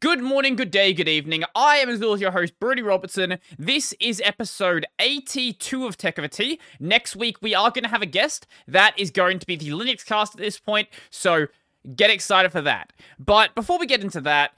[0.00, 1.44] Good morning, good day, good evening.
[1.54, 3.38] I am as always your host, Brodie Robertson.
[3.58, 6.60] This is episode 82 of Tech Over Tea.
[6.78, 8.46] Next week, we are going to have a guest.
[8.68, 11.46] That is going to be the Linux cast at this point, so
[11.94, 12.92] get excited for that.
[13.18, 14.52] But before we get into that,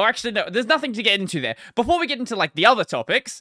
[0.00, 1.54] or actually, no, there's nothing to get into there.
[1.76, 3.40] Before we get into like the other topics,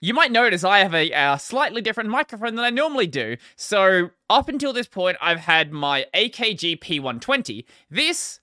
[0.00, 3.36] you might notice I have a, slightly different microphone than I normally do.
[3.54, 7.64] So, up until this point, I've had my AKG P120.
[7.88, 8.40] This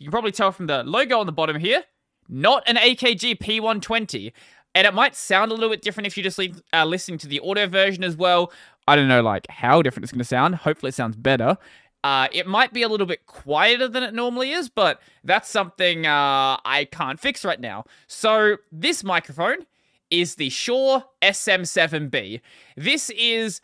[0.00, 1.84] you can probably tell from the logo on the bottom here,
[2.28, 4.32] not an AKG P120.
[4.74, 6.40] And it might sound a little bit different if you're just
[6.72, 8.50] uh, listening to the audio version as well.
[8.88, 10.54] I don't know, like, how different it's going to sound.
[10.54, 11.58] Hopefully it sounds better.
[12.02, 16.06] Uh, it might be a little bit quieter than it normally is, but that's something
[16.06, 17.84] uh, I can't fix right now.
[18.06, 19.66] So this microphone
[20.08, 22.40] is the Shure SM7B.
[22.76, 23.60] This is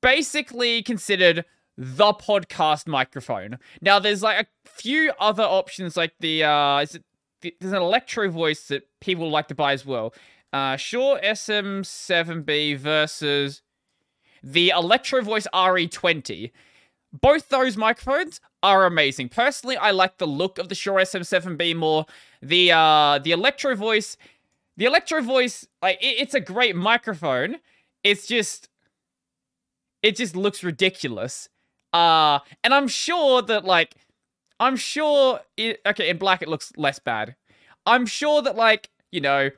[0.00, 1.44] basically considered
[1.76, 3.58] the podcast microphone.
[3.80, 7.04] Now, there's like a few other options, like the uh, is it
[7.60, 10.14] there's an electro voice that people like to buy as well.
[10.52, 13.62] Uh, Shure SM7B versus
[14.42, 16.52] the Electro Voice RE20.
[17.12, 19.28] Both those microphones are amazing.
[19.28, 22.06] Personally, I like the look of the Shure SM7B more.
[22.42, 24.16] The uh, the Electro Voice,
[24.76, 27.56] the Electro Voice, like it, it's a great microphone.
[28.02, 28.68] It's just,
[30.02, 31.48] it just looks ridiculous.
[31.94, 33.94] Uh, and I'm sure that like,
[34.58, 37.36] I'm sure it, okay, in black it looks less bad.
[37.86, 39.50] I'm sure that like, you know,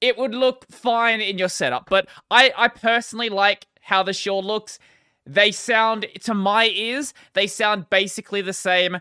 [0.00, 4.42] it would look fine in your setup, but I, I personally like how the Shure
[4.42, 4.78] looks.
[5.24, 8.98] They sound, to my ears, they sound basically the same.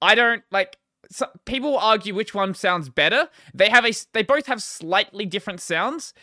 [0.00, 0.76] I don't like.
[1.10, 3.28] So people argue which one sounds better.
[3.52, 6.14] They have a, they both have slightly different sounds.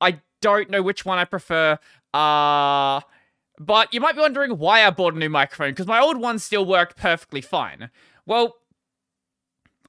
[0.00, 1.78] I don't know which one I prefer.
[2.12, 3.00] Uh
[3.60, 6.38] but you might be wondering why I bought a new microphone, because my old one
[6.38, 7.90] still worked perfectly fine.
[8.24, 8.56] Well,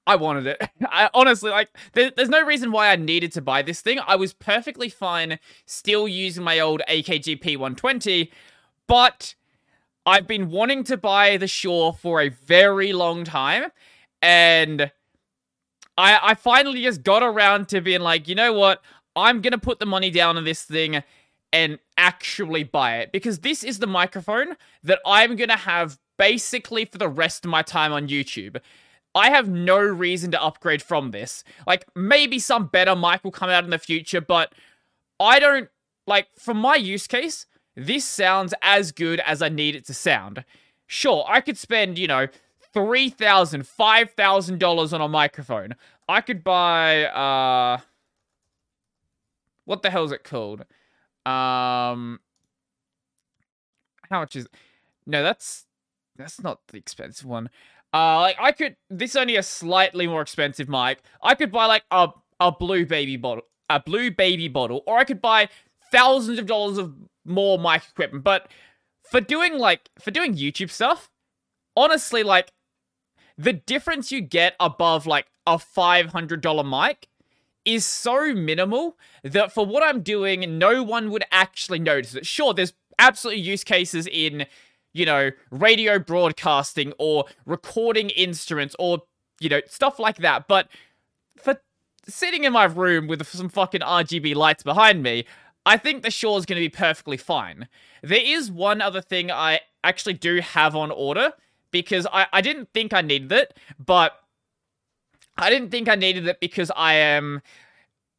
[0.06, 0.70] I wanted it.
[0.90, 4.00] I honestly like there, there's no reason why I needed to buy this thing.
[4.06, 8.30] I was perfectly fine still using my old AKG P120,
[8.88, 9.36] but
[10.06, 13.72] I've been wanting to buy the Shure for a very long time,
[14.22, 14.92] and
[15.98, 18.82] I I finally just got around to being like, you know what?
[19.16, 21.04] I'm gonna put the money down on this thing
[21.54, 26.86] and actually buy it because this is the microphone that I'm going to have basically
[26.86, 28.60] for the rest of my time on YouTube.
[29.14, 31.44] I have no reason to upgrade from this.
[31.68, 34.54] Like, maybe some better mic will come out in the future, but
[35.20, 35.70] I don't,
[36.08, 37.46] like, for my use case,
[37.76, 40.46] this sounds as good as I need it to sound.
[40.88, 42.28] Sure, I could spend, you know,
[42.74, 45.76] $3,000, $5,000 on a microphone.
[46.08, 47.80] I could buy, uh,
[49.66, 50.66] what the hell is it called?
[51.26, 52.20] Um,
[54.10, 54.48] how much is?
[55.06, 55.66] No, that's
[56.18, 57.50] that's not the expensive one.
[57.94, 58.76] Uh, like I could.
[58.90, 61.02] This is only a slightly more expensive mic.
[61.22, 62.10] I could buy like a
[62.40, 65.50] a blue baby bottle, a blue baby bottle, or I could buy
[65.92, 66.94] thousands of dollars of
[67.26, 68.24] more mic equipment.
[68.24, 68.50] But
[69.10, 71.10] for doing like for doing YouTube stuff,
[71.76, 72.52] honestly, like
[73.38, 77.08] the difference you get above like a five hundred dollar mic
[77.66, 82.26] is so minimal that for what I'm doing, no one would actually notice it.
[82.26, 84.46] Sure, there's absolutely use cases in,
[84.94, 89.04] you know, radio broadcasting or recording instruments or,
[89.40, 90.48] you know, stuff like that.
[90.48, 90.70] But
[91.38, 91.62] for
[92.08, 95.26] sitting in my room with some fucking RGB lights behind me,
[95.66, 97.68] I think the Shure is going to be perfectly fine.
[98.02, 101.34] There is one other thing I actually do have on order
[101.70, 104.21] because I, I didn't think I needed it, but
[105.42, 107.42] I didn't think I needed it because I am.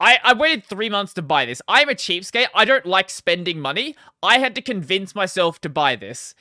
[0.01, 1.63] I, I waited three months to buy this.
[1.69, 2.49] I'm a cheapskate.
[2.55, 3.95] I don't like spending money.
[4.23, 6.35] I had to convince myself to buy this.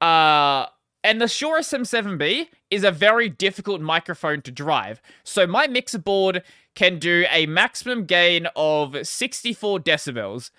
[0.00, 0.66] Uh,
[1.02, 5.02] and the Shure SM7B is a very difficult microphone to drive.
[5.24, 6.44] So my mixer board
[6.76, 10.50] can do a maximum gain of 64 decibels.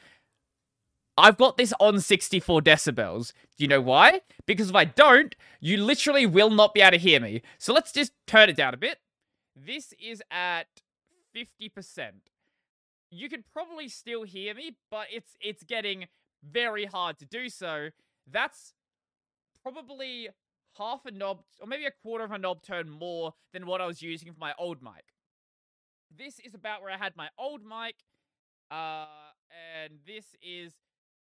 [1.18, 3.32] I've got this on 64 decibels.
[3.58, 4.22] Do you know why?
[4.46, 7.42] Because if I don't, you literally will not be able to hear me.
[7.58, 9.00] So let's just turn it down a bit.
[9.56, 10.68] This is at
[11.35, 12.12] 50%.
[13.09, 16.08] You can probably still hear me, but it's it's getting
[16.44, 17.90] very hard to do so.
[18.29, 18.74] That's
[19.64, 20.29] probably
[20.78, 23.85] half a knob, or maybe a quarter of a knob turn more than what I
[23.85, 25.14] was using for my old mic.
[26.16, 27.96] This is about where I had my old mic,
[28.70, 29.06] uh,
[29.82, 30.74] and this is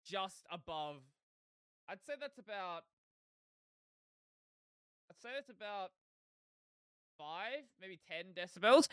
[0.05, 1.03] just above.
[1.89, 2.85] I'd say that's about.
[5.11, 5.91] I'd say that's about
[7.19, 8.89] five, maybe ten decibels.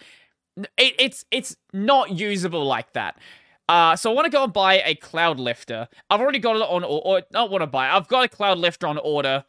[0.78, 3.18] It, it's it's not usable like that.
[3.70, 5.88] Uh, so I want to go and buy a Cloudlifter.
[6.10, 7.90] I've already got it on, or, or not want to buy.
[7.90, 9.46] I've got a Cloudlifter on order.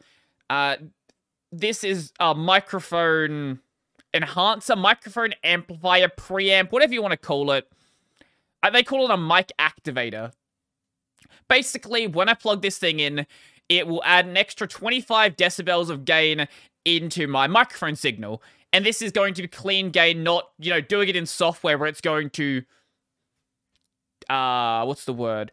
[0.49, 0.77] Uh,
[1.51, 3.59] this is a microphone
[4.13, 7.67] enhancer, microphone amplifier, preamp, whatever you want to call it.
[8.61, 10.31] Uh, they call it a mic activator.
[11.49, 13.25] Basically, when I plug this thing in,
[13.67, 16.47] it will add an extra 25 decibels of gain
[16.85, 18.41] into my microphone signal.
[18.73, 21.77] And this is going to be clean gain, not, you know, doing it in software
[21.77, 22.63] where it's going to
[24.29, 25.51] uh what's the word?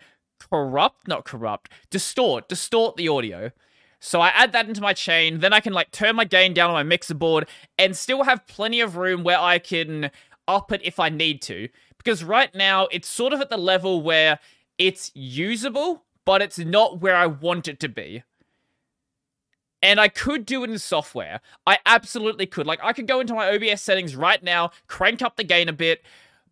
[0.51, 1.71] Corrupt, not corrupt.
[1.91, 3.53] Distort, distort the audio.
[4.01, 6.71] So I add that into my chain, then I can like turn my gain down
[6.71, 7.47] on my mixer board
[7.79, 10.11] and still have plenty of room where I can
[10.49, 11.69] up it if I need to.
[11.99, 14.39] Because right now it's sort of at the level where
[14.79, 18.23] it's usable, but it's not where I want it to be.
[19.83, 21.41] And I could do it in software.
[21.67, 22.67] I absolutely could.
[22.67, 25.73] Like, I could go into my OBS settings right now, crank up the gain a
[25.73, 26.03] bit.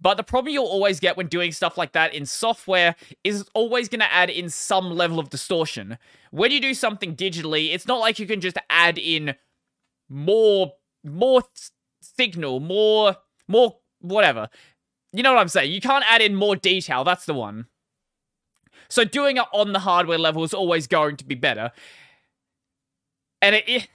[0.01, 2.95] But the problem you'll always get when doing stuff like that in software
[3.25, 5.99] is it's always going to add in some level of distortion.
[6.31, 9.35] When you do something digitally, it's not like you can just add in
[10.09, 10.73] more
[11.05, 11.43] more
[12.01, 13.17] signal, more
[13.49, 14.49] more whatever.
[15.13, 15.73] You know what I'm saying?
[15.73, 17.03] You can't add in more detail.
[17.03, 17.67] That's the one.
[18.89, 21.73] So doing it on the hardware level is always going to be better.
[23.41, 23.89] And it, it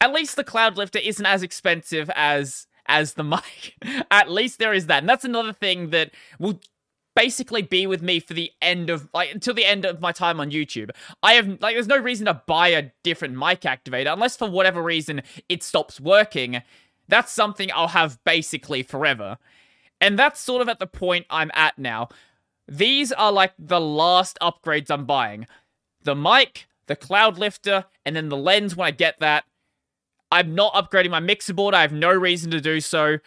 [0.00, 3.74] at least the Cloudlifter isn't as expensive as as the mic.
[4.10, 5.00] at least there is that.
[5.02, 6.60] And that's another thing that will
[7.14, 10.38] basically be with me for the end of like until the end of my time
[10.38, 10.90] on YouTube.
[11.22, 14.82] I have like there's no reason to buy a different mic activator unless for whatever
[14.82, 16.62] reason it stops working.
[17.08, 19.38] That's something I'll have basically forever.
[20.00, 22.08] And that's sort of at the point I'm at now.
[22.68, 25.46] These are like the last upgrades I'm buying.
[26.04, 29.44] The mic, the Cloudlifter, and then the lens when I get that.
[30.30, 31.74] I'm not upgrading my mixer board.
[31.74, 33.18] I have no reason to do so.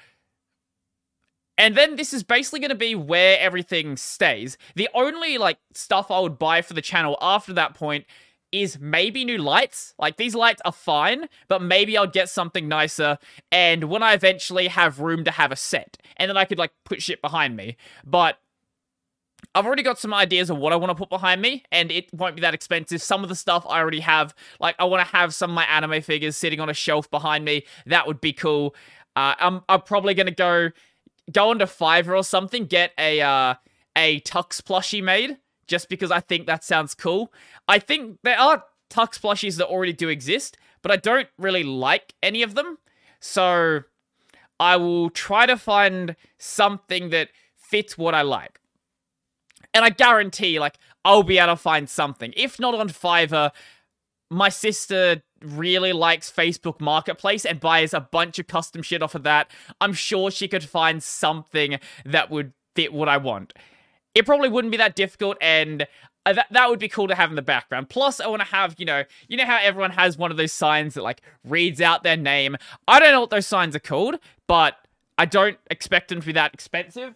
[1.58, 4.58] And then this is basically going to be where everything stays.
[4.76, 8.06] The only like stuff I would buy for the channel after that point
[8.52, 9.94] is maybe new lights.
[9.98, 13.18] Like these lights are fine, but maybe I'll get something nicer.
[13.52, 16.72] And when I eventually have room to have a set, and then I could like
[16.84, 17.78] put shit behind me.
[18.06, 18.40] But
[19.54, 22.14] I've already got some ideas of what I want to put behind me, and it
[22.14, 23.02] won't be that expensive.
[23.02, 25.66] Some of the stuff I already have, like I want to have some of my
[25.66, 27.66] anime figures sitting on a shelf behind me.
[27.86, 28.76] That would be cool.
[29.16, 30.70] Uh, I'm I'm probably gonna go
[31.32, 33.56] go onto Fiverr or something, get a uh,
[33.98, 35.38] a Tux plushie made,
[35.68, 37.34] just because I think that sounds cool.
[37.68, 42.14] I think there are Tux plushies that already do exist, but I don't really like
[42.24, 42.78] any of them.
[43.20, 43.82] So
[44.62, 48.61] I will try to find something that fits what I like.
[49.74, 52.34] And I guarantee, like, I'll be able to find something.
[52.36, 53.52] If not on Fiverr,
[54.30, 59.24] my sister really likes Facebook Marketplace and buys a bunch of custom shit off of
[59.24, 59.52] that.
[59.80, 63.54] I'm sure she could find something that would fit what I want.
[64.14, 65.88] It probably wouldn't be that difficult, and
[66.26, 67.90] uh, that that would be cool to have in the background.
[67.90, 70.52] Plus, I want to have you know you know how everyone has one of those
[70.52, 72.58] signs that like reads out their name.
[72.88, 74.16] I don't know what those signs are called,
[74.48, 74.76] but
[75.18, 77.16] I don't expect them to be that expensive.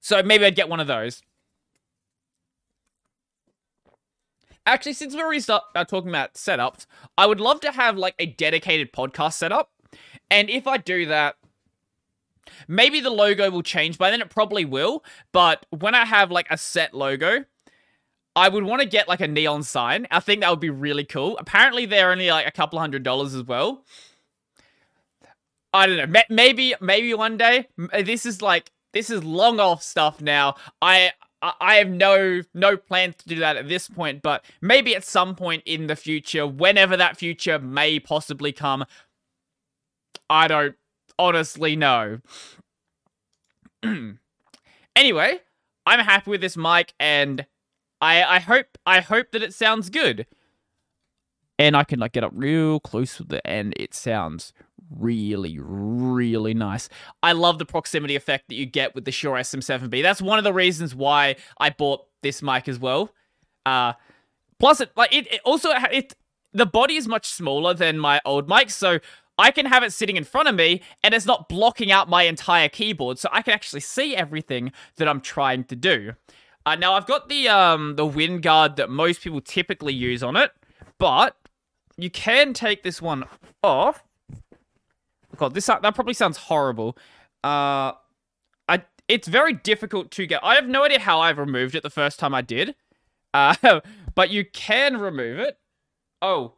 [0.00, 1.22] So maybe I'd get one of those.
[4.66, 6.84] Actually, since we're already start, uh, talking about setups,
[7.16, 9.70] I would love to have like a dedicated podcast setup.
[10.30, 11.36] And if I do that,
[12.68, 13.96] maybe the logo will change.
[13.96, 15.02] By then, it probably will.
[15.32, 17.46] But when I have like a set logo,
[18.36, 20.06] I would want to get like a neon sign.
[20.10, 21.38] I think that would be really cool.
[21.38, 23.84] Apparently, they're only like a couple hundred dollars as well.
[25.72, 26.22] I don't know.
[26.28, 27.68] Maybe, maybe one day.
[28.04, 30.54] This is like this is long off stuff now.
[30.80, 35.04] I I have no no plans to do that at this point, but maybe at
[35.04, 38.84] some point in the future, whenever that future may possibly come,
[40.28, 40.76] I don't
[41.18, 42.20] honestly know.
[44.96, 45.40] anyway,
[45.86, 47.46] I'm happy with this mic, and
[48.00, 50.26] I I hope I hope that it sounds good.
[51.60, 54.52] And I can like get up real close with it, and it sounds
[54.90, 56.88] really, really nice.
[57.22, 60.02] I love the proximity effect that you get with the Shure SM7B.
[60.02, 63.10] That's one of the reasons why I bought this mic as well.
[63.66, 63.94] Uh,
[64.58, 66.14] plus, it like it, it also it
[66.52, 68.98] the body is much smaller than my old mic, so
[69.36, 72.24] I can have it sitting in front of me and it's not blocking out my
[72.24, 76.14] entire keyboard, so I can actually see everything that I'm trying to do.
[76.66, 80.36] Uh, now I've got the um the wind guard that most people typically use on
[80.36, 80.50] it,
[80.98, 81.36] but
[81.96, 83.24] you can take this one
[83.62, 84.04] off
[85.38, 86.98] God, this that probably sounds horrible.
[87.42, 87.92] Uh,
[88.68, 90.44] I it's very difficult to get.
[90.44, 92.74] I have no idea how I've removed it the first time I did.
[93.32, 93.80] Uh,
[94.14, 95.58] but you can remove it.
[96.20, 96.54] Oh,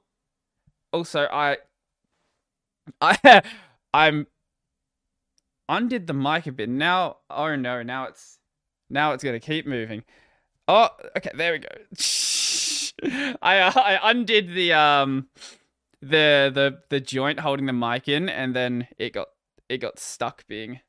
[0.92, 1.58] also I,
[3.00, 3.42] I,
[3.92, 4.26] I'm
[5.68, 7.18] undid the mic a bit now.
[7.28, 8.38] Oh no, now it's
[8.88, 10.04] now it's gonna keep moving.
[10.66, 11.68] Oh, okay, there we go.
[13.42, 15.28] I uh, I undid the um
[16.02, 19.28] the the the joint holding the mic in, and then it got
[19.69, 20.80] it got stuck being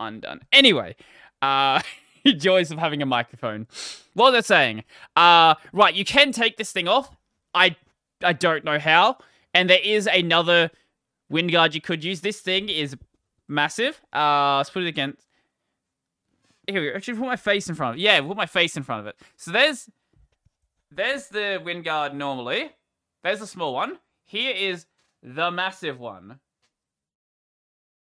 [0.00, 0.40] undone.
[0.52, 0.96] Anyway,
[1.42, 1.80] uh,
[2.36, 3.66] joys of having a microphone.
[4.14, 4.84] What I saying?
[5.14, 7.14] Uh, right, you can take this thing off.
[7.54, 7.76] I
[8.22, 9.18] I don't know how,
[9.54, 10.70] and there is another
[11.28, 12.20] wind guard you could use.
[12.20, 12.96] This thing is
[13.48, 14.00] massive.
[14.12, 15.26] Uh, let's put it against.
[16.66, 16.96] Here we go.
[16.96, 18.02] Actually, put my face in front of it.
[18.02, 19.16] Yeah, put my face in front of it.
[19.36, 19.88] So there's
[20.90, 22.72] there's the wind guard normally.
[23.22, 23.98] There's the small one.
[24.26, 24.86] Here is
[25.22, 26.40] the massive one.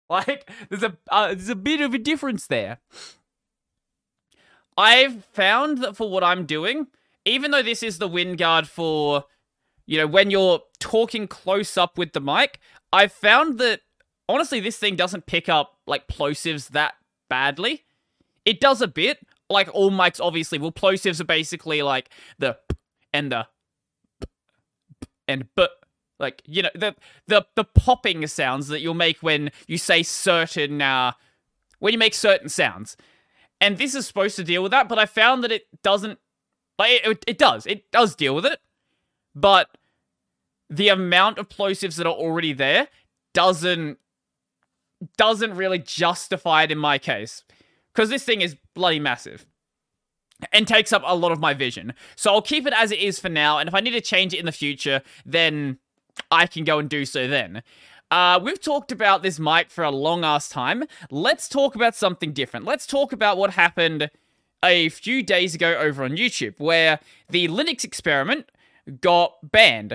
[0.09, 2.79] Like there's a uh, there's a bit of a difference there.
[4.75, 6.87] I've found that for what I'm doing,
[7.25, 9.25] even though this is the wind guard for,
[9.85, 12.59] you know, when you're talking close up with the mic,
[12.91, 13.81] I've found that
[14.27, 16.95] honestly this thing doesn't pick up like plosives that
[17.29, 17.85] badly.
[18.45, 19.19] It does a bit.
[19.47, 20.57] Like all mics, obviously.
[20.59, 22.57] Well, plosives are basically like the
[23.13, 23.47] and the
[25.27, 25.71] and but
[26.19, 26.95] like you know the
[27.27, 31.13] the the popping sounds that you'll make when you say certain uh
[31.79, 32.97] when you make certain sounds.
[33.61, 36.19] And this is supposed to deal with that but i found that it doesn't
[36.77, 37.65] like it, it does.
[37.65, 38.59] It does deal with it.
[39.35, 39.69] But
[40.69, 42.87] the amount of plosives that are already there
[43.33, 43.97] doesn't
[45.17, 47.43] doesn't really justify it in my case.
[47.93, 49.45] Because this thing is bloody massive
[50.53, 51.93] and takes up a lot of my vision.
[52.15, 54.33] So I'll keep it as it is for now, and if I need to change
[54.33, 55.79] it in the future, then
[56.31, 57.63] I can go and do so then.
[58.11, 60.83] Uh, we've talked about this mic for a long ass time.
[61.11, 62.65] Let's talk about something different.
[62.65, 64.09] Let's talk about what happened
[64.63, 66.99] a few days ago over on YouTube, where
[67.29, 68.49] the Linux experiment
[69.01, 69.93] got banned.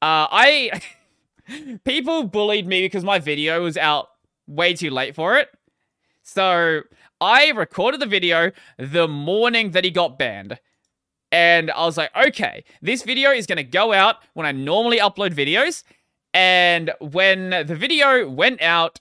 [0.00, 0.80] Uh, I.
[1.84, 4.08] People bullied me because my video was out
[4.48, 5.48] way too late for it.
[6.22, 6.82] So
[7.20, 10.58] I recorded the video the morning that he got banned.
[11.36, 15.00] And I was like, okay, this video is going to go out when I normally
[15.00, 15.82] upload videos.
[16.32, 19.00] And when the video went out,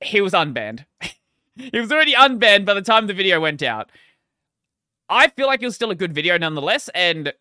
[0.00, 0.84] he was unbanned.
[1.54, 3.92] he was already unbanned by the time the video went out.
[5.08, 6.90] I feel like it was still a good video nonetheless.
[6.92, 7.32] And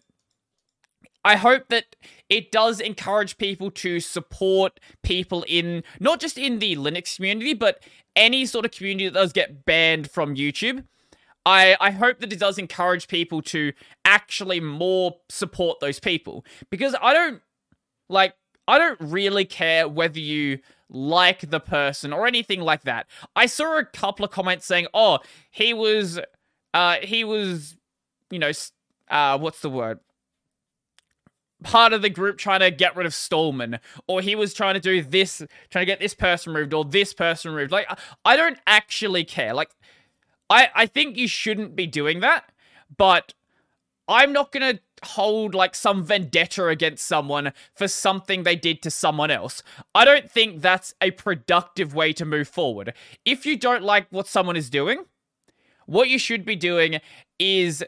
[1.25, 1.95] I hope that
[2.29, 7.81] it does encourage people to support people in not just in the Linux community, but
[8.15, 10.83] any sort of community that does get banned from YouTube.
[11.47, 13.71] I, I hope that it does encourage people to
[14.03, 17.41] actually more support those people because I don't
[18.09, 18.33] like
[18.67, 23.07] I don't really care whether you like the person or anything like that.
[23.33, 26.19] I saw a couple of comments saying, "Oh, he was
[26.73, 27.77] uh he was
[28.29, 28.51] you know
[29.09, 29.99] uh what's the word?
[31.63, 34.79] part of the group trying to get rid of Stallman, or he was trying to
[34.79, 37.71] do this, trying to get this person removed, or this person removed.
[37.71, 37.87] Like,
[38.23, 39.53] I don't actually care.
[39.53, 39.71] Like,
[40.49, 42.51] I, I think you shouldn't be doing that,
[42.95, 43.33] but
[44.07, 49.29] I'm not gonna hold like some vendetta against someone for something they did to someone
[49.29, 49.61] else.
[49.93, 52.93] I don't think that's a productive way to move forward.
[53.25, 55.05] If you don't like what someone is doing,
[55.85, 56.99] what you should be doing
[57.39, 57.83] is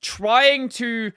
[0.00, 1.12] trying to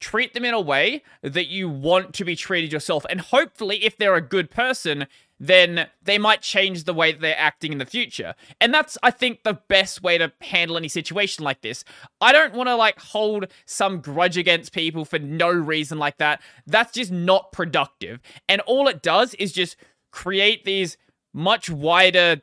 [0.00, 3.04] treat them in a way that you want to be treated yourself.
[3.10, 5.06] And hopefully, if they're a good person,
[5.40, 8.34] then they might change the way that they're acting in the future.
[8.60, 11.82] And that's, I think, the best way to handle any situation like this.
[12.20, 16.42] I don't want to, like, hold some grudge against people for no reason like that.
[16.66, 18.20] That's just not productive.
[18.48, 19.76] And all it does is just
[20.10, 20.98] create these
[21.32, 22.42] much wider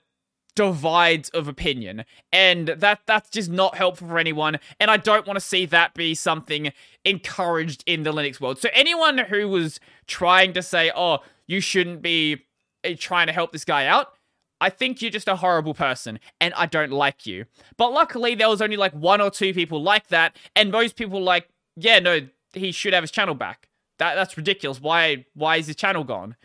[0.55, 5.37] divides of opinion and that that's just not helpful for anyone and i don't want
[5.37, 6.73] to see that be something
[7.05, 12.01] encouraged in the linux world so anyone who was trying to say oh you shouldn't
[12.01, 12.46] be
[12.91, 14.13] Eh, trying to help this guy out
[14.59, 17.45] I think you're just a horrible person and I don't like you.
[17.77, 21.21] But luckily, there was only like one or two people like that, and most people
[21.21, 22.21] like, yeah, no,
[22.53, 23.69] he should have his channel back.
[23.99, 24.81] That that's ridiculous.
[24.81, 26.35] Why why is his channel gone?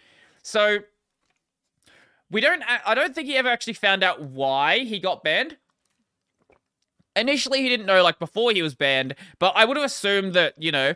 [0.43, 0.81] So
[2.31, 2.63] we don't.
[2.67, 5.57] I don't think he ever actually found out why he got banned.
[7.15, 10.55] Initially, he didn't know, like before he was banned, but I would have assumed that
[10.57, 10.95] you know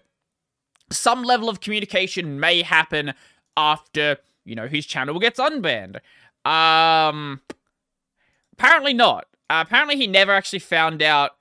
[0.91, 3.12] some level of communication may happen
[3.57, 5.97] after you know his channel gets unbanned.
[6.45, 7.43] Um,
[8.53, 9.26] apparently not.
[9.50, 11.33] Uh, apparently, he never actually found out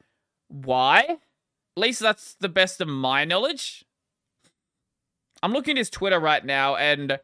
[0.50, 1.00] why.
[1.78, 3.86] At least that's the best of my knowledge.
[5.42, 7.20] I'm looking at his Twitter right now, and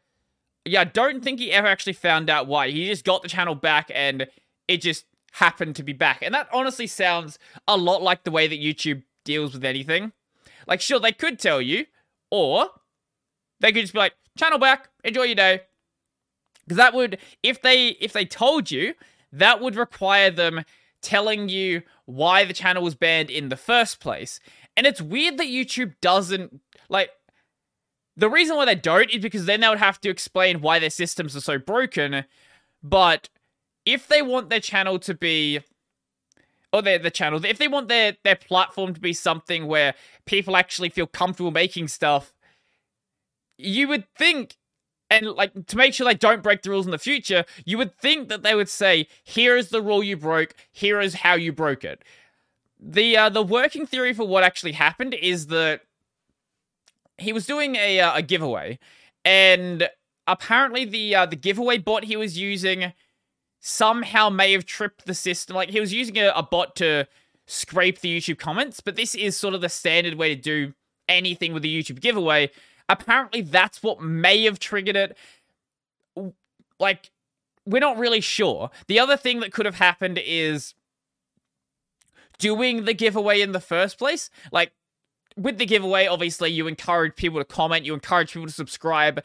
[0.65, 2.69] yeah, I don't think he ever actually found out why.
[2.69, 4.27] He just got the channel back and
[4.67, 6.21] it just happened to be back.
[6.21, 10.11] And that honestly sounds a lot like the way that YouTube deals with anything.
[10.67, 11.85] Like, sure, they could tell you,
[12.29, 12.67] or
[13.59, 15.61] they could just be like, channel back, enjoy your day.
[16.71, 18.93] Because that would, if they if they told you,
[19.33, 20.63] that would require them
[21.01, 24.39] telling you why the channel was banned in the first place.
[24.77, 27.09] And it's weird that YouTube doesn't like
[28.15, 30.89] the reason why they don't is because then they would have to explain why their
[30.89, 32.23] systems are so broken.
[32.81, 33.27] But
[33.85, 35.59] if they want their channel to be
[36.71, 39.93] or their the channel, if they want their their platform to be something where
[40.25, 42.33] people actually feel comfortable making stuff,
[43.57, 44.55] you would think
[45.11, 47.95] and like to make sure they don't break the rules in the future, you would
[47.97, 50.55] think that they would say, "Here is the rule you broke.
[50.71, 52.03] Here is how you broke it."
[52.79, 55.81] The uh, the working theory for what actually happened is that
[57.17, 58.79] he was doing a uh, a giveaway,
[59.25, 59.89] and
[60.27, 62.93] apparently the uh, the giveaway bot he was using
[63.59, 65.57] somehow may have tripped the system.
[65.57, 67.05] Like he was using a, a bot to
[67.47, 70.73] scrape the YouTube comments, but this is sort of the standard way to do
[71.09, 72.49] anything with a YouTube giveaway.
[72.91, 75.17] Apparently, that's what may have triggered it.
[76.77, 77.09] Like,
[77.65, 78.69] we're not really sure.
[78.87, 80.73] The other thing that could have happened is
[82.37, 84.29] doing the giveaway in the first place.
[84.51, 84.73] Like,
[85.37, 89.23] with the giveaway, obviously, you encourage people to comment, you encourage people to subscribe,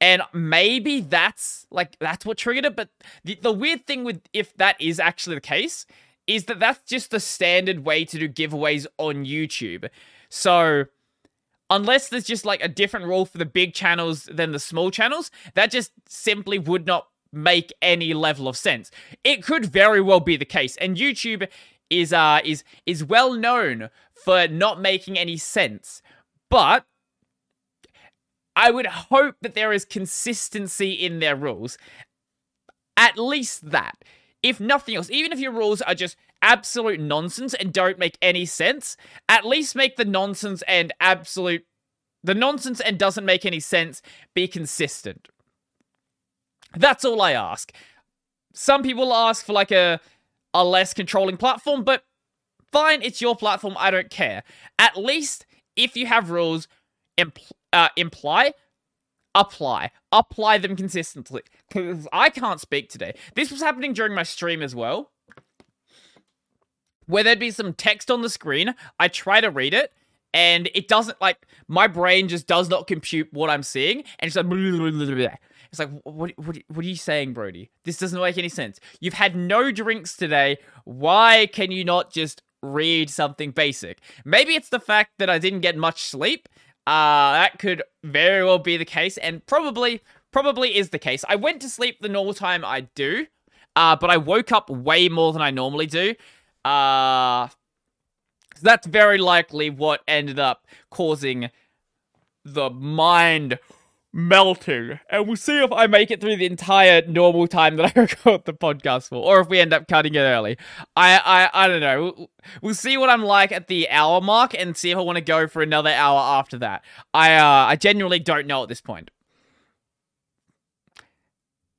[0.00, 2.74] and maybe that's like that's what triggered it.
[2.74, 2.88] But
[3.22, 5.86] the, the weird thing with if that is actually the case
[6.26, 9.88] is that that's just the standard way to do giveaways on YouTube.
[10.28, 10.86] So
[11.70, 15.30] unless there's just like a different rule for the big channels than the small channels,
[15.54, 18.90] that just simply would not make any level of sense.
[19.24, 21.48] It could very well be the case, and YouTube
[21.88, 26.02] is uh is is well known for not making any sense.
[26.50, 26.84] But
[28.56, 31.78] I would hope that there is consistency in their rules.
[32.96, 34.04] At least that.
[34.42, 38.46] If nothing else, even if your rules are just absolute nonsense and don't make any
[38.46, 38.96] sense,
[39.28, 41.66] at least make the nonsense and absolute
[42.22, 44.02] the nonsense and doesn't make any sense
[44.34, 45.28] be consistent.
[46.76, 47.72] That's all I ask.
[48.52, 50.00] Some people ask for like a
[50.52, 52.04] a less controlling platform, but
[52.72, 54.42] fine, it's your platform, I don't care.
[54.78, 56.66] At least if you have rules,
[57.16, 58.52] impl- uh, imply,
[59.34, 59.90] apply.
[60.12, 61.42] Apply them consistently.
[61.68, 63.14] Because I can't speak today.
[63.34, 65.10] This was happening during my stream as well.
[67.06, 68.74] Where there'd be some text on the screen.
[68.98, 69.92] I try to read it.
[70.32, 74.04] And it doesn't, like, my brain just does not compute what I'm seeing.
[74.20, 77.70] And it's like, it's like, what, what, what are you saying, Brodie?
[77.84, 78.78] This doesn't make any sense.
[79.00, 80.58] You've had no drinks today.
[80.84, 83.98] Why can you not just read something basic?
[84.24, 86.48] Maybe it's the fact that I didn't get much sleep
[86.90, 91.24] uh, that could very well be the case, and probably, probably is the case.
[91.28, 93.28] I went to sleep the normal time I do,
[93.76, 96.16] uh, but I woke up way more than I normally do.
[96.64, 97.46] Uh,
[98.60, 101.50] that's very likely what ended up causing
[102.44, 103.60] the mind
[104.12, 104.98] melting.
[105.08, 108.44] And we'll see if I make it through the entire normal time that I record
[108.44, 110.56] the podcast for, or if we end up cutting it early.
[110.96, 112.02] I I, I don't know.
[112.02, 112.30] We'll,
[112.62, 115.24] we'll see what I'm like at the hour mark and see if I want to
[115.24, 116.84] go for another hour after that.
[117.14, 119.10] I uh I genuinely don't know at this point.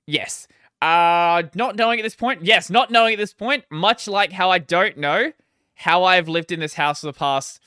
[0.07, 0.47] Yes.
[0.81, 2.43] Uh not knowing at this point.
[2.43, 5.33] Yes, not knowing at this point, much like how I don't know
[5.75, 7.59] how I've lived in this house for the past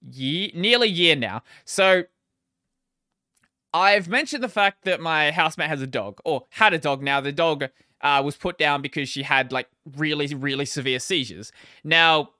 [0.00, 1.42] year, nearly year now.
[1.64, 2.04] So
[3.74, 7.20] I've mentioned the fact that my housemate has a dog, or had a dog now.
[7.20, 7.64] The dog
[8.00, 11.50] uh, was put down because she had like really, really severe seizures.
[11.82, 12.30] Now,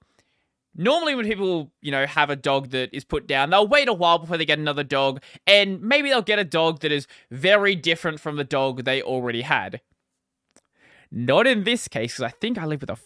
[0.76, 3.92] normally when people, you know, have a dog that is put down, they'll wait a
[3.92, 7.74] while before they get another dog, and maybe they'll get a dog that is very
[7.74, 9.80] different from the dog they already had.
[11.10, 12.98] Not in this case, because I think I live with a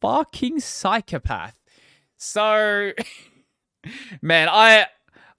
[0.00, 1.56] fucking psychopath.
[2.16, 2.92] So,
[4.22, 4.86] man, I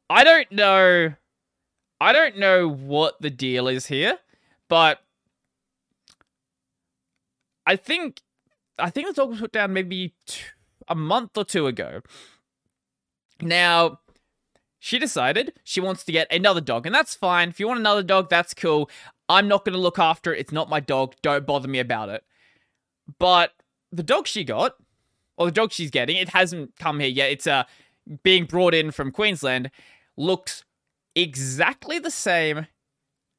[0.09, 1.13] I don't know
[1.99, 4.19] I don't know what the deal is here,
[4.69, 4.99] but
[7.65, 8.21] I think
[8.77, 10.13] I think the dog was put down maybe
[10.87, 12.01] a month or two ago.
[13.41, 13.99] Now,
[14.79, 17.49] she decided she wants to get another dog, and that's fine.
[17.49, 18.89] If you want another dog, that's cool.
[19.29, 20.39] I'm not going to look after it.
[20.39, 21.15] It's not my dog.
[21.21, 22.23] Don't bother me about it.
[23.19, 23.51] But
[23.91, 24.75] the dog she got,
[25.37, 27.31] or the dog she's getting, it hasn't come here yet.
[27.31, 27.63] It's uh
[28.23, 29.71] being brought in from Queensland.
[30.17, 30.65] Looks
[31.15, 32.67] exactly the same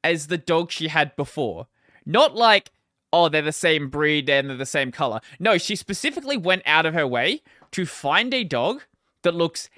[0.03, 1.67] as the dog she had before.
[2.05, 2.71] Not like,
[3.11, 5.21] oh, they're the same breed and they're the same color.
[5.39, 8.83] No, she specifically went out of her way to find a dog
[9.23, 9.69] that looks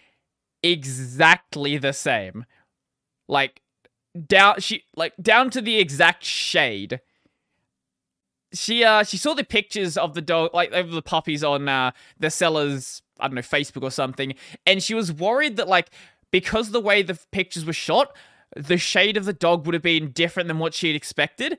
[0.62, 2.46] exactly the same.
[3.28, 3.62] Like
[4.26, 7.02] down she like down to the exact shade.
[8.54, 11.92] She uh she saw the pictures of the dog like of the puppies on uh
[12.20, 15.90] the seller's I don't know Facebook or something and she was worried that like
[16.40, 18.16] because the way the pictures were shot,
[18.56, 21.58] the shade of the dog would have been different than what she'd expected.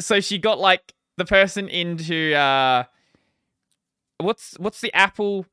[0.00, 2.84] So she got like the person into uh
[4.18, 5.46] what's what's the Apple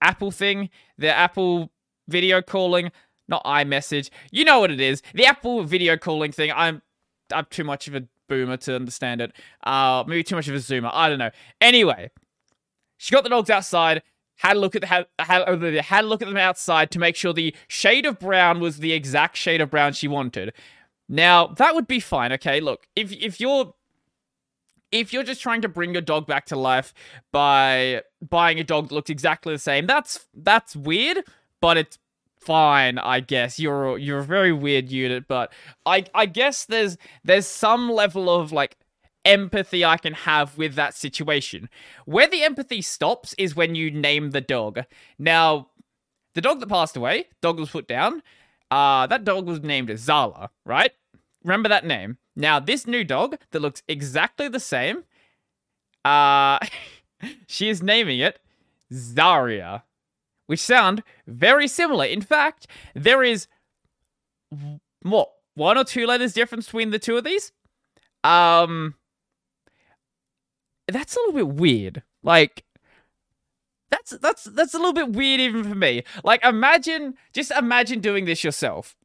[0.00, 0.70] Apple thing?
[0.96, 1.72] The Apple
[2.06, 2.92] video calling
[3.26, 4.10] not iMessage.
[4.30, 5.02] You know what it is.
[5.14, 6.52] The Apple video calling thing.
[6.54, 6.82] I'm
[7.32, 9.32] I'm too much of a boomer to understand it.
[9.64, 10.90] Uh, maybe too much of a zoomer.
[10.92, 11.30] I don't know.
[11.60, 12.10] Anyway,
[12.98, 14.02] she got the dogs outside.
[14.36, 16.98] Had a look at the, had, had, uh, had a look at them outside to
[16.98, 20.52] make sure the shade of brown was the exact shade of brown she wanted.
[21.08, 22.32] Now that would be fine.
[22.32, 23.74] Okay, look if if you're
[24.90, 26.94] if you're just trying to bring your dog back to life
[27.32, 31.24] by buying a dog that looks exactly the same, that's that's weird,
[31.60, 31.98] but it's
[32.38, 33.58] fine, I guess.
[33.58, 35.52] You're you're a very weird unit, but
[35.84, 38.76] I I guess there's there's some level of like
[39.24, 41.68] empathy I can have with that situation.
[42.04, 44.80] Where the empathy stops is when you name the dog.
[45.18, 45.68] Now,
[46.34, 48.22] the dog that passed away, dog was put down.
[48.70, 50.92] Uh, that dog was named Zala, right?
[51.42, 52.18] Remember that name.
[52.36, 55.04] Now, this new dog that looks exactly the same,
[56.04, 56.58] uh,
[57.46, 58.40] she is naming it
[58.92, 59.84] Zaria
[60.46, 62.04] which sound very similar.
[62.04, 63.46] In fact, there is
[65.02, 67.52] what one or two letters difference between the two of these.
[68.22, 68.94] Um,
[70.88, 72.02] that's a little bit weird.
[72.22, 72.64] Like,
[73.90, 76.02] that's that's that's a little bit weird even for me.
[76.22, 78.96] Like, imagine just imagine doing this yourself.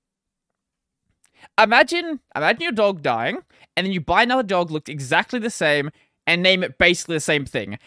[1.62, 3.40] Imagine imagine your dog dying,
[3.76, 5.92] and then you buy another dog looked exactly the same
[6.28, 7.80] and name it basically the same thing.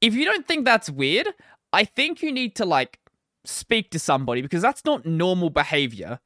[0.00, 1.28] If you don't think that's weird,
[1.72, 2.98] I think you need to like
[3.44, 6.20] speak to somebody because that's not normal behavior.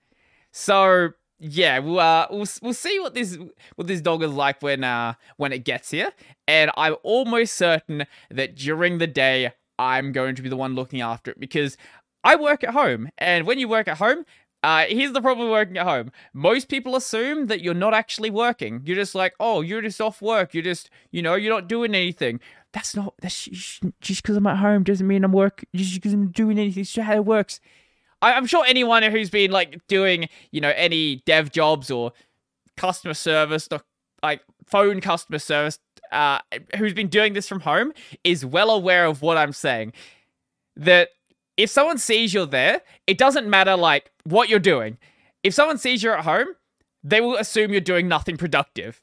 [0.52, 3.38] So yeah, we'll, uh, we'll we'll see what this
[3.76, 6.12] what this dog is like when uh when it gets here,
[6.46, 11.00] and I'm almost certain that during the day I'm going to be the one looking
[11.00, 11.76] after it because
[12.24, 14.24] I work at home, and when you work at home.
[14.64, 16.10] Uh, here's the problem working at home.
[16.34, 18.82] Most people assume that you're not actually working.
[18.84, 20.52] You're just like, oh, you're just off work.
[20.52, 22.40] You're just, you know, you're not doing anything
[22.72, 23.48] that's not that's
[24.00, 26.82] just because I'm at home doesn't mean I'm work just because I'm doing anything.
[26.82, 27.60] It's just how it works.
[28.20, 32.12] I, I'm sure anyone who's been like doing you know any dev jobs or
[32.76, 33.68] customer service,
[34.22, 35.78] like phone customer service,
[36.12, 36.38] uh,
[36.76, 37.92] who's been doing this from home
[38.24, 39.92] is well aware of what I'm saying.
[40.76, 41.10] That
[41.56, 44.98] if someone sees you're there, it doesn't matter like what you're doing.
[45.42, 46.48] If someone sees you're at home,
[47.02, 49.00] they will assume you're doing nothing productive.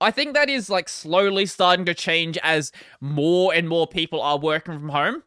[0.00, 4.38] I think that is like slowly starting to change as more and more people are
[4.38, 5.22] working from home.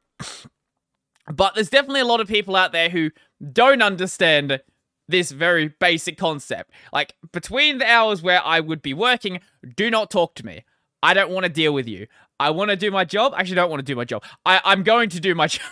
[1.34, 3.12] But there's definitely a lot of people out there who
[3.52, 4.62] don't understand
[5.08, 6.72] this very basic concept.
[6.94, 9.39] Like, between the hours where I would be working,
[9.76, 10.63] do not talk to me.
[11.02, 12.08] I don't want to deal with you.
[12.39, 13.34] I want to do my job.
[13.36, 14.24] Actually, I don't want to do my job.
[14.46, 15.65] I, I'm going to do my job.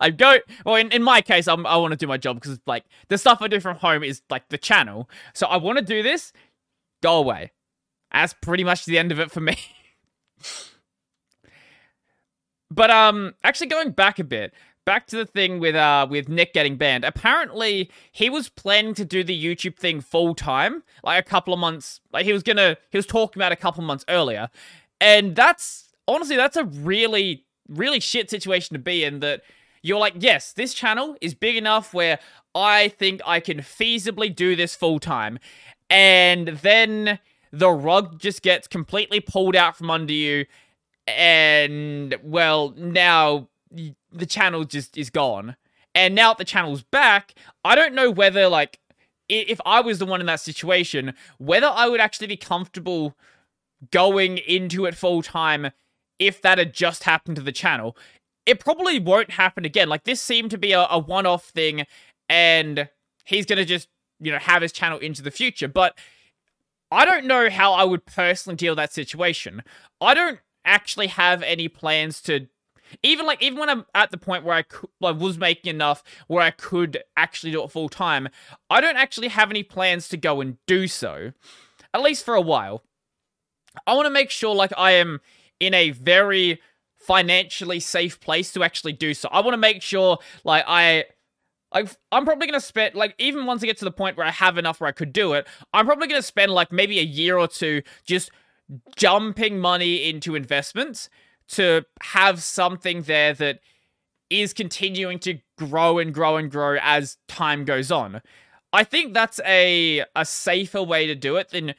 [0.00, 2.60] I go well in, in my case I'm, i want to do my job because
[2.68, 5.84] like the stuff I do from home is like the channel so I want to
[5.84, 6.32] do this
[7.02, 7.50] go away
[8.12, 9.56] that's pretty much the end of it for me.
[12.70, 14.52] but um actually going back a bit,
[14.84, 17.04] back to the thing with uh with Nick getting banned.
[17.04, 21.60] Apparently, he was planning to do the YouTube thing full time, like a couple of
[21.60, 22.00] months.
[22.12, 24.48] Like he was gonna, he was talking about a couple of months earlier,
[25.00, 29.20] and that's honestly that's a really really shit situation to be in.
[29.20, 29.42] That
[29.82, 32.18] you're like, yes, this channel is big enough where
[32.54, 35.38] I think I can feasibly do this full time,
[35.90, 37.18] and then
[37.52, 40.46] the rug just gets completely pulled out from under you
[41.06, 43.48] and well now
[44.12, 45.56] the channel just is gone.
[45.94, 48.80] And now the channel's back i don't know whether like
[49.28, 53.14] if i was the one in that situation whether i would actually be comfortable
[53.90, 55.70] going into it full time
[56.18, 57.96] if that had just happened to the channel.
[58.46, 59.88] It probably won't happen again.
[59.88, 61.86] Like this seemed to be a, a one-off thing
[62.28, 62.88] and
[63.24, 63.88] he's gonna just
[64.20, 65.68] you know have his channel into the future.
[65.68, 65.98] But
[66.90, 69.62] I don't know how I would personally deal that situation.
[70.00, 72.46] I don't actually have any plans to
[73.02, 76.02] even like even when I'm at the point where I could, like, was making enough
[76.26, 78.28] where I could actually do it full time,
[78.70, 81.32] I don't actually have any plans to go and do so,
[81.94, 82.82] at least for a while.
[83.86, 85.20] I want to make sure like I am
[85.60, 86.60] in a very
[86.96, 89.28] financially safe place to actually do so.
[89.32, 91.04] I want to make sure like I
[91.74, 94.30] like I'm probably gonna spend like even once I get to the point where I
[94.30, 97.38] have enough where I could do it, I'm probably gonna spend like maybe a year
[97.38, 98.30] or two just
[98.96, 101.08] jumping money into investments
[101.48, 103.60] to have something there that
[104.30, 108.22] is continuing to grow and grow and grow as time goes on.
[108.72, 111.74] I think that's a a safer way to do it than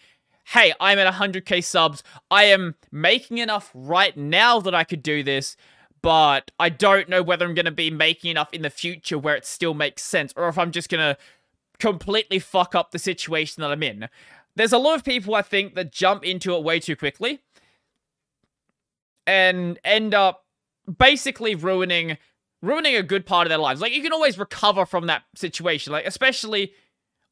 [0.47, 2.03] hey, I'm at 100k subs.
[2.29, 5.55] I am making enough right now that I could do this
[6.03, 9.35] but I don't know whether I'm going to be making enough in the future where
[9.35, 11.17] it still makes sense, or if I'm just going to
[11.79, 14.09] completely fuck up the situation that I'm in.
[14.55, 17.39] There's a lot of people, I think, that jump into it way too quickly
[19.25, 20.45] and end up
[20.97, 22.17] basically ruining
[22.61, 23.81] ruining a good part of their lives.
[23.81, 25.91] Like you can always recover from that situation.
[25.93, 26.73] Like especially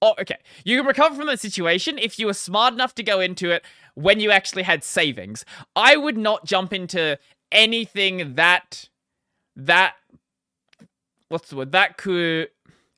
[0.03, 0.37] Oh, okay.
[0.65, 3.63] You can recover from that situation if you were smart enough to go into it
[3.93, 5.45] when you actually had savings.
[5.75, 7.19] I would not jump into
[7.51, 8.89] anything that
[9.55, 9.93] that
[11.29, 11.71] what's the word?
[11.71, 12.49] That could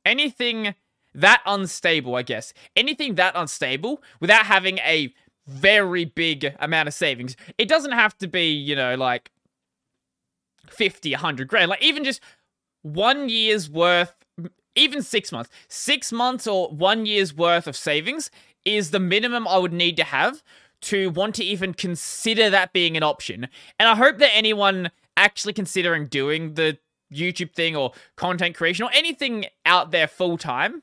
[0.05, 0.75] anything
[1.13, 2.53] that unstable, I guess.
[2.75, 5.13] Anything that unstable without having a
[5.47, 7.35] very big amount of savings.
[7.57, 9.31] It doesn't have to be, you know, like
[10.67, 11.69] 50, 100 grand.
[11.69, 12.21] Like even just
[12.81, 14.13] one year's worth
[14.75, 18.31] even six months, six months or one year's worth of savings
[18.65, 20.43] is the minimum I would need to have
[20.81, 23.47] to want to even consider that being an option.
[23.79, 26.77] And I hope that anyone actually considering doing the
[27.13, 30.81] YouTube thing or content creation or anything out there full time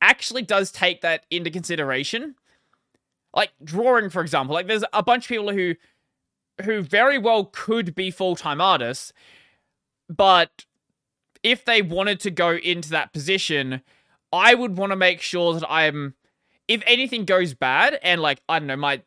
[0.00, 2.36] actually does take that into consideration.
[3.34, 5.74] Like drawing, for example, like there's a bunch of people who
[6.64, 9.12] who very well could be full time artists,
[10.08, 10.66] but
[11.42, 13.82] if they wanted to go into that position,
[14.32, 16.14] I would want to make sure that I'm
[16.68, 19.02] if anything goes bad and like I don't know my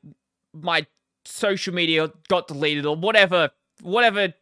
[0.53, 0.85] my
[1.23, 3.49] social media got deleted or whatever
[3.81, 4.33] whatever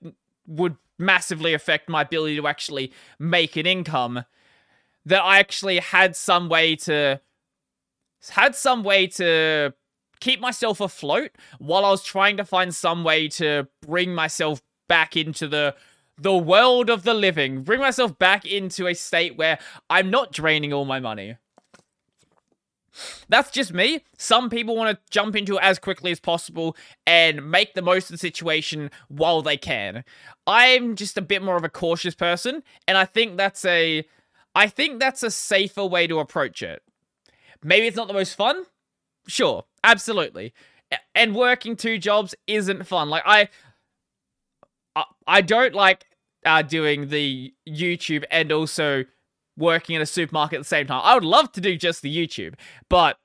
[0.47, 4.25] would massively affect my ability to actually make an income
[5.05, 7.19] that I actually had some way to
[8.29, 9.73] had some way to
[10.19, 15.17] keep myself afloat while I was trying to find some way to bring myself back
[15.17, 15.75] into the
[16.17, 17.63] the world of the living.
[17.63, 19.57] Bring myself back into a state where
[19.89, 21.37] I'm not draining all my money.
[23.27, 24.03] That's just me.
[24.17, 28.05] Some people want to jump into it as quickly as possible and make the most
[28.05, 30.03] of the situation while they can.
[30.45, 34.05] I'm just a bit more of a cautious person, and I think that's a
[34.55, 36.83] I think that's a safer way to approach it.
[37.63, 38.63] Maybe it's not the most fun?
[39.27, 40.53] Sure, absolutely.
[41.15, 43.09] And working two jobs isn't fun.
[43.09, 43.49] Like I
[45.25, 46.05] I, don't like
[46.45, 49.05] uh, doing the YouTube and also
[49.57, 51.01] working in a supermarket at the same time.
[51.03, 52.55] I would love to do just the YouTube,
[52.89, 53.17] but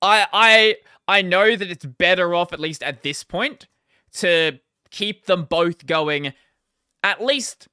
[0.00, 0.76] I I
[1.06, 3.66] I know that it's better off at least at this point
[4.14, 4.58] to
[4.90, 6.32] keep them both going
[7.02, 7.68] at least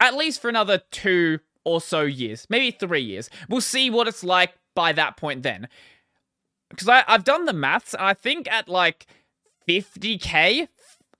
[0.00, 3.30] at least for another 2 or so years, maybe 3 years.
[3.48, 5.68] We'll see what it's like by that point then.
[6.88, 9.06] I I've done the maths and I think at like
[9.68, 10.68] 50k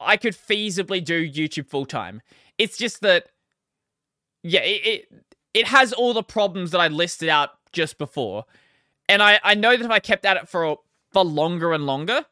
[0.05, 2.23] I could feasibly do YouTube full time.
[2.59, 3.27] It's just that,
[4.43, 8.45] yeah, it, it, it has all the problems that I listed out just before,
[9.09, 10.79] and I I know that if I kept at it for
[11.12, 12.27] for longer and longer,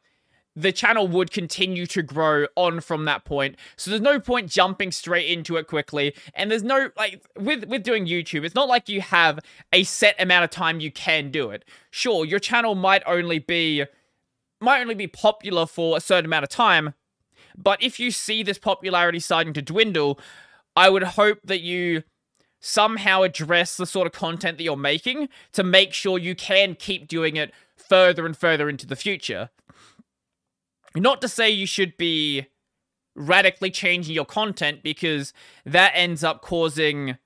[0.55, 3.55] the channel would continue to grow on from that point.
[3.77, 6.13] So there's no point jumping straight into it quickly.
[6.33, 9.39] And there's no like with with doing YouTube, it's not like you have
[9.71, 11.63] a set amount of time you can do it.
[11.89, 13.85] Sure, your channel might only be
[14.59, 16.93] might only be popular for a certain amount of time,
[17.57, 20.19] but if you see this popularity starting to dwindle,
[20.75, 22.03] I would hope that you
[22.59, 27.07] somehow address the sort of content that you're making to make sure you can keep
[27.07, 29.49] doing it further and further into the future.
[30.95, 32.47] Not to say you should be
[33.15, 35.33] radically changing your content because
[35.65, 37.17] that ends up causing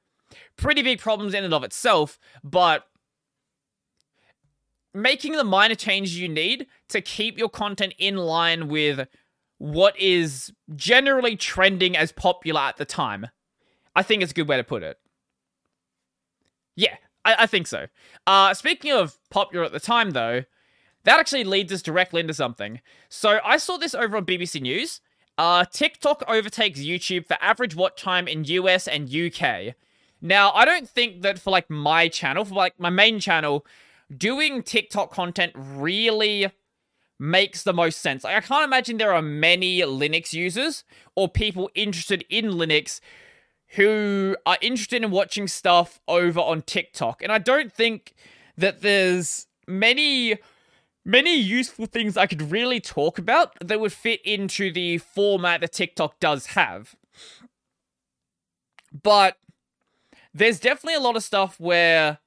[0.57, 2.85] pretty big problems in and of itself, but
[4.93, 9.07] making the minor changes you need to keep your content in line with
[9.57, 13.27] what is generally trending as popular at the time.
[13.95, 14.97] I think it's a good way to put it.
[16.75, 17.87] Yeah, I, I think so.
[18.27, 20.43] Uh, speaking of popular at the time, though,
[21.05, 22.81] that actually leads us directly into something.
[23.09, 25.01] So I saw this over on BBC News.
[25.37, 29.75] Uh, TikTok overtakes YouTube for average watch time in US and UK.
[30.21, 33.65] Now, I don't think that for like my channel, for like my main channel,
[34.15, 36.49] doing TikTok content really
[37.19, 38.23] makes the most sense.
[38.23, 40.83] Like, I can't imagine there are many Linux users
[41.15, 42.99] or people interested in Linux
[43.69, 47.21] who are interested in watching stuff over on TikTok.
[47.21, 48.15] And I don't think
[48.57, 50.37] that there's many
[51.05, 55.71] many useful things I could really talk about that would fit into the format that
[55.71, 56.95] TikTok does have.
[58.91, 59.37] But
[60.33, 62.17] there's definitely a lot of stuff where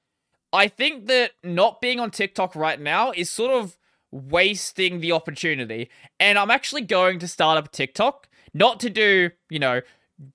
[0.52, 3.76] I think that not being on TikTok right now is sort of
[4.10, 5.90] wasting the opportunity.
[6.18, 9.82] And I'm actually going to start up TikTok, not to do, you know,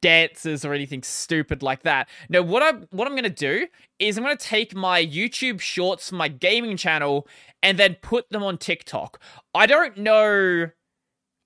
[0.02, 2.08] dances or anything stupid like that.
[2.30, 3.68] No, what I'm what I'm gonna do
[4.00, 7.28] is I'm gonna take my YouTube shorts from my gaming channel
[7.62, 9.20] and then put them on TikTok.
[9.54, 10.70] I don't know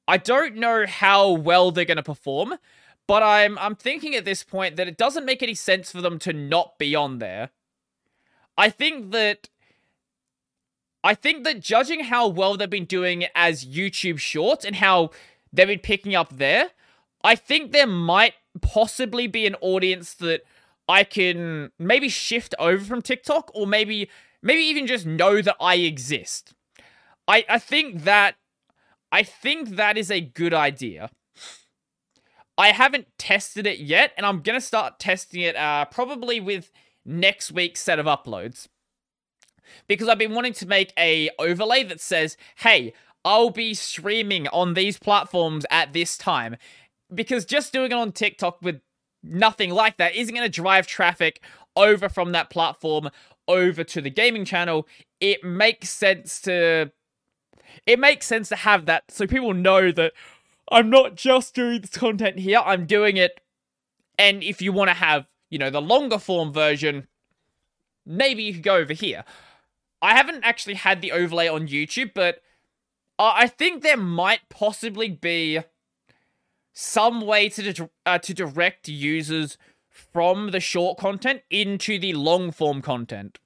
[0.07, 2.55] I don't know how well they're gonna perform,
[3.07, 6.19] but I'm I'm thinking at this point that it doesn't make any sense for them
[6.19, 7.49] to not be on there.
[8.57, 9.49] I think that
[11.03, 15.11] I think that judging how well they've been doing as YouTube shorts and how
[15.53, 16.71] they've been picking up there,
[17.23, 20.41] I think there might possibly be an audience that
[20.87, 24.09] I can maybe shift over from TikTok or maybe
[24.41, 26.53] maybe even just know that I exist.
[27.27, 28.35] I I think that
[29.11, 31.09] I think that is a good idea.
[32.57, 36.71] I haven't tested it yet, and I'm gonna start testing it uh, probably with
[37.05, 38.67] next week's set of uploads.
[39.87, 42.93] Because I've been wanting to make a overlay that says, hey,
[43.25, 46.55] I'll be streaming on these platforms at this time.
[47.13, 48.81] Because just doing it on TikTok with
[49.23, 51.41] nothing like that isn't going to drive traffic
[51.75, 53.09] over from that platform
[53.47, 54.87] over to the gaming channel.
[55.19, 56.91] It makes sense to
[57.85, 60.13] it makes sense to have that so people know that
[60.69, 63.39] I'm not just doing this content here, I'm doing it
[64.17, 67.07] and if you want to have, you know, the longer form version,
[68.05, 69.23] maybe you could go over here.
[70.01, 72.41] I haven't actually had the overlay on YouTube, but
[73.19, 75.59] I think there might possibly be
[76.79, 79.57] some way to uh, to direct users
[79.89, 83.39] from the short content into the long form content.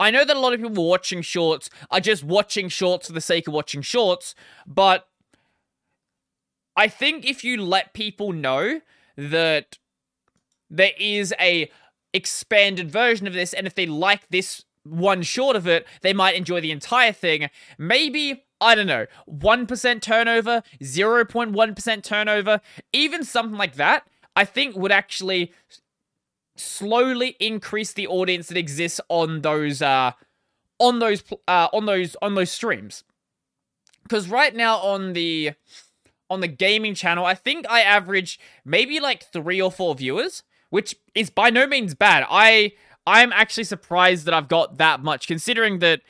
[0.00, 3.20] I know that a lot of people watching shorts are just watching shorts for the
[3.20, 4.34] sake of watching shorts,
[4.66, 5.08] but
[6.74, 8.80] I think if you let people know
[9.18, 9.76] that
[10.70, 11.70] there is a
[12.14, 16.34] expanded version of this and if they like this one short of it, they might
[16.34, 17.50] enjoy the entire thing.
[17.76, 22.60] Maybe, I don't know, 1% turnover, 0.1% turnover,
[22.92, 25.52] even something like that, I think would actually
[26.56, 30.12] slowly increase the audience that exists on those uh
[30.78, 33.04] on those uh on those on those streams.
[34.08, 35.52] Cuz right now on the
[36.30, 40.94] on the gaming channel, I think I average maybe like 3 or 4 viewers, which
[41.14, 42.24] is by no means bad.
[42.30, 42.72] I
[43.06, 46.00] I'm actually surprised that I've got that much, considering that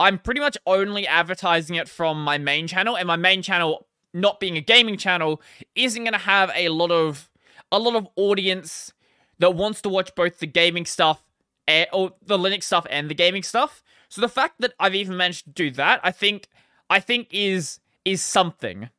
[0.00, 4.40] I'm pretty much only advertising it from my main channel, and my main channel, not
[4.40, 5.42] being a gaming channel,
[5.74, 7.30] isn't going to have a lot of
[7.70, 8.92] a lot of audience
[9.38, 11.22] that wants to watch both the gaming stuff
[11.66, 13.82] and, or the Linux stuff and the gaming stuff.
[14.08, 16.48] So the fact that I've even managed to do that, I think
[16.88, 18.90] I think is is something.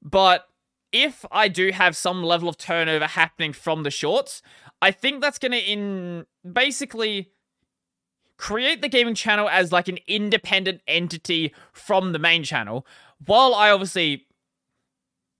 [0.00, 0.46] But
[0.92, 4.42] if I do have some level of turnover happening from the shorts,
[4.80, 7.32] I think that's going to in basically
[8.36, 12.86] create the gaming channel as like an independent entity from the main channel.
[13.24, 14.26] While I obviously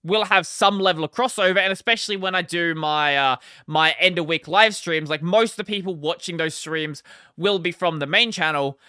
[0.03, 3.35] will have some level of crossover, and especially when I do my uh,
[3.67, 7.03] my end of week live streams, like most of the people watching those streams
[7.35, 8.79] will be from the main channel.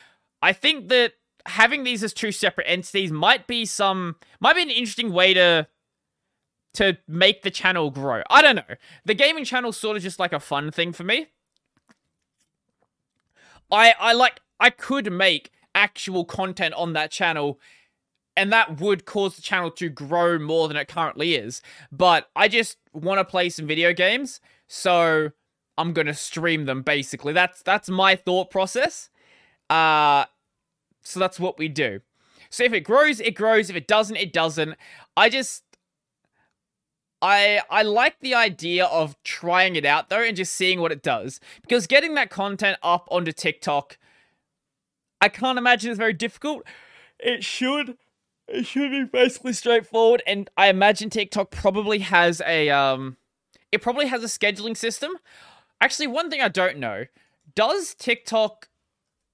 [0.42, 1.14] I think that
[1.46, 5.66] having these as two separate entities might be some might be an interesting way to
[6.74, 8.22] to make the channel grow.
[8.28, 8.76] I don't know.
[9.06, 11.28] The gaming channel's sort of just like a fun thing for me.
[13.70, 17.60] I I like I could make actual content on that channel
[18.36, 21.62] and that would cause the channel to grow more than it currently is.
[21.90, 25.30] But I just want to play some video games, so
[25.78, 27.32] I'm going to stream them basically.
[27.32, 29.10] That's that's my thought process.
[29.68, 30.26] Uh
[31.02, 32.00] so that's what we do.
[32.50, 33.70] So if it grows, it grows.
[33.70, 34.76] If it doesn't, it doesn't.
[35.16, 35.62] I just
[37.22, 41.02] I I like the idea of trying it out though and just seeing what it
[41.02, 43.98] does because getting that content up onto TikTok
[45.20, 46.64] I can't imagine it's very difficult.
[47.18, 47.96] It should
[48.48, 53.16] it should be basically straightforward and I imagine TikTok probably has a um
[53.72, 55.12] it probably has a scheduling system.
[55.80, 57.04] Actually, one thing I don't know,
[57.54, 58.68] does TikTok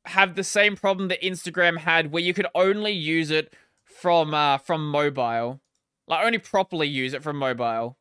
[0.07, 3.53] have the same problem that Instagram had where you could only use it
[3.85, 5.62] from uh from mobile?
[6.09, 7.97] Like, only properly use it from mobile.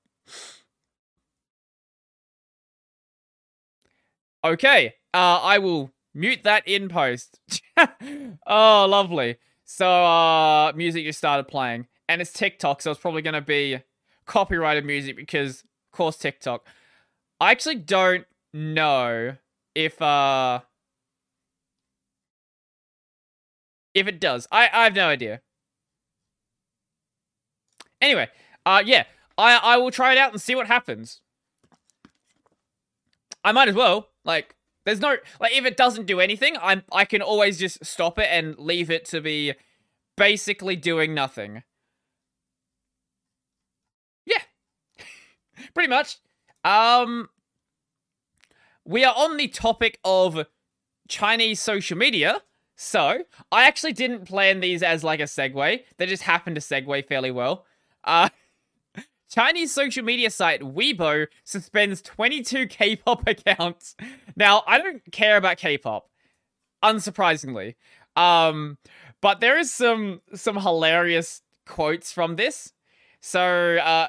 [4.43, 7.39] Okay, uh, I will mute that in post.
[8.47, 9.37] oh, lovely.
[9.65, 11.87] So, uh, music just started playing.
[12.09, 13.79] And it's TikTok, so it's probably going to be
[14.25, 16.67] copyrighted music because, of course, TikTok.
[17.39, 19.37] I actually don't know
[19.75, 20.61] if, uh...
[23.93, 24.47] If it does.
[24.51, 25.41] I, I have no idea.
[28.01, 28.29] Anyway,
[28.65, 29.03] uh, yeah,
[29.37, 31.21] I I will try it out and see what happens.
[33.43, 34.09] I might as well.
[34.23, 38.17] Like, there's no like if it doesn't do anything, I'm I can always just stop
[38.19, 39.53] it and leave it to be
[40.17, 41.63] basically doing nothing.
[44.25, 44.41] Yeah.
[45.73, 46.17] Pretty much.
[46.63, 47.29] Um
[48.83, 50.45] we are on the topic of
[51.07, 52.41] Chinese social media.
[52.75, 55.83] So, I actually didn't plan these as like a segue.
[55.97, 57.65] They just happened to segue fairly well.
[58.03, 58.29] Uh,
[59.31, 63.95] Chinese social media site Weibo suspends 22 K-pop accounts.
[64.35, 66.09] Now, I don't care about K-pop,
[66.83, 67.75] unsurprisingly.
[68.15, 68.77] Um,
[69.21, 72.73] but there is some some hilarious quotes from this.
[73.21, 74.07] So, uh,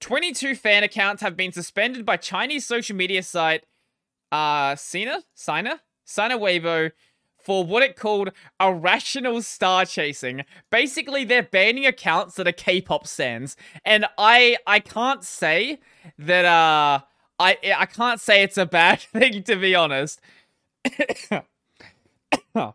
[0.00, 3.64] 22 fan accounts have been suspended by Chinese social media site
[4.30, 5.22] uh Sina?
[5.34, 5.80] Sina?
[6.04, 6.90] Sina Weibo
[7.44, 8.30] for what it called
[8.60, 10.44] irrational star chasing.
[10.70, 13.56] Basically, they're banning accounts that are K-pop stands.
[13.84, 15.80] And I I can't say
[16.18, 17.00] that uh
[17.38, 20.20] I I can't say it's a bad thing to be honest.
[22.56, 22.74] Ow.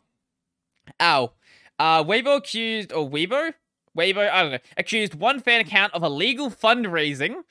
[1.80, 3.54] Uh Weibo accused or Weibo?
[3.98, 7.44] Weibo, I don't know, accused one fan account of illegal fundraising.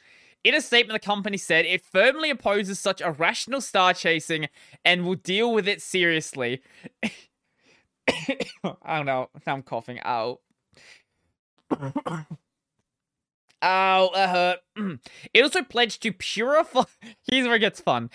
[0.44, 4.48] In a statement, the company said it firmly opposes such irrational star chasing
[4.84, 6.62] and will deal with it seriously.
[7.04, 9.28] I don't know.
[9.46, 10.00] I'm coughing.
[10.04, 10.38] Ow.
[13.62, 14.58] Ow, that hurt.
[15.34, 16.84] it also pledged to purify.
[17.30, 18.10] Here's where it gets fun.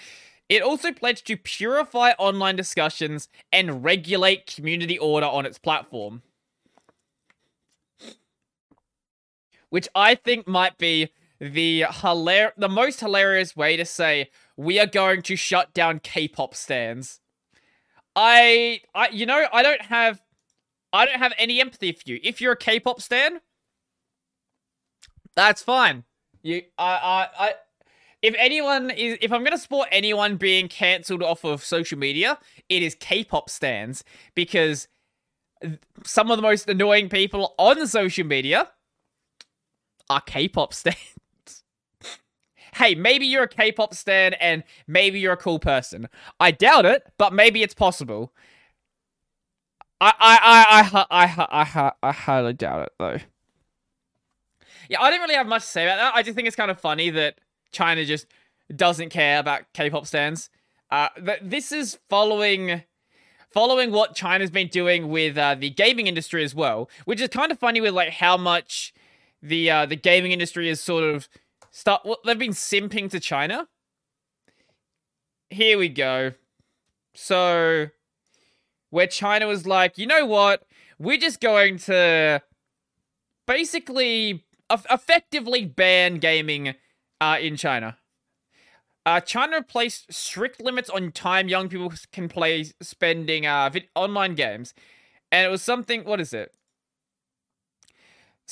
[0.49, 6.21] It also pledged to purify online discussions and regulate community order on its platform.
[9.69, 11.09] Which I think might be
[11.39, 16.55] the hilar- the most hilarious way to say we are going to shut down K-pop
[16.55, 17.19] stands.
[18.15, 20.21] I I you know, I don't have
[20.91, 22.19] I don't have any empathy for you.
[22.23, 23.41] If you're a K-pop stan,
[25.35, 26.03] that's fine.
[26.43, 27.53] You I I I
[28.21, 32.37] if anyone is if I'm gonna support anyone being cancelled off of social media,
[32.69, 34.03] it is K-pop stands
[34.35, 34.87] because
[36.05, 38.69] some of the most annoying people on social media
[40.09, 40.99] are K-pop stands.
[42.73, 46.09] Hey, maybe you're a K-pop stan and maybe you're a cool person.
[46.39, 48.33] I doubt it, but maybe it's possible.
[50.01, 53.19] I I I I I I, I I highly doubt it though.
[54.89, 56.15] Yeah, I don't really have much to say about that.
[56.15, 57.39] I just think it's kind of funny that
[57.71, 58.27] China just
[58.75, 60.49] doesn't care about K-pop stands.
[60.91, 61.09] Uh,
[61.41, 62.83] this is following
[63.51, 67.51] following what China's been doing with uh, the gaming industry as well, which is kind
[67.51, 68.93] of funny with like how much
[69.41, 71.29] the uh, the gaming industry is sort of
[71.73, 72.03] start.
[72.05, 73.67] Well, they've been simping to China.
[75.49, 76.31] Here we go.
[77.13, 77.87] So,
[78.91, 80.63] where China was like, you know what?
[80.97, 82.41] We're just going to
[83.45, 86.75] basically effectively ban gaming
[87.19, 87.97] uh, in China.
[89.05, 94.73] Uh, China placed strict limits on time young people can play spending uh, online games.
[95.31, 96.53] And it was something, what is it?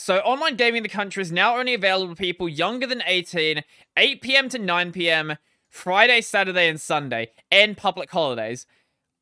[0.02, 3.62] So, online gaming in the country is now only available to people younger than 18,
[3.96, 4.50] 8 p.m.
[4.50, 5.38] to 9 p.m.,
[5.70, 8.66] Friday, Saturday, and Sunday, and public holidays.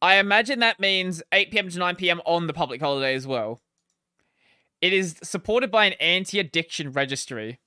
[0.01, 1.67] I imagine that means 8 p.m.
[1.67, 2.21] to 9 p.m.
[2.25, 3.59] on the public holiday as well.
[4.79, 7.59] It is supported by an anti addiction registry.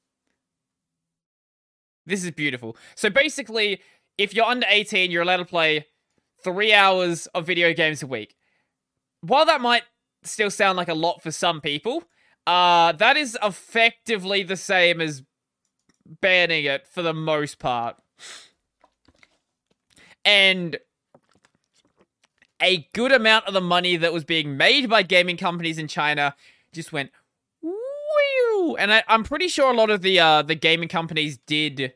[2.07, 2.79] This is beautiful.
[2.95, 3.83] So, basically,
[4.17, 5.85] if you're under 18, you're allowed to play
[6.43, 8.37] three hours of video games a week.
[9.21, 9.83] While that might
[10.23, 12.05] still sound like a lot for some people,
[12.47, 15.23] uh, that is effectively the same as
[16.21, 17.97] banning it for the most part.
[20.25, 20.79] And
[22.61, 26.35] a good amount of the money that was being made by gaming companies in China
[26.73, 27.11] just went
[27.61, 31.93] whew, and I, am pretty sure a lot of the uh, the gaming companies did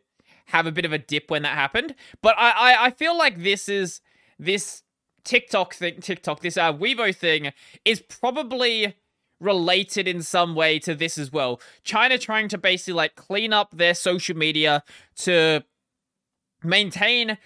[0.46, 1.94] have a bit of a dip when that happened.
[2.22, 4.00] But I, I, I feel like this is
[4.38, 4.82] this
[5.24, 7.52] TikTok thing, TikTok, this uh, Weibo thing
[7.84, 8.96] is probably
[9.40, 11.60] related in some way to this as well.
[11.84, 14.82] China trying to basically like clean up their social media
[15.16, 15.62] to
[16.62, 17.38] maintain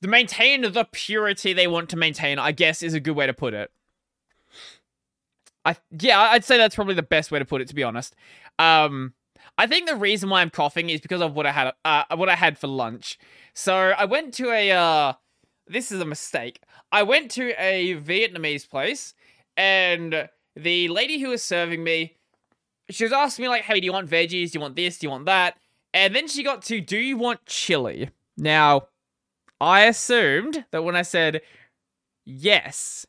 [0.00, 3.34] the maintain the purity they want to maintain, I guess is a good way to
[3.34, 3.70] put it.
[5.64, 8.14] I yeah, I'd say that's probably the best way to put it to be honest.
[8.58, 9.14] Um
[9.56, 12.28] I think the reason why I'm coughing is because of what I had uh what
[12.28, 13.18] I had for lunch.
[13.54, 15.12] So I went to a uh
[15.66, 16.62] this is a mistake.
[16.92, 19.14] I went to a Vietnamese place
[19.56, 20.28] and
[20.58, 22.16] the lady who was serving me,
[22.90, 24.52] she was asking me like, "Hey, do you want veggies?
[24.52, 24.98] Do you want this?
[24.98, 25.56] Do you want that?"
[25.94, 28.88] And then she got to, "Do you want chili?" Now,
[29.60, 31.42] I assumed that when I said
[32.24, 33.06] yes,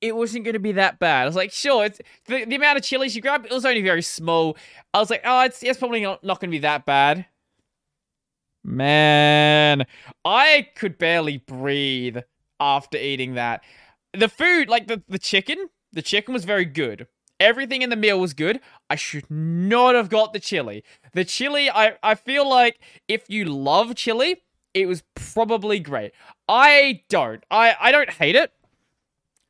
[0.00, 1.22] it wasn't going to be that bad.
[1.22, 3.82] I was like, sure, it's the, the amount of chili she grabbed, it was only
[3.82, 4.56] very small.
[4.94, 7.26] I was like, oh, it's, it's probably not, not going to be that bad.
[8.64, 9.86] Man,
[10.24, 12.18] I could barely breathe
[12.60, 13.62] after eating that.
[14.12, 17.06] The food, like the, the chicken, the chicken was very good.
[17.40, 18.60] Everything in the meal was good.
[18.90, 20.82] I should not have got the chili.
[21.12, 24.42] The chili, I, I feel like if you love chili,
[24.74, 26.12] it was probably great.
[26.48, 27.44] I don't.
[27.50, 28.52] I, I don't hate it.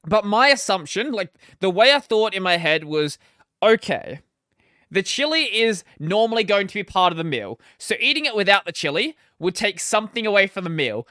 [0.06, 3.18] But my assumption, like the way I thought in my head was
[3.62, 4.20] okay,
[4.90, 7.60] the chili is normally going to be part of the meal.
[7.78, 11.06] So eating it without the chili would take something away from the meal.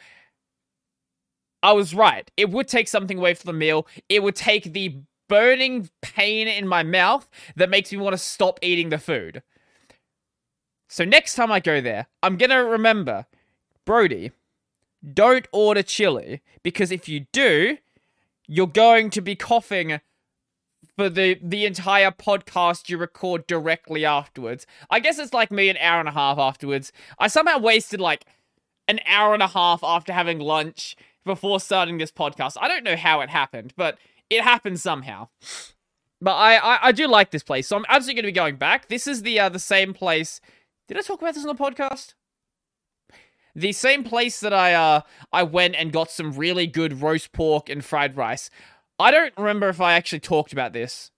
[1.62, 2.30] I was right.
[2.38, 3.88] It would take something away from the meal.
[4.10, 4.98] It would take the
[5.28, 9.44] burning pain in my mouth that makes me want to stop eating the food.
[10.88, 13.26] So next time I go there, I'm going to remember,
[13.86, 14.32] Brodie,
[15.14, 17.78] don't order chili because if you do,
[18.48, 20.00] you're going to be coughing
[20.96, 24.66] for the the entire podcast you record directly afterwards.
[24.90, 26.92] I guess it's like me an hour and a half afterwards.
[27.20, 28.26] I somehow wasted like
[28.88, 32.58] an hour and a half after having lunch before starting this podcast.
[32.60, 33.98] I don't know how it happened, but
[34.30, 35.30] it happens somehow.
[36.20, 38.56] But I, I, I do like this place, so I'm absolutely going to be going
[38.56, 38.88] back.
[38.88, 40.42] This is the uh, the same place.
[40.88, 42.14] Did I talk about this on the podcast?
[43.56, 45.02] The same place that I uh
[45.34, 48.50] I went and got some really good roast pork and fried rice.
[49.00, 51.12] I don't remember if I actually talked about this,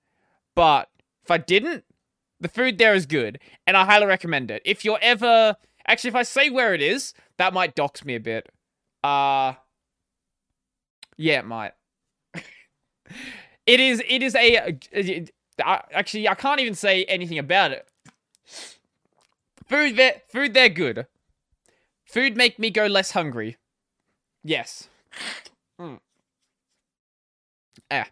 [0.56, 0.90] but
[1.24, 1.84] if I didn't,
[2.40, 4.62] the food there is good, and I highly recommend it.
[4.66, 5.56] If you're ever
[5.86, 8.50] actually, if I say where it is, that might dox me a bit.
[9.04, 9.54] Uh
[11.18, 11.74] yeah, it might.
[13.66, 14.02] It is.
[14.08, 14.78] It is a.
[15.62, 17.88] actually, I can't even say anything about it.
[19.68, 20.22] Food there.
[20.30, 20.70] Food there.
[20.70, 21.08] Good.
[22.06, 23.58] Food make me go less hungry.
[24.44, 24.90] Yes.
[25.80, 26.00] Mm.
[27.92, 28.08] Ah.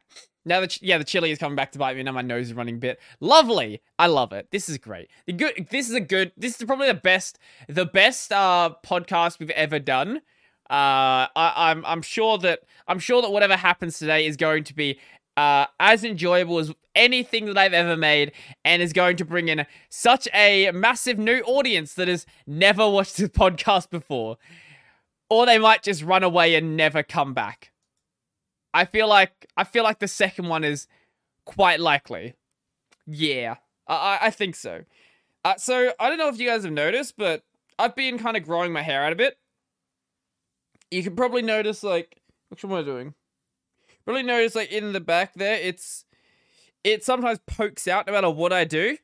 [0.45, 2.03] Now that yeah, the chili is coming back to bite me.
[2.03, 2.99] Now my nose is running a bit.
[3.19, 3.81] Lovely.
[3.99, 4.47] I love it.
[4.51, 5.09] This is great.
[5.25, 5.67] The good.
[5.71, 6.31] This is a good.
[6.37, 7.37] This is probably the best.
[7.67, 10.21] The best uh podcast we've ever done.
[10.69, 14.73] Uh, I, I'm I'm sure that I'm sure that whatever happens today is going to
[14.73, 14.99] be
[15.37, 18.33] uh, as enjoyable as anything that I've ever made,
[18.65, 23.17] and is going to bring in such a massive new audience that has never watched
[23.17, 24.37] this podcast before,
[25.29, 27.71] or they might just run away and never come back.
[28.73, 30.87] I feel like I feel like the second one is
[31.45, 32.35] quite likely.
[33.05, 33.55] Yeah,
[33.87, 34.83] I I think so.
[35.45, 37.43] Uh, so I don't know if you guys have noticed, but
[37.79, 39.37] I've been kind of growing my hair out a bit
[40.91, 43.13] you can probably notice like what am I doing?
[44.05, 46.05] Really notice like in the back there, it's
[46.83, 48.97] it sometimes pokes out no matter what I do.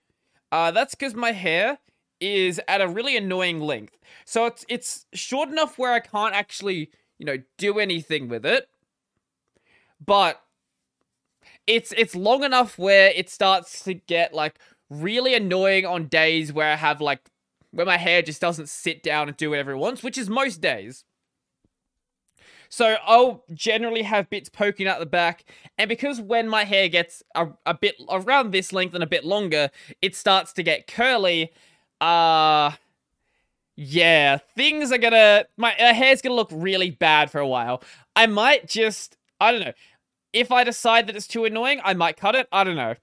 [0.52, 1.80] Uh, that's because my hair
[2.22, 3.98] is at a really annoying length.
[4.26, 8.70] So it's it's short enough where I can't actually, you know, do anything with it.
[10.04, 10.42] But
[11.68, 14.58] it's it's long enough where it starts to get like
[14.90, 17.30] really annoying on days where I have like
[17.72, 20.62] where my hair just doesn't sit down and do whatever it wants, which is most
[20.62, 21.04] days.
[22.74, 25.46] So I'll generally have bits poking out the back,
[25.78, 29.24] and because when my hair gets a, a bit around this length and a bit
[29.24, 29.70] longer,
[30.02, 31.52] it starts to get curly.
[32.02, 32.72] Uh
[33.76, 37.84] yeah, things are gonna my uh, hair's gonna look really bad for a while.
[38.16, 39.74] I might just I don't know.
[40.34, 42.48] If I decide that it's too annoying, I might cut it.
[42.52, 42.96] I don't know.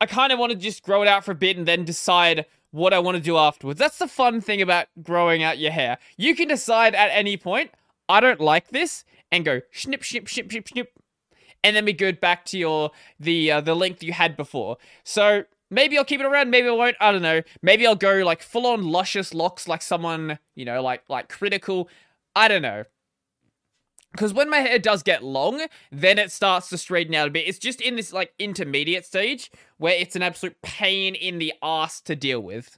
[0.00, 2.46] I kind of want to just grow it out for a bit and then decide
[2.72, 3.78] what I want to do afterwards.
[3.78, 5.98] That's the fun thing about growing out your hair.
[6.16, 7.70] You can decide at any point,
[8.10, 10.92] I don't like this, and go snip, snip, snip, snip, snip,
[11.62, 14.76] and then be good back to your the uh, the length you had before.
[15.04, 16.96] So maybe I'll keep it around, maybe I won't.
[17.00, 17.42] I don't know.
[17.62, 21.86] Maybe I'll go like full on luscious locks, like someone you know, like like Critikal.
[22.34, 22.84] I don't know.
[24.12, 27.46] Because when my hair does get long, then it starts to straighten out a bit.
[27.46, 32.00] It's just in this like intermediate stage where it's an absolute pain in the ass
[32.02, 32.76] to deal with.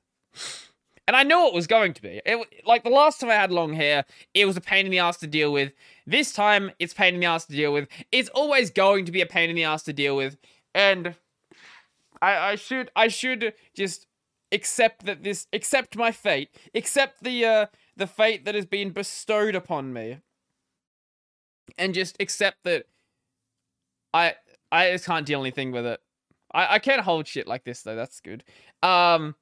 [1.08, 2.22] And I knew it was going to be.
[2.24, 5.00] It, like the last time I had long hair, it was a pain in the
[5.00, 5.72] ass to deal with.
[6.06, 7.88] This time, it's pain in the ass to deal with.
[8.12, 10.36] It's always going to be a pain in the ass to deal with.
[10.74, 11.16] And
[12.22, 14.06] I, I should I should just
[14.52, 16.50] accept that this accept my fate.
[16.74, 20.18] Accept the uh the fate that has been bestowed upon me.
[21.76, 22.86] And just accept that
[24.14, 24.36] I
[24.70, 26.00] I just can't deal anything with it.
[26.54, 28.44] I, I can't hold shit like this though, that's good.
[28.82, 29.34] Um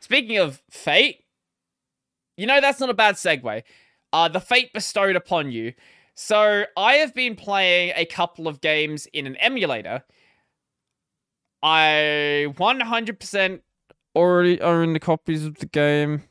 [0.00, 1.24] Speaking of fate,
[2.36, 3.62] you know that's not a bad segue.
[4.12, 5.74] Uh, the fate bestowed upon you.
[6.14, 10.02] So I have been playing a couple of games in an emulator.
[11.62, 13.60] I 100%
[14.14, 16.24] already own the copies of the game.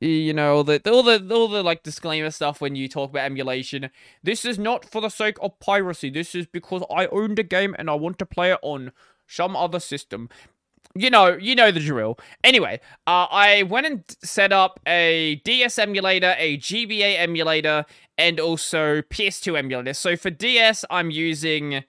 [0.00, 3.24] You know all the all the all the like disclaimer stuff when you talk about
[3.24, 3.90] emulation.
[4.22, 6.08] This is not for the sake of piracy.
[6.08, 8.92] This is because I own the game and I want to play it on
[9.26, 10.28] some other system
[10.98, 12.18] you know, you know the drill.
[12.42, 17.84] Anyway, uh, I went and set up a DS emulator, a GBA emulator,
[18.16, 19.94] and also PS2 emulator.
[19.94, 21.84] So for DS, I'm using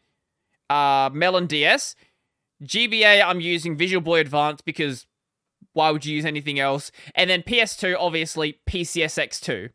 [0.69, 1.95] uh, melonDS.
[2.63, 5.07] GBA, I'm using Visual Boy Advance because
[5.73, 6.91] why would you use anything else?
[7.15, 9.69] And then PS2, obviously, PCSX2.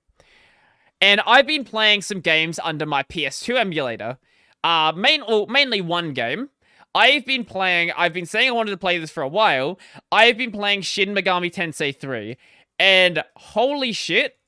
[1.01, 4.19] And I've been playing some games under my PS2 emulator.
[4.63, 6.51] Uh, main, well, mainly one game.
[6.95, 9.79] I've been playing, I've been saying I wanted to play this for a while.
[10.13, 12.37] I've been playing Shin Megami Tensei 3.
[12.79, 14.39] And holy shit,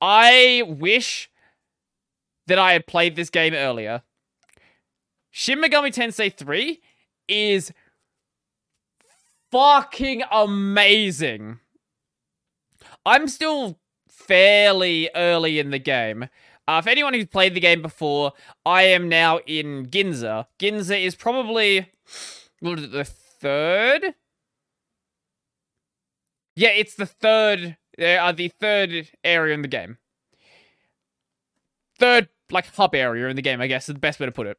[0.00, 1.30] I wish
[2.46, 4.02] that I had played this game earlier.
[5.30, 6.80] Shin Megami Tensei 3
[7.28, 7.72] is
[9.50, 11.58] fucking amazing.
[13.06, 13.78] I'm still
[14.08, 16.28] fairly early in the game.
[16.66, 18.32] Uh, for anyone who's played the game before,
[18.64, 20.46] I am now in Ginza.
[20.58, 21.90] Ginza is probably
[22.62, 24.14] the third.
[26.56, 27.76] Yeah, it's the third.
[27.98, 29.98] Uh, the third area in the game.
[31.98, 33.60] Third, like hub area in the game.
[33.60, 34.58] I guess is the best way to put it.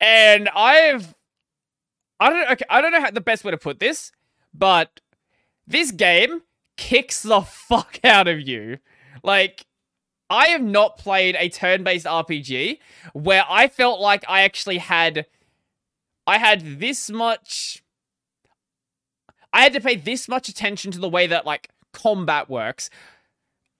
[0.00, 1.14] And I've,
[2.20, 4.12] I don't, okay, I don't know how the best way to put this,
[4.52, 5.00] but
[5.66, 6.42] this game
[6.76, 8.78] kicks the fuck out of you.
[9.22, 9.66] Like,
[10.30, 12.78] I have not played a turn-based RPG
[13.12, 15.26] where I felt like I actually had
[16.26, 17.82] I had this much
[19.52, 22.90] I had to pay this much attention to the way that like combat works.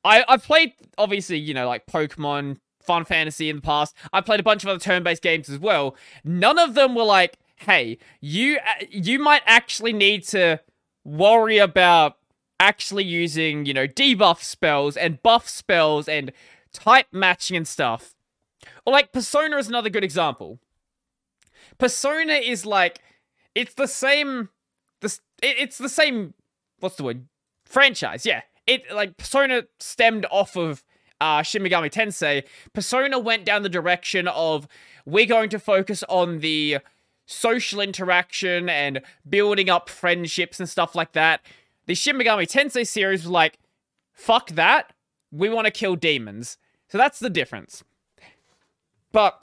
[0.05, 3.97] I I've played obviously, you know, like Pokemon, Final Fantasy in the past.
[4.13, 5.97] I played a bunch of other turn-based games as well.
[6.23, 10.61] None of them were like, "Hey, you uh, you might actually need to
[11.05, 12.19] worry about
[12.61, 16.33] actually using, you know, debuff spells and buff spells and
[16.73, 18.15] type matching and stuff.
[18.87, 20.59] Or like Persona is another good example.
[21.79, 23.01] Persona is like
[23.55, 24.49] it's the same
[25.01, 26.35] the it's the same
[26.81, 27.27] what's the word?
[27.65, 28.25] franchise.
[28.25, 28.43] Yeah.
[28.67, 30.85] It like Persona stemmed off of
[31.21, 32.45] uh, Shin Megami Tensei.
[32.73, 34.67] Persona went down the direction of
[35.05, 36.79] we're going to focus on the
[37.27, 41.41] social interaction and building up friendships and stuff like that.
[41.87, 43.59] The Shin Megami Tensei series was like,
[44.13, 44.93] fuck that.
[45.31, 46.59] We want to kill demons.
[46.89, 47.83] So that's the difference.
[49.13, 49.39] But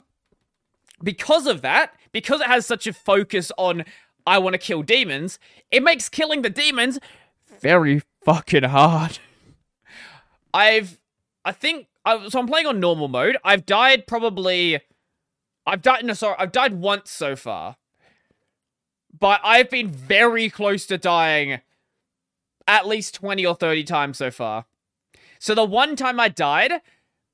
[1.02, 3.84] because of that, because it has such a focus on
[4.26, 5.38] I want to kill demons,
[5.70, 6.98] it makes killing the demons
[7.60, 9.18] very fucking hard.
[10.52, 10.98] I've
[11.44, 13.36] I think I, so I'm playing on normal mode.
[13.44, 14.80] I've died probably
[15.66, 17.76] I've died no sorry, I've died once so far.
[19.18, 21.60] But I've been very close to dying
[22.66, 24.66] at least 20 or 30 times so far.
[25.38, 26.72] So the one time I died,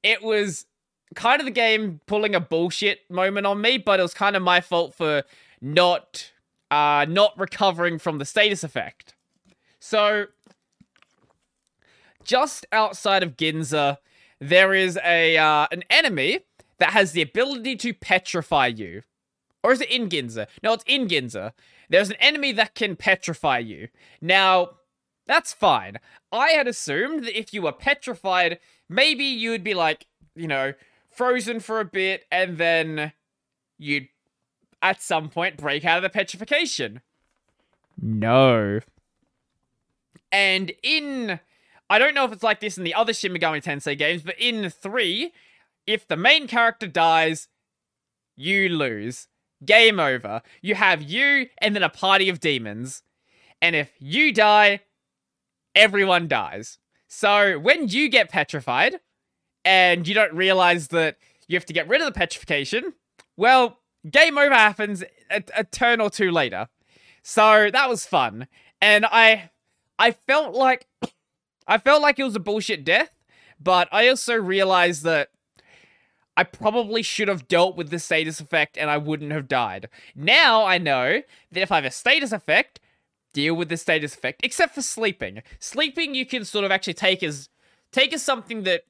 [0.03, 0.66] it was
[1.14, 4.43] kind of the game pulling a bullshit moment on me, but it was kind of
[4.43, 5.24] my fault for
[5.61, 6.33] not
[6.70, 9.14] uh not recovering from the status effect.
[9.81, 10.26] So
[12.24, 13.99] just outside of Ginza,
[14.41, 16.41] there is a uh, an enemy
[16.79, 19.03] that has the ability to petrify you.
[19.64, 20.47] Or is it in Ginza?
[20.62, 21.53] No, it's in Ginza.
[21.89, 23.89] There's an enemy that can petrify you.
[24.20, 24.70] Now,
[25.29, 25.99] that's fine.
[26.33, 28.59] I had assumed that if you were petrified,
[28.89, 30.72] maybe you would be like, you know,
[31.11, 33.12] frozen for a bit and then
[33.79, 34.09] you'd
[34.83, 37.03] at some point break out of the petrification.
[38.01, 38.81] No.
[40.33, 41.41] And in
[41.91, 44.39] I don't know if it's like this in the other Shin Megami Tensei games, but
[44.39, 45.33] in 3,
[45.87, 47.49] if the main character dies,
[48.37, 49.29] you lose.
[49.64, 50.43] Game over.
[50.61, 53.03] You have you and then a party of demons.
[53.61, 54.81] And if you die,
[55.79, 56.79] everyone dies.
[57.07, 58.97] So when you get petrified
[59.64, 61.16] and you don't realize that
[61.47, 62.93] you have to get rid of the petrification,
[63.37, 63.79] well,
[64.11, 66.68] game over happens a, a turn or two later.
[67.22, 68.49] So that was fun.
[68.81, 69.51] And I
[69.99, 70.87] I felt like
[71.66, 73.11] I felt like it was a bullshit death,
[73.61, 75.31] but I also realized that
[76.37, 79.89] I probably should have dealt with the status effect and I wouldn't have died.
[80.14, 81.22] Now I know
[81.53, 82.81] that if I have a status effect,
[83.39, 85.43] deal with the status effect, except for sleeping.
[85.61, 87.49] Sleeping you can sort of actually take as
[87.93, 88.82] take as something that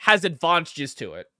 [0.00, 1.30] has advantages to it.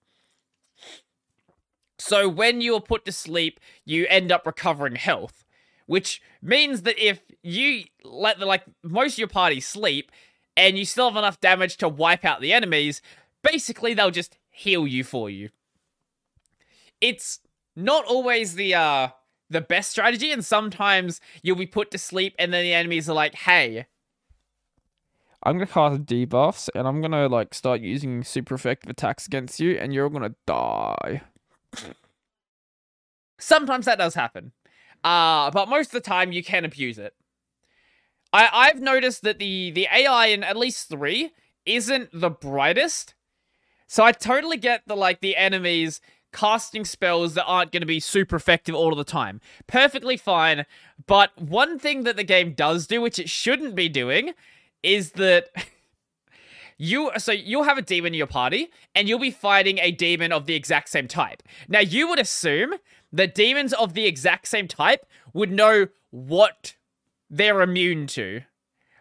[1.99, 5.45] So when you are put to sleep, you end up recovering health,
[5.85, 10.11] which means that if you let the like most of your party sleep
[10.57, 12.99] and you still have enough damage to wipe out the enemies,
[13.43, 15.49] basically they'll just heal you for you.
[16.99, 17.41] It's
[17.75, 19.09] not always the uh
[19.49, 23.13] the best strategy, and sometimes you'll be put to sleep, and then the enemies are
[23.13, 23.85] like, "Hey,
[25.43, 29.77] I'm gonna cast debuffs, and I'm gonna like start using super effective attacks against you,
[29.77, 31.21] and you're gonna die."
[33.37, 34.53] Sometimes that does happen,
[35.03, 37.13] uh, but most of the time you can abuse it.
[38.33, 41.31] I I've noticed that the the AI in at least three
[41.65, 43.13] isn't the brightest,
[43.87, 46.01] so I totally get the like the enemies
[46.35, 49.39] casting spells that aren't going to be super effective all of the time.
[49.67, 50.65] Perfectly fine.
[51.07, 54.33] But one thing that the game does do, which it shouldn't be doing,
[54.83, 55.47] is that
[56.77, 60.33] you so you'll have a demon in your party and you'll be fighting a demon
[60.33, 61.41] of the exact same type.
[61.69, 62.75] Now you would assume
[63.13, 66.75] that demons of the exact same type would know what
[67.29, 68.41] they're immune to.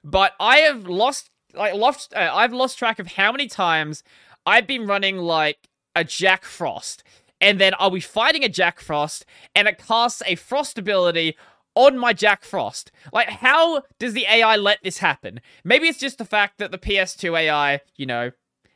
[0.04, 4.04] But I have lost like lost uh, I've lost track of how many times
[4.46, 7.02] I've been running like a Jack Frost
[7.44, 11.36] and then I'll be fighting a Jack Frost, and it casts a Frost ability
[11.74, 12.90] on my Jack Frost.
[13.12, 15.42] Like, how does the AI let this happen?
[15.62, 18.30] Maybe it's just the fact that the PS2 AI, you know,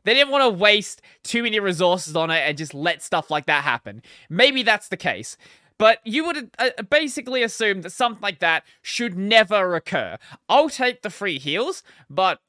[0.05, 3.47] they didn't want to waste too many resources on it and just let stuff like
[3.47, 4.03] that happen.
[4.29, 5.39] Maybe that's the case.
[5.79, 10.19] But you would uh, basically assume that something like that should never occur.
[10.47, 12.41] I'll take the free heals, but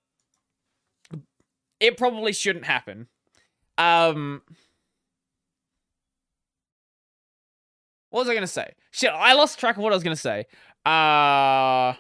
[1.80, 3.08] it probably shouldn't happen.
[3.78, 4.42] Um,
[8.10, 8.74] what was I gonna say?
[8.92, 10.46] Shit, I lost track of what I was gonna say.
[10.86, 11.94] Uh,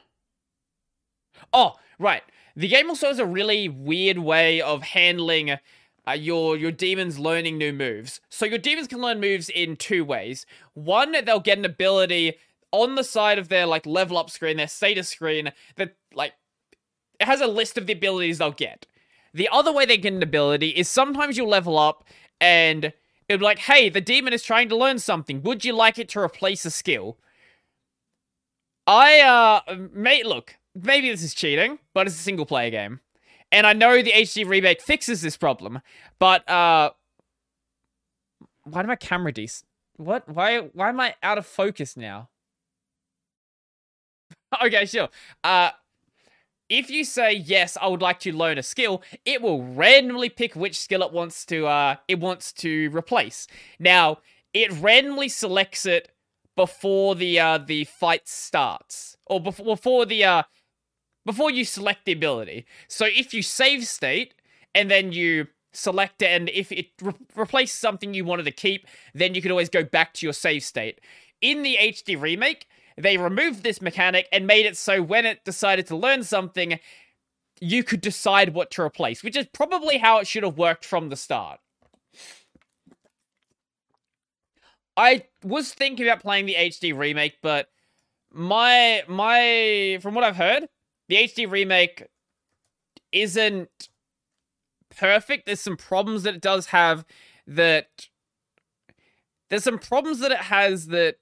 [1.53, 2.23] oh, right.
[2.55, 5.57] The game also has a really weird way of handling
[6.07, 8.19] uh, your your demons learning new moves.
[8.29, 10.45] So your demons can learn moves in two ways.
[10.73, 12.35] One, they'll get an ability
[12.71, 16.33] on the side of their like level up screen, their status screen that like
[17.19, 18.85] it has a list of the abilities they'll get.
[19.33, 22.03] The other way they get an ability is sometimes you'll level up
[22.41, 22.93] and
[23.29, 25.41] it'll be like, hey, the demon is trying to learn something.
[25.43, 27.17] Would you like it to replace a skill?
[28.87, 33.01] I uh mate look, maybe this is cheating, but it's a single player game.
[33.51, 35.79] And I know the HD remake fixes this problem,
[36.17, 36.91] but uh
[38.63, 39.47] why did my camera de
[39.97, 42.29] what why why am I out of focus now?
[44.63, 45.09] okay, sure.
[45.43, 45.71] Uh
[46.69, 50.55] if you say yes, I would like to learn a skill, it will randomly pick
[50.55, 53.47] which skill it wants to uh it wants to replace.
[53.79, 54.19] Now,
[54.53, 56.11] it randomly selects it
[56.55, 60.43] before the uh the fight starts or before before the uh
[61.25, 62.65] before you select the ability.
[62.87, 64.35] So if you save state
[64.73, 68.87] and then you select it, and if it re- replaces something you wanted to keep,
[69.13, 70.99] then you can always go back to your save state.
[71.41, 72.67] In the HD remake,
[72.99, 76.79] they removed this mechanic and made it so when it decided to learn something,
[77.61, 81.09] you could decide what to replace, which is probably how it should have worked from
[81.09, 81.59] the start.
[84.97, 87.69] I was thinking about playing the HD remake, but
[88.33, 90.67] my my from what I've heard,
[91.07, 92.05] the HD remake
[93.13, 93.89] isn't
[94.97, 95.45] perfect.
[95.45, 97.05] There's some problems that it does have
[97.47, 98.07] that
[99.49, 101.15] there's some problems that it has that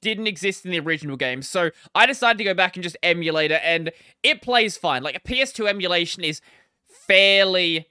[0.00, 1.42] didn't exist in the original game.
[1.42, 3.90] So I decided to go back and just emulate it and
[4.22, 5.02] it plays fine.
[5.02, 6.40] Like a PS2 emulation is
[6.86, 7.86] fairly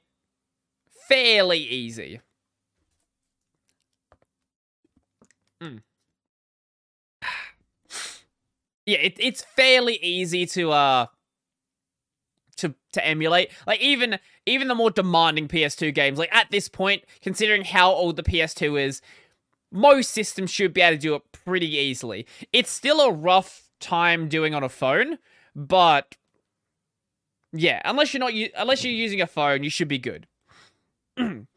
[1.08, 2.22] fairly easy.
[5.62, 5.82] Mm.
[8.86, 11.06] yeah, it, it's fairly easy to uh
[12.58, 13.52] to to emulate.
[13.68, 18.16] Like even even the more demanding PS2 games, like at this point, considering how old
[18.16, 19.02] the PS2 is,
[19.72, 22.26] most systems should be able to do it pretty easily.
[22.52, 25.18] It's still a rough time doing on a phone,
[25.56, 26.16] but
[27.54, 30.28] yeah, unless you're not unless you're using a phone, you should be good.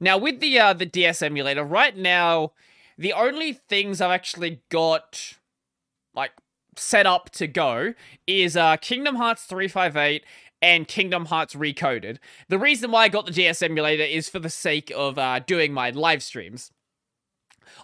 [0.00, 2.52] now with the uh the DS emulator, right now,
[2.98, 5.36] the only things I've actually got
[6.14, 6.32] like
[6.76, 7.94] set up to go
[8.26, 10.24] is uh, Kingdom Hearts 358
[10.60, 12.18] and Kingdom Hearts Recoded.
[12.48, 15.72] The reason why I got the DS emulator is for the sake of uh, doing
[15.72, 16.70] my live streams.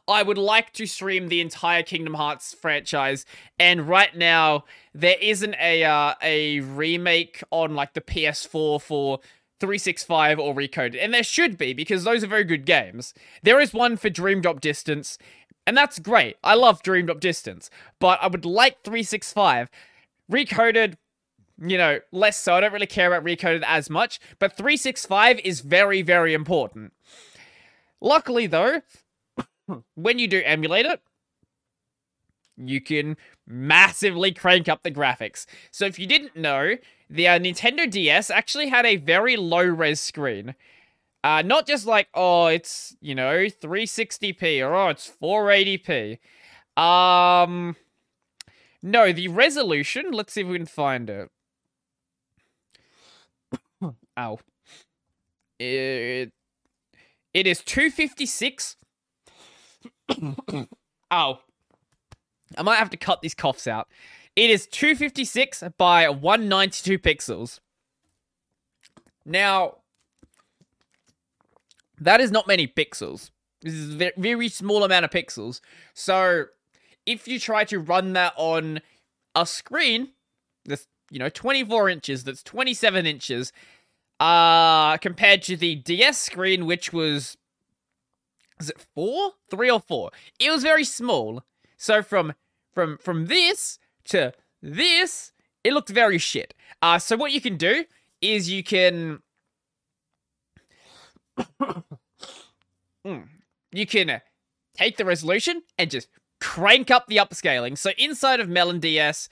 [0.09, 3.27] I would like to stream the entire Kingdom Hearts franchise,
[3.59, 9.21] and right now there isn't a uh, a remake on like the PS4 for
[9.61, 13.13] 365 or Recoded, and there should be because those are very good games.
[13.43, 15.19] There is one for Dream Drop Distance,
[15.67, 16.37] and that's great.
[16.43, 17.69] I love Dream Drop Distance,
[18.01, 19.69] but I would like 365.
[20.33, 20.95] Recoded,
[21.61, 22.55] you know, less so.
[22.55, 26.95] I don't really care about Recoded as much, but 365 is very, very important.
[28.01, 28.81] Luckily, though,
[29.95, 31.01] when you do emulate it,
[32.57, 33.17] you can
[33.47, 35.47] massively crank up the graphics.
[35.71, 36.77] So if you didn't know,
[37.09, 40.55] the uh, Nintendo DS actually had a very low res screen.
[41.25, 46.19] Uh, not just like, oh, it's, you know, 360p or oh, it's 480p.
[46.81, 47.77] Um,
[48.83, 51.31] no, the resolution, let's see if we can find it.
[54.19, 54.39] Ow.
[55.59, 56.33] It,
[57.35, 58.77] it is 256.
[61.13, 61.41] Ow.
[62.57, 63.89] I might have to cut these coughs out.
[64.37, 67.61] It is 256 by 192 pixels.
[69.25, 69.79] Now,
[72.01, 73.31] that is not many pixels.
[73.61, 75.61] This is a very small amount of pixels.
[75.93, 76.47] So
[77.05, 78.81] if you try to run that on
[79.35, 80.11] a screen
[80.65, 83.53] that's, you know, 24 inches, that's 27 inches,
[84.21, 87.37] uh, compared to the DS screen, which was,
[88.61, 89.33] is it four?
[89.51, 90.11] Three or four?
[90.39, 91.43] It was very small.
[91.77, 92.35] So from,
[92.73, 94.33] from, from this to
[94.63, 95.33] this,
[95.65, 96.55] it looked very shit.
[96.81, 97.85] Uh, so what you can do
[98.21, 99.21] is you can
[103.07, 103.29] mm.
[103.73, 104.21] You can
[104.75, 106.09] take the resolution and just
[106.41, 107.77] crank up the upscaling.
[107.77, 109.29] So inside of melonDS,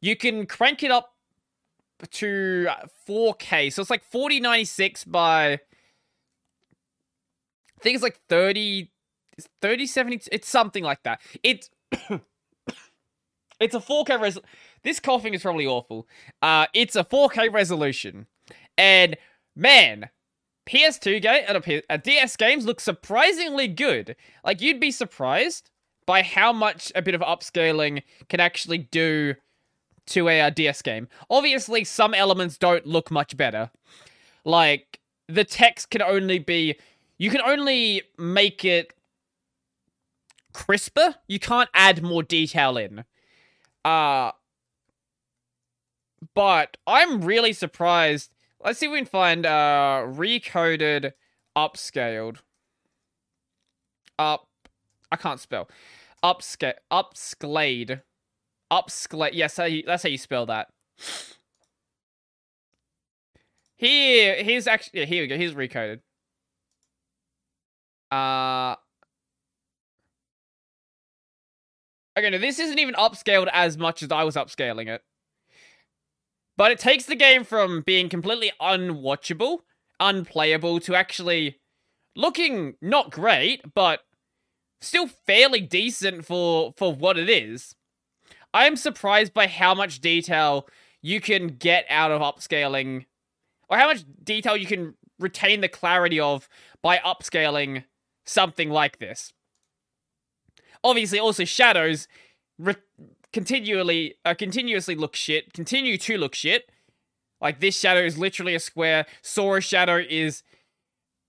[0.00, 1.14] you can crank it up
[2.10, 2.68] to
[3.08, 3.72] 4K.
[3.72, 5.60] So it's like 4096 by
[7.80, 8.90] I think it's like 30
[9.62, 11.20] 3070 it's something like that.
[11.42, 11.70] It's
[13.60, 14.38] it's a 4K res
[14.82, 16.06] This coughing is probably awful.
[16.42, 18.26] Uh it's a 4K resolution.
[18.76, 19.16] And
[19.56, 20.10] man,
[20.68, 24.14] PS2 game and a, a DS games look surprisingly good.
[24.44, 25.70] Like you'd be surprised
[26.06, 29.34] by how much a bit of upscaling can actually do
[30.06, 31.08] to a, a uh, DS game.
[31.30, 33.70] Obviously, some elements don't look much better.
[34.44, 36.76] Like the text can only be
[37.20, 38.94] you can only make it
[40.54, 41.16] crisper.
[41.28, 43.04] You can't add more detail in.
[43.84, 44.32] Uh
[46.34, 48.32] but I'm really surprised
[48.64, 51.12] Let's see if we can find uh recoded
[51.54, 52.38] upscaled.
[54.18, 54.48] Up
[55.12, 55.68] I can't spell.
[56.24, 58.00] Upscale upscaled.
[58.72, 59.30] Upscaled.
[59.34, 60.68] Yes, how you, that's how you spell that.
[63.76, 65.36] Here, here's actually yeah, here we go.
[65.36, 66.00] Here's recoded.
[68.10, 68.76] Uh
[72.18, 75.02] Okay, no, this isn't even upscaled as much as I was upscaling it.
[76.56, 79.60] But it takes the game from being completely unwatchable,
[79.98, 81.60] unplayable, to actually
[82.14, 84.00] looking not great, but
[84.80, 87.74] still fairly decent for, for what it is.
[88.52, 90.68] I am surprised by how much detail
[91.00, 93.06] you can get out of upscaling,
[93.68, 96.48] or how much detail you can retain the clarity of
[96.82, 97.84] by upscaling
[98.24, 99.32] something like this.
[100.82, 102.08] Obviously, also shadows
[103.32, 106.70] continually uh, continuously look shit, continue to look shit.
[107.40, 109.06] Like this shadow is literally a square.
[109.22, 110.42] Sora's shadow is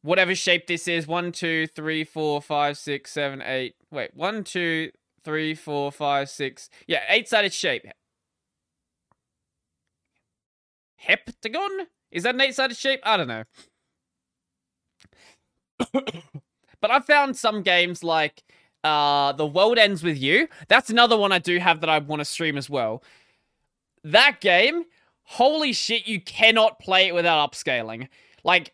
[0.01, 1.07] whatever shape this is.
[1.07, 3.75] One, two, three, four, five, six, seven, eight.
[3.91, 4.91] Wait, one, two,
[5.23, 6.69] three, four, five, six.
[6.87, 7.85] Yeah, eight-sided shape.
[11.07, 11.87] Heptagon?
[12.11, 12.99] Is that an eight-sided shape?
[13.03, 13.43] I don't know.
[16.81, 18.43] But I found some games like
[18.83, 20.47] uh, The World Ends With You.
[20.67, 23.03] That's another one I do have that I want to stream as well.
[24.03, 24.85] That game,
[25.23, 28.07] holy shit, you cannot play it without upscaling.
[28.43, 28.73] Like,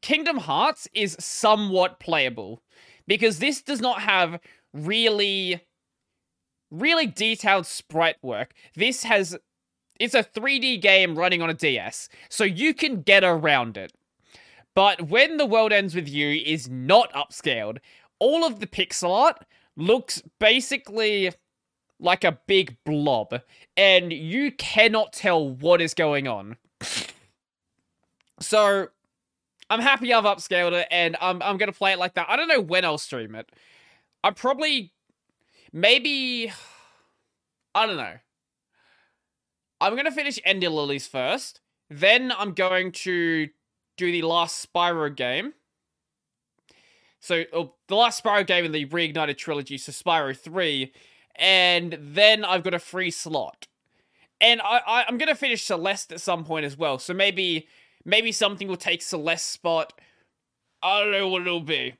[0.00, 2.62] Kingdom Hearts is somewhat playable
[3.06, 4.40] because this does not have
[4.72, 5.60] really,
[6.70, 8.52] really detailed sprite work.
[8.74, 9.36] This has,
[10.00, 13.92] it's a 3D game running on a DS, so you can get around it.
[14.74, 17.78] But when The World Ends With You is not upscaled,
[18.18, 19.44] all of the pixel art
[19.76, 21.32] looks basically
[22.00, 23.40] like a big blob,
[23.76, 26.56] and you cannot tell what is going on.
[28.40, 28.88] so,
[29.70, 32.28] I'm happy I've upscaled it, and I'm, I'm gonna play it like that.
[32.28, 33.50] I don't know when I'll stream it.
[34.24, 34.92] I probably,
[35.72, 36.52] maybe,
[37.74, 38.14] I don't know.
[39.80, 41.60] I'm gonna finish Ender Lilies first,
[41.90, 43.48] then I'm going to
[43.96, 45.54] do the last Spyro game,
[47.24, 50.92] so oh, the last Spyro game in the Reignited trilogy, so Spyro 3,
[51.36, 53.66] and then I've got a free slot.
[54.40, 56.98] And I, I am gonna finish Celeste at some point as well.
[56.98, 57.66] So maybe
[58.04, 59.94] maybe something will take Celeste spot.
[60.82, 61.94] I don't know what it'll be.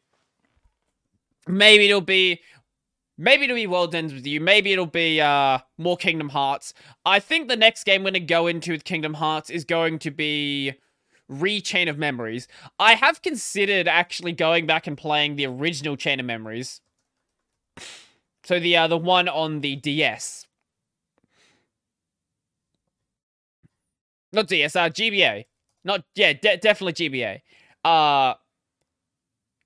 [1.47, 2.41] Maybe it'll be
[3.17, 4.41] Maybe it'll be World Ends with You.
[4.41, 6.75] Maybe it'll be uh, more Kingdom Hearts.
[7.07, 10.01] I think the next game we're going to go into with Kingdom Hearts is going
[10.01, 10.73] to be
[11.29, 12.49] re-chain of memories.
[12.79, 16.81] I have considered actually going back and playing the original chain of memories.
[18.45, 20.47] So the uh, the one on the DS.
[24.33, 25.45] Not DS, uh, GBA.
[25.85, 27.41] Not yeah, de definitely GBA.
[27.85, 28.35] Uh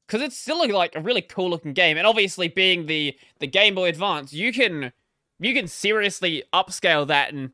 [0.06, 3.74] because it's still like a really cool looking game, and obviously being the the Game
[3.74, 4.92] Boy Advance, you can
[5.38, 7.50] you can seriously upscale that and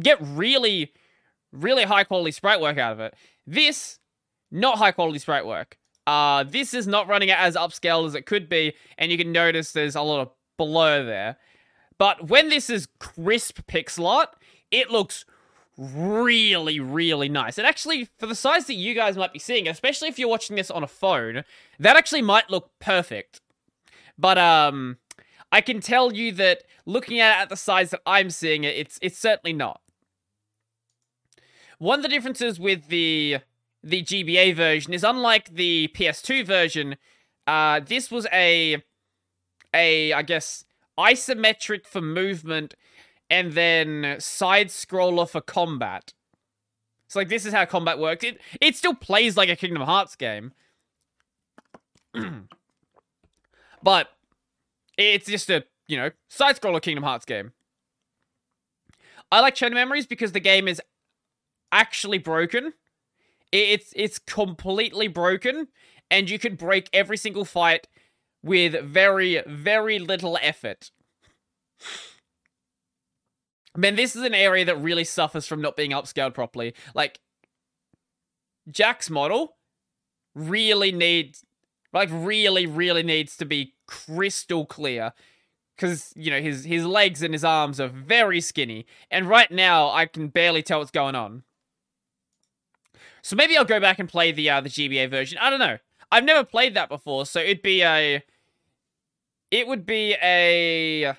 [0.00, 0.92] get really
[1.52, 3.14] really high quality sprite work out of it.
[3.46, 3.98] This,
[4.50, 5.78] not high quality sprite work.
[6.06, 9.30] Uh, this is not running it as upscaled as it could be, and you can
[9.30, 11.36] notice there's a lot of blur there.
[11.98, 14.30] But when this is crisp pixel art,
[14.70, 15.24] it looks
[15.76, 17.58] really, really nice.
[17.58, 20.56] And actually, for the size that you guys might be seeing, especially if you're watching
[20.56, 21.44] this on a phone,
[21.78, 23.40] that actually might look perfect.
[24.18, 24.96] But um,
[25.52, 28.76] I can tell you that looking at it at the size that I'm seeing it,
[28.76, 29.80] it's it's certainly not.
[31.78, 33.38] One of the differences with the
[33.82, 36.96] the GBA version is unlike the PS2 version,
[37.46, 38.82] uh, this was a
[39.74, 40.64] a I guess
[40.98, 42.74] isometric for movement
[43.30, 46.12] and then side scroller for combat.
[47.06, 48.24] It's like this is how combat works.
[48.24, 50.52] It it still plays like a Kingdom Hearts game.
[53.82, 54.08] But
[54.96, 57.52] it's just a, you know, side scroller Kingdom Hearts game.
[59.30, 60.80] I like Chain Memories because the game is
[61.72, 62.74] actually broken.
[63.50, 65.68] It's it's completely broken,
[66.10, 67.88] and you can break every single fight
[68.42, 70.90] with very, very little effort.
[73.76, 76.74] Man, this is an area that really suffers from not being upscaled properly.
[76.94, 77.20] Like,
[78.70, 79.56] Jack's model
[80.34, 81.44] really needs,
[81.92, 85.12] like, really, really needs to be crystal clear.
[85.76, 88.84] Because, you know, his, his legs and his arms are very skinny.
[89.12, 91.44] And right now, I can barely tell what's going on.
[93.22, 95.38] So maybe I'll go back and play the uh, the GBA version.
[95.40, 95.78] I don't know.
[96.10, 98.22] I've never played that before, so it'd be a
[99.50, 101.14] it would be a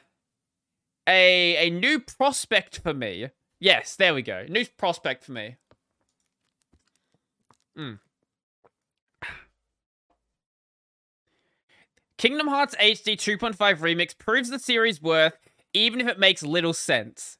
[1.08, 3.30] a a new prospect for me.
[3.60, 4.46] Yes, there we go.
[4.48, 5.58] New prospect for me.
[7.76, 7.94] Hmm.
[12.18, 15.38] Kingdom Hearts HD 2.5 Remix proves the series' worth
[15.74, 17.39] even if it makes little sense.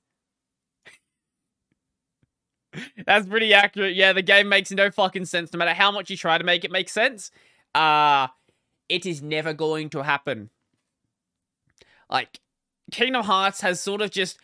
[3.06, 3.96] That's pretty accurate.
[3.96, 6.64] Yeah, the game makes no fucking sense no matter how much you try to make
[6.64, 7.32] it make sense.
[7.74, 8.28] Uh
[8.90, 10.50] it is never going to happen.
[12.10, 12.40] Like,
[12.92, 14.40] Kingdom Hearts has sort of just.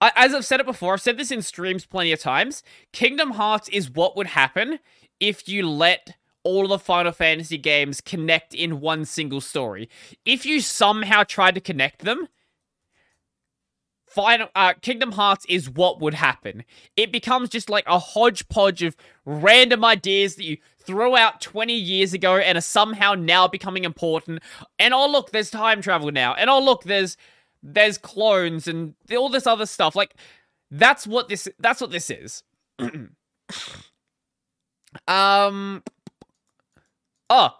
[0.00, 2.62] I, As I've said it before, I've said this in streams plenty of times.
[2.92, 4.80] Kingdom Hearts is what would happen
[5.20, 9.88] if you let all the Final Fantasy games connect in one single story.
[10.24, 12.28] If you somehow tried to connect them,
[14.10, 16.64] Final uh, Kingdom Hearts is what would happen.
[16.96, 22.12] It becomes just like a hodgepodge of random ideas that you throw out 20 years
[22.12, 24.42] ago and are somehow now becoming important.
[24.80, 26.34] And oh look, there's time travel now.
[26.34, 27.16] And oh look, there's
[27.62, 29.94] there's clones and all this other stuff.
[29.94, 30.16] Like
[30.72, 32.42] that's what this that's what this is.
[35.06, 35.84] um
[37.30, 37.50] Oh.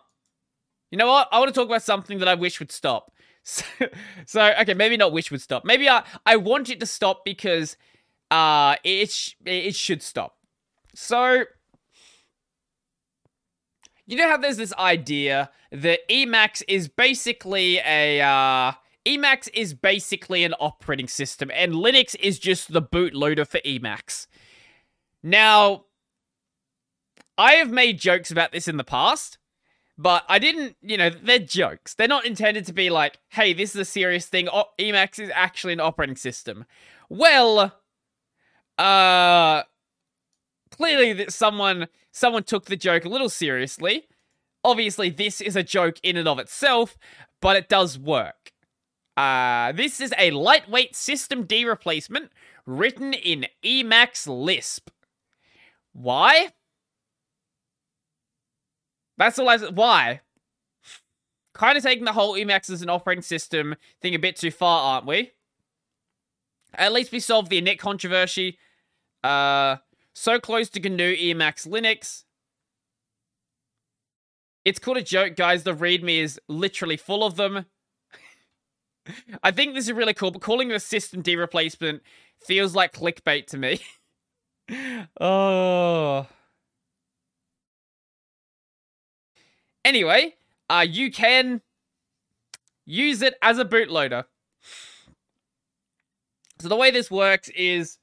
[0.90, 1.28] You know what?
[1.30, 3.12] I want to talk about something that I wish would stop.
[3.42, 3.64] So,
[4.26, 5.64] so okay, maybe not wish would stop.
[5.64, 7.76] Maybe I I want it to stop because
[8.30, 10.36] uh it sh- it should stop.
[10.94, 11.44] So
[14.06, 18.72] you know how there's this idea that Emacs is basically a uh,
[19.06, 24.26] Emacs is basically an operating system, and Linux is just the bootloader for Emacs.
[25.22, 25.84] Now,
[27.38, 29.38] I have made jokes about this in the past,
[30.02, 31.92] but I didn't, you know, they're jokes.
[31.92, 34.48] They're not intended to be like, hey, this is a serious thing.
[34.48, 36.64] O- Emacs is actually an operating system.
[37.10, 37.74] Well,
[38.78, 39.62] uh,
[40.70, 44.06] clearly that someone someone took the joke a little seriously.
[44.64, 46.96] Obviously, this is a joke in and of itself,
[47.42, 48.52] but it does work.
[49.18, 52.32] Uh, this is a lightweight systemd replacement
[52.64, 54.88] written in Emacs Lisp.
[55.92, 56.52] Why?
[59.20, 59.76] That's all I said.
[59.76, 60.22] Why?
[61.52, 64.94] Kind of taking the whole Emacs as an operating system thing a bit too far,
[64.94, 65.32] aren't we?
[66.74, 68.56] At least we solved the init controversy.
[69.22, 69.76] Uh,
[70.14, 72.24] so close to GNU Emacs Linux.
[74.64, 75.64] It's called a joke, guys.
[75.64, 77.66] The README is literally full of them.
[79.42, 82.02] I think this is really cool, but calling it a systemd replacement
[82.46, 83.80] feels like clickbait to me.
[85.20, 86.26] oh.
[89.84, 90.34] Anyway,
[90.68, 91.62] uh, you can
[92.84, 94.24] use it as a bootloader.
[96.58, 97.98] So the way this works is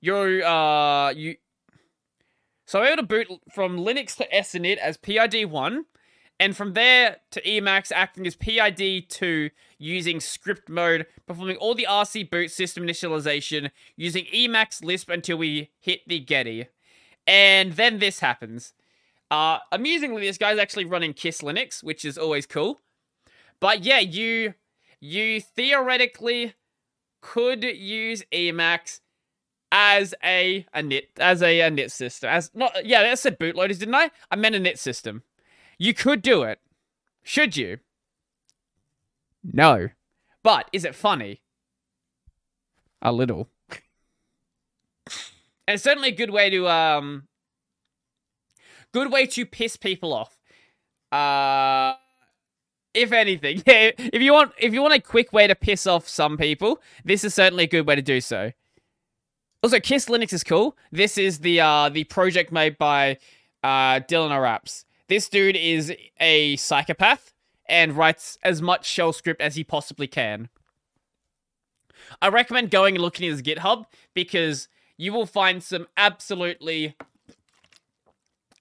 [0.00, 1.36] you're uh you
[2.70, 5.80] so I'm able to boot from Linux to sinit as PID1,
[6.38, 12.30] and from there to Emacs acting as PID2 using script mode, performing all the RC
[12.30, 16.68] boot system initialization using Emacs Lisp until we hit the Getty.
[17.26, 18.72] And then this happens.
[19.30, 22.80] Uh, amusingly, this guy's actually running Kiss Linux, which is always cool.
[23.60, 24.54] But yeah, you
[25.00, 26.54] you theoretically
[27.20, 29.00] could use Emacs
[29.72, 32.30] as a a init as a, a init system.
[32.30, 34.10] As not yeah, I said bootloaders, didn't I?
[34.30, 35.22] I meant a init system.
[35.78, 36.58] You could do it.
[37.22, 37.78] Should you?
[39.44, 39.88] No.
[40.42, 41.42] But is it funny?
[43.02, 43.48] A little.
[43.70, 43.80] and
[45.68, 47.28] it's certainly a good way to um
[48.92, 50.38] good way to piss people off.
[51.12, 51.94] Uh
[52.92, 56.36] if anything, if you want if you want a quick way to piss off some
[56.36, 58.52] people, this is certainly a good way to do so.
[59.62, 60.76] Also, Kiss Linux is cool.
[60.90, 63.18] This is the uh, the project made by
[63.62, 64.84] uh, Dylan Araps.
[65.08, 67.34] This dude is a psychopath
[67.68, 70.48] and writes as much shell script as he possibly can.
[72.22, 73.84] I recommend going and looking at his GitHub
[74.14, 76.96] because you will find some absolutely,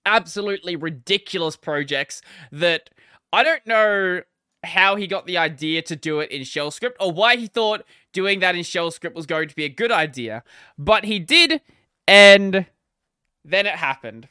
[0.09, 2.89] absolutely ridiculous projects that
[3.31, 4.23] I don't know
[4.63, 7.85] how he got the idea to do it in shell script or why he thought
[8.11, 10.43] doing that in shell script was going to be a good idea.
[10.77, 11.61] But he did,
[12.07, 12.65] and
[13.45, 14.27] then it happened.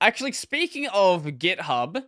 [0.00, 2.04] Actually, speaking of GitHub,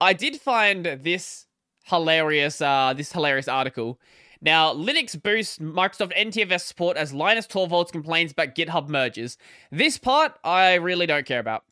[0.00, 1.46] I did find this
[1.84, 4.00] hilarious uh this hilarious article.
[4.46, 9.36] Now, Linux boosts Microsoft NTFS support as Linus Torvalds complains about GitHub merges.
[9.72, 11.64] This part, I really don't care about.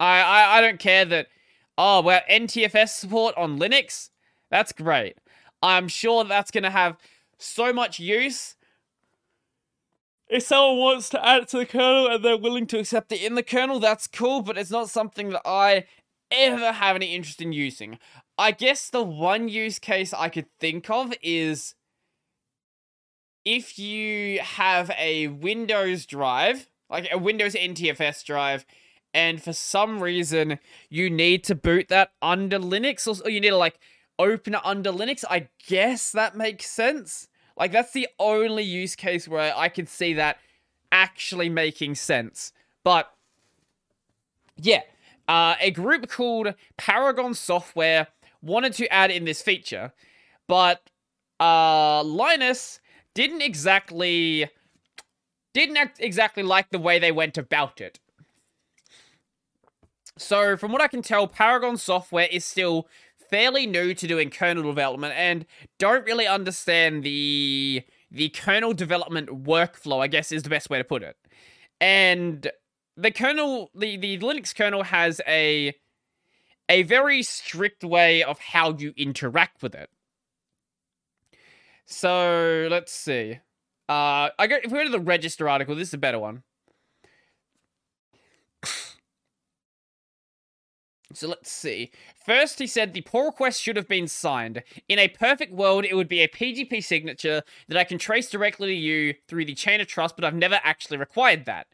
[0.00, 1.28] I, I, I don't care that,
[1.78, 4.10] oh, well, NTFS support on Linux?
[4.50, 5.16] That's great.
[5.62, 6.96] I'm sure that's going to have
[7.38, 8.56] so much use.
[10.26, 13.22] If someone wants to add it to the kernel and they're willing to accept it
[13.22, 15.84] in the kernel, that's cool, but it's not something that I
[16.34, 17.98] ever have any interest in using.
[18.36, 21.74] I guess the one use case I could think of is
[23.44, 28.64] if you have a Windows drive, like a Windows NTFS drive,
[29.12, 30.58] and for some reason
[30.88, 33.78] you need to boot that under Linux, or, you need to like
[34.18, 37.28] open it under Linux, I guess that makes sense.
[37.56, 40.38] Like that's the only use case where I can see that
[40.90, 42.52] actually making sense.
[42.82, 43.10] But
[44.56, 44.82] yeah,
[45.28, 48.08] uh, a group called Paragon Software
[48.42, 49.92] wanted to add in this feature,
[50.48, 50.90] but
[51.40, 52.80] uh, Linus
[53.14, 54.48] didn't exactly
[55.52, 58.00] didn't exactly like the way they went about it.
[60.16, 62.88] So, from what I can tell, Paragon Software is still
[63.30, 65.46] fairly new to doing kernel development and
[65.78, 70.84] don't really understand the the kernel development workflow, I guess is the best way to
[70.84, 71.16] put it.
[71.80, 72.50] And
[72.96, 75.74] the kernel the, the Linux kernel has a
[76.68, 79.90] a very strict way of how you interact with it.
[81.86, 83.40] So let's see.
[83.88, 86.42] Uh, I go if we go to the register article, this is a better one.
[91.12, 91.92] So let's see.
[92.26, 94.64] First, he said the pull request should have been signed.
[94.88, 98.68] In a perfect world, it would be a PGP signature that I can trace directly
[98.68, 101.68] to you through the chain of trust, but I've never actually required that.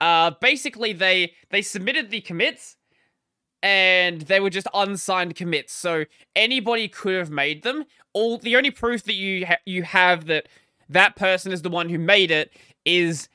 [0.00, 2.76] Uh, basically, they they submitted the commits,
[3.62, 5.72] and they were just unsigned commits.
[5.72, 7.84] So anybody could have made them.
[8.12, 10.48] All the only proof that you ha- you have that
[10.88, 12.52] that person is the one who made it
[12.84, 13.28] is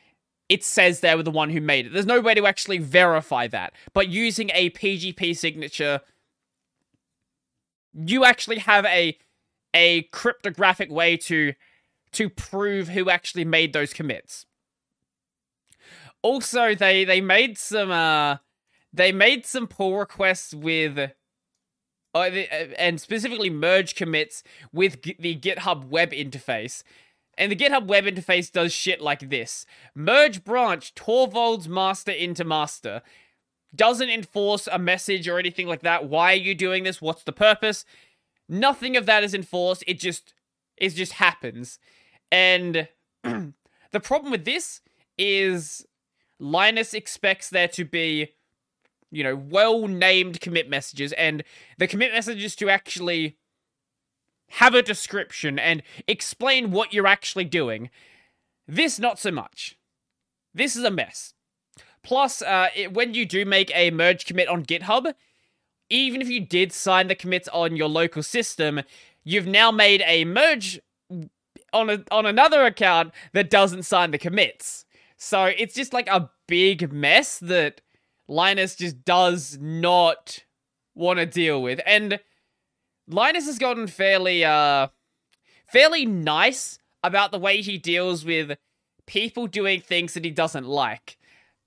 [0.49, 1.93] it says they were the one who made it.
[1.93, 3.73] There's no way to actually verify that.
[3.93, 6.01] But using a PGP signature,
[7.93, 9.17] you actually have a
[9.73, 11.53] a cryptographic way to
[12.13, 14.45] to prove who actually made those commits.
[16.25, 18.37] Also, they they made some uh
[18.91, 21.11] they made some pull requests with uh,
[22.17, 22.19] uh,
[22.79, 24.41] and specifically merge commits
[24.73, 26.81] with the GitHub web interface.
[27.37, 29.67] And the GitHub web interface does shit like this.
[29.93, 33.03] Merge branch Torvalds master into master.
[33.75, 36.09] Doesn't enforce a message or anything like that.
[36.09, 36.99] Why are you doing this?
[36.99, 37.85] What's the purpose?
[38.49, 39.83] Nothing of that is enforced.
[39.85, 40.33] It just
[40.75, 41.77] it just happens.
[42.31, 42.87] And
[43.23, 44.81] the problem with this
[45.19, 45.85] is
[46.39, 48.33] Linus expects there to be
[49.11, 51.43] you know, well named commit messages and
[51.77, 53.37] the commit messages to actually
[54.49, 57.89] have a description and explain what you're actually doing.
[58.67, 59.77] This, not so much.
[60.53, 61.33] This is a mess.
[62.03, 65.13] Plus, uh, it, when you do make a merge commit on GitHub,
[65.89, 68.81] even if you did sign the commits on your local system,
[69.23, 70.79] you've now made a merge
[71.73, 74.84] on a, on another account that doesn't sign the commits.
[75.17, 77.81] So it's just like a big mess that
[78.27, 80.39] Linus just does not
[80.93, 81.79] want to deal with.
[81.85, 82.19] And
[83.07, 84.87] Linus has gotten fairly uh
[85.67, 88.57] fairly nice about the way he deals with
[89.05, 91.17] people doing things that he doesn't like.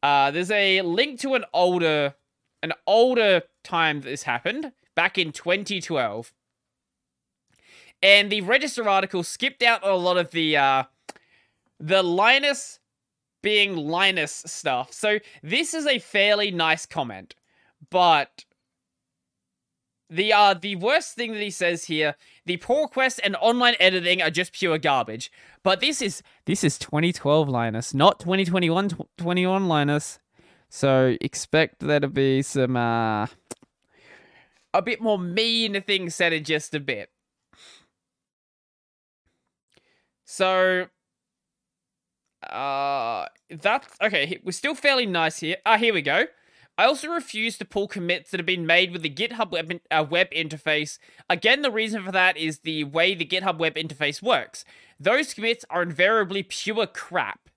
[0.03, 2.15] Uh there's a link to an older
[2.62, 6.33] an older time that this happened back in 2012.
[8.03, 10.85] And the register article skipped out a lot of the uh
[11.79, 12.77] the Linus
[13.43, 14.93] being Linus stuff.
[14.93, 17.35] So this is a fairly nice comment,
[17.90, 18.44] but
[20.10, 22.15] the uh the worst thing that he says here,
[22.47, 25.31] the pull request and online editing are just pure garbage.
[25.62, 30.19] But this is this is 2012 Linus, not 2021 21 Linus.
[30.70, 33.27] So expect there to be some uh
[34.74, 37.10] a bit more mean things said in just a bit.
[40.24, 40.86] So
[42.49, 44.41] uh, that's okay.
[44.45, 45.57] We're still fairly nice here.
[45.66, 46.27] Ah, uh, here we go.
[46.77, 50.07] I also refuse to pull commits that have been made with the GitHub web, uh,
[50.09, 50.99] web interface.
[51.29, 54.65] Again, the reason for that is the way the GitHub web interface works.
[55.01, 57.51] Those commits are invariably pure crap.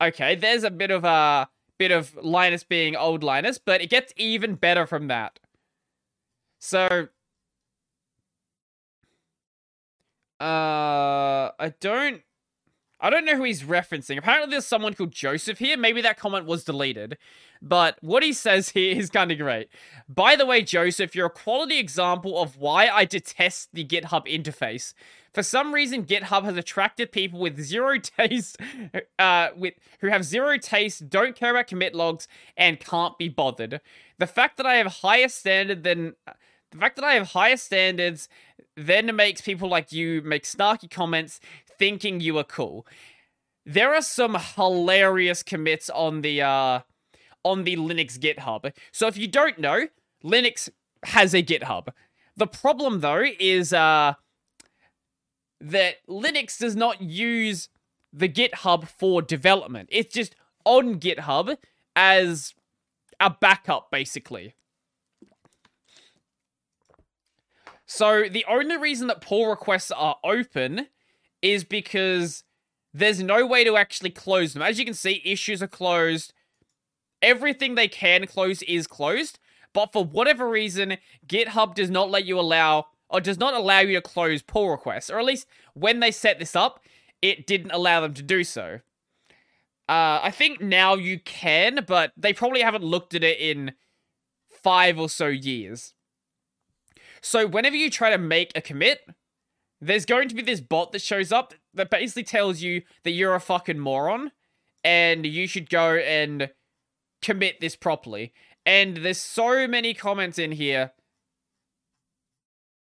[0.00, 1.48] Okay, there's a bit of a
[1.78, 5.38] bit of Linus being old Linus, but it gets even better from that.
[6.58, 7.08] So,
[10.40, 12.22] uh, I don't,
[13.00, 14.18] I don't know who he's referencing.
[14.18, 15.76] Apparently, there's someone called Joseph here.
[15.76, 17.16] Maybe that comment was deleted.
[17.62, 19.68] But what he says here is kind of great.
[20.08, 24.94] By the way, Joseph, you're a quality example of why I detest the GitHub interface.
[25.32, 28.56] For some reason, GitHub has attracted people with zero taste,
[29.18, 32.26] uh, with who have zero taste, don't care about commit logs,
[32.56, 33.80] and can't be bothered.
[34.18, 36.14] The fact that I have higher standard than
[36.70, 38.28] the fact that I have higher standards
[38.76, 41.40] then makes people like you make snarky comments
[41.78, 42.86] thinking you are cool.
[43.64, 46.80] There are some hilarious commits on the uh
[47.44, 48.72] on the Linux GitHub.
[48.92, 49.88] So if you don't know,
[50.24, 50.68] Linux
[51.04, 51.88] has a GitHub.
[52.36, 54.14] The problem though is uh
[55.60, 57.68] that Linux does not use
[58.12, 59.88] the GitHub for development.
[59.92, 60.34] It's just
[60.64, 61.56] on GitHub
[61.94, 62.54] as
[63.20, 64.54] a backup basically.
[67.86, 70.88] So the only reason that pull requests are open
[71.42, 72.44] is because
[72.92, 74.62] there's no way to actually close them.
[74.62, 76.32] As you can see, issues are closed.
[77.22, 79.38] Everything they can close is closed.
[79.72, 80.96] But for whatever reason,
[81.26, 85.10] GitHub does not let you allow or does not allow you to close pull requests.
[85.10, 86.80] Or at least when they set this up,
[87.22, 88.80] it didn't allow them to do so.
[89.88, 93.72] Uh, I think now you can, but they probably haven't looked at it in
[94.50, 95.94] five or so years.
[97.22, 99.00] So whenever you try to make a commit,
[99.80, 103.34] there's going to be this bot that shows up that basically tells you that you're
[103.34, 104.32] a fucking moron
[104.84, 106.50] and you should go and
[107.22, 108.32] commit this properly.
[108.66, 110.92] And there's so many comments in here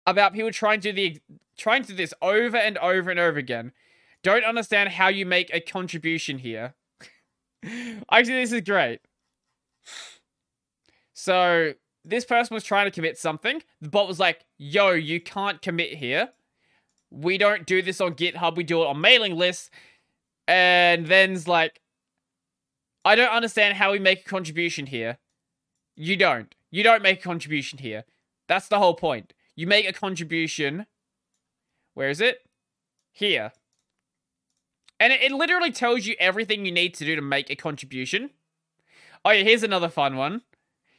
[0.05, 1.21] about people trying to do the
[1.57, 3.71] trying to do this over and over and over again.
[4.23, 6.75] Don't understand how you make a contribution here.
[8.11, 8.99] Actually, this is great.
[11.13, 13.61] So this person was trying to commit something.
[13.81, 16.29] The bot was like, yo, you can't commit here.
[17.09, 18.55] We don't do this on GitHub.
[18.55, 19.69] We do it on mailing lists.
[20.47, 21.81] And then's like,
[23.05, 25.17] I don't understand how we make a contribution here.
[25.95, 26.53] You don't.
[26.71, 28.03] You don't make a contribution here.
[28.47, 29.33] That's the whole point.
[29.55, 30.85] You make a contribution.
[31.93, 32.39] Where is it?
[33.11, 33.51] Here.
[34.99, 38.31] And it, it literally tells you everything you need to do to make a contribution.
[39.23, 40.41] Oh yeah, here's another fun one.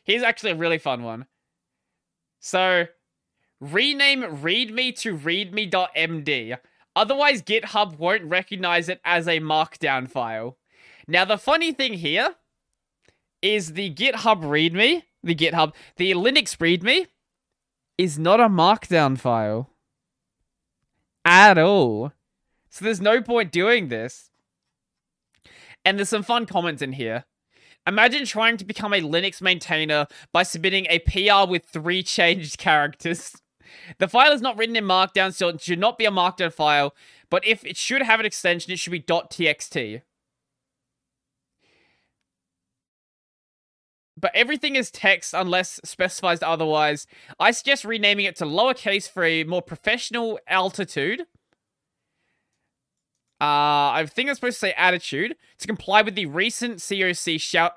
[0.05, 1.27] Here's actually a really fun one.
[2.41, 2.87] So,
[3.61, 6.59] rename readme to readme.md.
[6.97, 10.57] Otherwise, GitHub won't recognize it as a markdown file.
[11.07, 12.35] Now, the funny thing here
[13.41, 17.07] is the GitHub readme, the GitHub, the Linux readme
[17.97, 19.71] is not a markdown file
[21.25, 22.13] at all.
[22.71, 24.31] So there's no point doing this.
[25.85, 27.25] And there's some fun comments in here.
[27.87, 33.37] Imagine trying to become a Linux maintainer by submitting a PR with three changed characters.
[33.99, 36.95] The file is not written in Markdown, so it should not be a Markdown file,
[37.31, 40.03] but if it should have an extension, it should be .txt.
[44.21, 47.07] But everything is text unless specified otherwise.
[47.39, 51.23] I suggest renaming it to lowercase for a more professional altitude.
[53.41, 57.75] Uh, I think I'm supposed to say attitude to comply with the recent COC shout,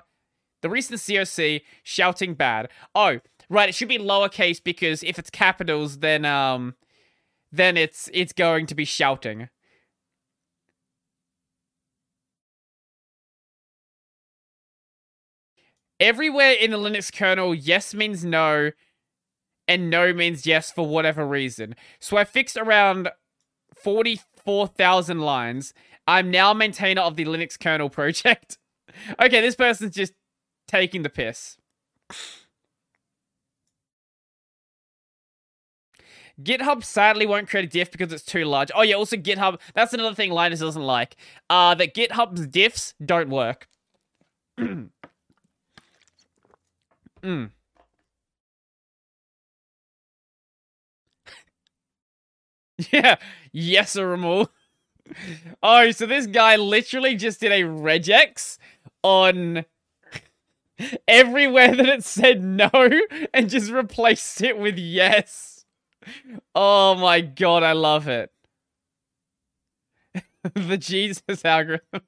[0.60, 2.68] the recent COC shouting bad.
[2.94, 3.20] Oh,
[3.52, 3.68] right.
[3.68, 6.74] It should be lowercase because if it's capitals, then um,
[7.52, 9.48] then it's it's going to be shouting.
[16.00, 18.72] Everywhere in the Linux kernel, yes means no,
[19.68, 21.76] and no means yes for whatever reason.
[22.00, 23.08] So I fixed around
[23.74, 25.72] 40 4,000 lines.
[26.08, 28.58] I'm now maintainer of the Linux kernel project.
[29.20, 30.14] okay, this person's just
[30.66, 31.56] taking the piss.
[36.42, 38.70] GitHub sadly won't create a diff because it's too large.
[38.74, 41.16] Oh yeah, also GitHub, that's another thing Linus doesn't like.
[41.50, 43.68] Uh, that GitHub's diffs don't work.
[44.60, 44.90] mm.
[52.92, 53.16] Yeah,
[53.52, 54.48] yes, Ramul.
[55.62, 58.56] Oh, so this guy literally just did a regex
[59.02, 59.64] on
[61.08, 62.70] everywhere that it said no
[63.34, 65.51] and just replaced it with yes.
[66.54, 68.30] Oh my god, I love it.
[70.54, 72.02] the Jesus algorithm.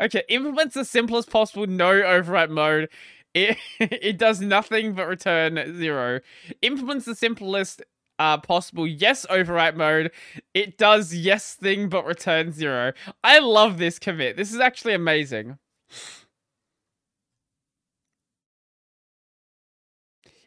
[0.00, 2.88] okay, implements the simplest possible no overwrite mode.
[3.34, 6.20] It, it does nothing but return zero.
[6.62, 7.82] Implements the simplest
[8.18, 10.10] uh, possible yes overwrite mode.
[10.54, 12.92] It does yes thing but return zero.
[13.24, 14.36] I love this commit.
[14.36, 15.58] This is actually amazing.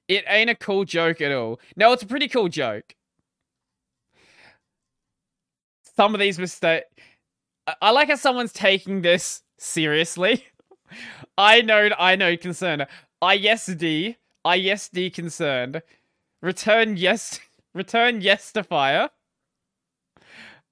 [0.08, 1.60] It ain't a cool joke at all.
[1.76, 2.96] No, it's a pretty cool joke.
[5.96, 6.88] Some of these mistakes.
[7.82, 10.46] I like how someone's taking this seriously.
[11.38, 12.86] I know, I know, concerned.
[13.22, 14.18] I yes D.
[14.44, 15.82] I yes D concerned.
[16.42, 17.40] Return yes.
[17.74, 19.10] Return yes to fire.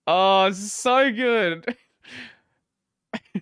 [0.06, 1.76] Oh, so good.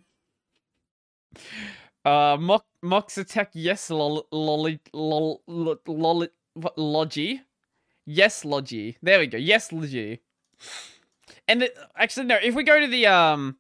[2.06, 6.28] uh, mock Mox attack yes lol lolly lol lol
[6.78, 7.42] logi.
[8.06, 8.98] Yes logi.
[9.02, 9.38] There we go.
[9.38, 10.22] Yes logi.
[11.48, 13.58] And the, actually no, if we go to the um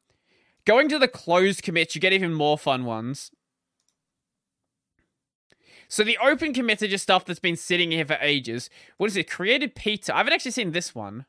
[0.65, 3.31] going to the closed commits, you get even more fun ones.
[5.89, 8.69] So the open commits are just stuff that's been sitting here for ages.
[8.97, 9.29] What is it?
[9.29, 10.13] Created pizza.
[10.13, 11.25] I haven't actually seen this one.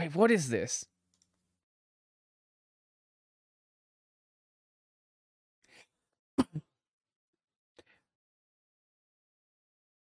[0.00, 0.86] Wait, what is this?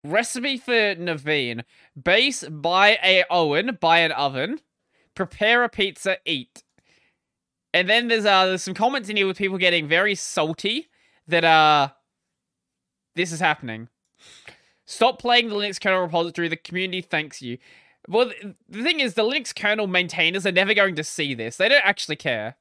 [0.05, 1.65] Recipe for Naveen.
[2.01, 4.61] Base, by a Owen, buy an oven.
[5.17, 6.63] Prepare a pizza, eat.
[7.75, 10.89] And then there's uh there's some comments in here with people getting very salty
[11.27, 11.89] that uh
[13.17, 13.89] this is happening.
[14.87, 16.47] Stop playing the Linux kernel repository.
[16.47, 17.59] The community thanks you.
[18.09, 18.33] Well,
[18.69, 21.57] the thing is, the Linux kernel maintainers are never going to see this.
[21.57, 22.57] They don't actually care.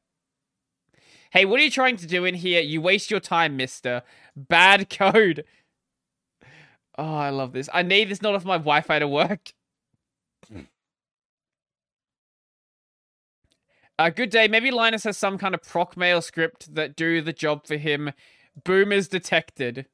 [1.31, 2.61] Hey, what are you trying to do in here?
[2.61, 4.03] You waste your time, mister.
[4.35, 5.45] Bad code.
[6.97, 7.69] Oh, I love this.
[7.73, 9.53] I need this not off my Wi-Fi to work.
[13.97, 14.47] Uh, good day.
[14.47, 18.11] Maybe Linus has some kind of procmail script that do the job for him.
[18.63, 19.87] Boomers detected.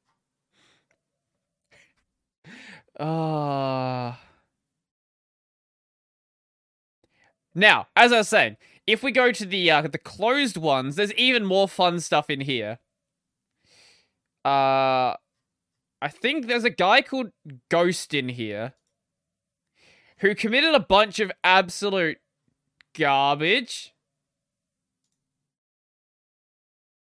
[2.99, 4.19] Ah.
[7.55, 11.13] Now, as I was saying, if we go to the uh, the closed ones, there's
[11.13, 12.79] even more fun stuff in here.
[14.43, 15.15] Uh,
[16.01, 17.31] I think there's a guy called
[17.69, 18.73] Ghost in here
[20.19, 22.17] who committed a bunch of absolute
[22.93, 23.93] garbage.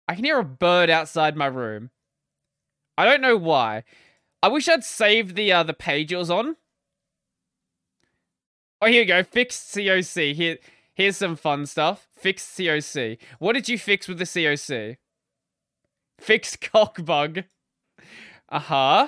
[0.08, 1.90] I can hear a bird outside my room.
[2.98, 3.84] I don't know why.
[4.44, 6.58] I wish I'd saved the uh, the page it was on.
[8.82, 9.22] Oh, here you go.
[9.24, 10.34] Fixed COC.
[10.34, 10.58] Here,
[10.96, 12.08] here's some fun stuff.
[12.18, 13.20] Fixed COC.
[13.38, 14.98] What did you fix with the COC?
[16.20, 17.44] Fixed cock bug.
[18.50, 19.08] Uh huh.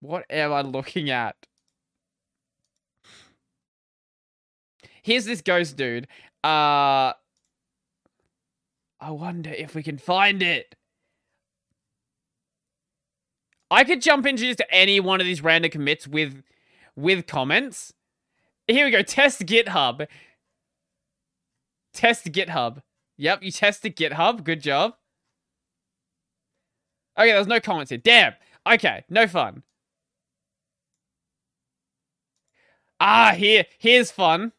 [0.00, 1.36] What am I looking at?
[5.02, 6.08] Here's this ghost dude.
[6.42, 7.12] Uh.
[9.00, 10.74] I wonder if we can find it.
[13.70, 16.42] I could jump into just any one of these random commits with
[16.96, 17.92] with comments.
[18.66, 19.02] Here we go.
[19.02, 20.06] Test GitHub.
[21.92, 22.82] Test GitHub.
[23.16, 24.44] Yep, you tested GitHub.
[24.44, 24.94] Good job.
[27.18, 27.98] Okay, there's no comments here.
[27.98, 28.34] Damn.
[28.66, 29.62] Okay, no fun.
[33.00, 34.52] Ah, here, here's fun.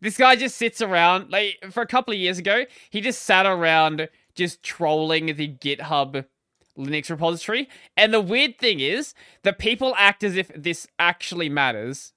[0.00, 3.46] This guy just sits around, like, for a couple of years ago, he just sat
[3.46, 6.26] around just trolling the GitHub
[6.76, 7.68] Linux repository.
[7.96, 12.12] And the weird thing is the people act as if this actually matters.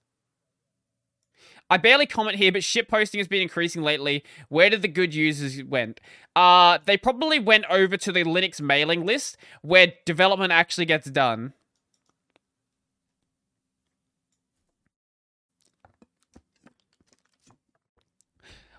[1.72, 4.24] I barely comment here, but shit posting has been increasing lately.
[4.48, 6.02] Where did the good users went?
[6.36, 11.54] Uh, they probably went over to the Linux mailing list where development actually gets done.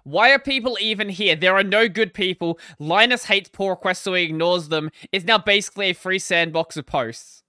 [0.04, 1.36] Why are people even here?
[1.36, 2.58] There are no good people.
[2.78, 4.90] Linus hates pull requests, so he ignores them.
[5.12, 7.42] It's now basically a free sandbox of posts.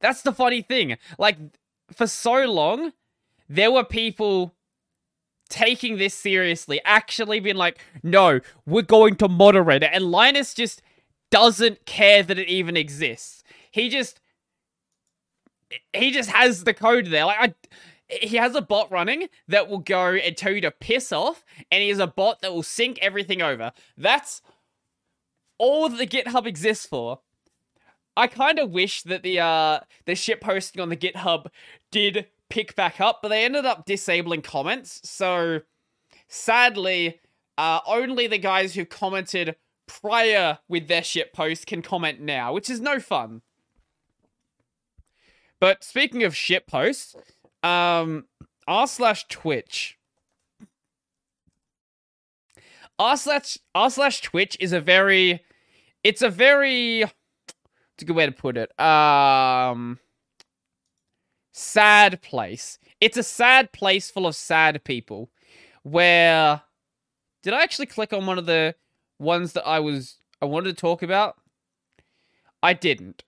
[0.00, 0.96] That's the funny thing.
[1.18, 1.38] Like,
[1.92, 2.92] for so long,
[3.48, 4.54] there were people
[5.48, 9.90] taking this seriously, actually being like, no, we're going to moderate it.
[9.92, 10.82] And Linus just
[11.30, 13.42] doesn't care that it even exists.
[13.70, 14.20] He just
[15.92, 17.24] he just has the code there.
[17.24, 17.54] Like I
[18.08, 21.82] he has a bot running that will go and tell you to piss off, and
[21.82, 23.72] he has a bot that will sync everything over.
[23.96, 24.42] That's
[25.58, 27.20] all the GitHub exists for.
[28.16, 31.46] I kind of wish that the uh the shit posting on the GitHub
[31.90, 35.00] did pick back up, but they ended up disabling comments.
[35.08, 35.60] So
[36.28, 37.20] sadly,
[37.58, 39.56] uh only the guys who commented
[39.86, 43.42] prior with their shit post can comment now, which is no fun.
[45.60, 47.16] But speaking of shit posts,
[47.64, 48.26] um,
[48.68, 49.98] r slash Twitch.
[52.98, 55.42] R slash r slash Twitch is a very,
[56.04, 58.78] it's a very, it's a good way to put it.
[58.78, 59.98] Um,
[61.52, 62.78] sad place.
[63.00, 65.30] It's a sad place full of sad people
[65.82, 66.62] where
[67.42, 68.74] did I actually click on one of the
[69.18, 71.36] ones that I was I wanted to talk about?
[72.62, 73.22] I didn't.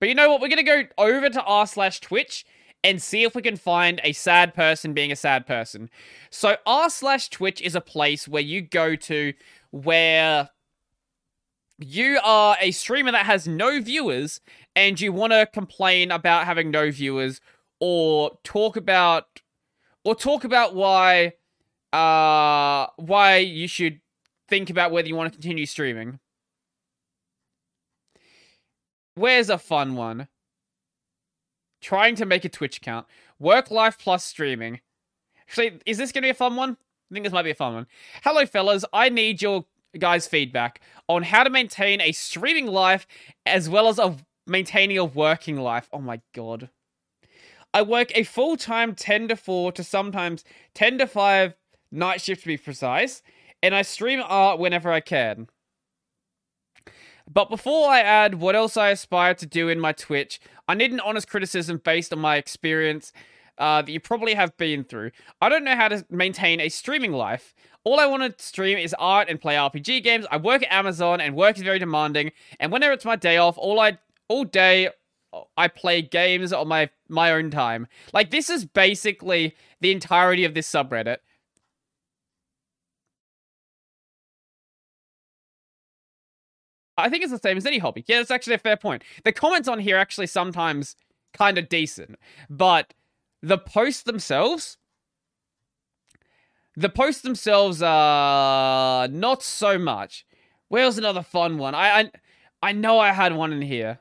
[0.00, 0.40] But you know what?
[0.40, 2.44] We're gonna go over to r slash Twitch
[2.84, 5.88] and see if we can find a sad person being a sad person.
[6.30, 9.32] So r slash Twitch is a place where you go to
[9.70, 10.50] where
[11.78, 14.40] you are a streamer that has no viewers
[14.76, 17.40] and you want to complain about having no viewers
[17.80, 19.24] or talk about
[20.04, 21.32] or talk about why
[21.92, 24.00] uh why you should
[24.48, 26.18] think about whether you want to continue streaming.
[29.14, 30.28] Where's a fun one?
[31.82, 33.06] Trying to make a Twitch account.
[33.38, 34.80] Work life plus streaming.
[35.48, 36.78] Actually, is this going to be a fun one?
[37.10, 37.86] I think this might be a fun one.
[38.24, 38.84] Hello, fellas.
[38.92, 39.66] I need your
[39.98, 43.06] guys' feedback on how to maintain a streaming life
[43.44, 45.88] as well as a maintaining a working life.
[45.92, 46.70] Oh my god.
[47.74, 50.44] I work a full time 10 to 4 to sometimes
[50.74, 51.54] 10 to 5
[51.90, 53.22] night shift to be precise,
[53.62, 55.48] and I stream art whenever I can.
[57.30, 60.40] But before I add what else I aspire to do in my Twitch,
[60.72, 63.12] I need an honest criticism based on my experience
[63.58, 65.10] uh, that you probably have been through.
[65.38, 67.54] I don't know how to maintain a streaming life.
[67.84, 70.24] All I want to stream is art and play RPG games.
[70.30, 72.32] I work at Amazon and work is very demanding.
[72.58, 74.88] And whenever it's my day off, all I all day
[75.58, 77.86] I play games on my my own time.
[78.14, 81.18] Like this is basically the entirety of this subreddit.
[86.98, 88.04] I think it's the same as any hobby.
[88.06, 89.02] Yeah, that's actually a fair point.
[89.24, 90.96] The comments on here actually sometimes
[91.32, 92.16] kind of decent,
[92.50, 92.94] but
[93.42, 94.76] the posts themselves,
[96.76, 100.26] the posts themselves are not so much.
[100.68, 101.74] Where's another fun one?
[101.74, 102.10] I, I
[102.62, 103.98] I know I had one in here.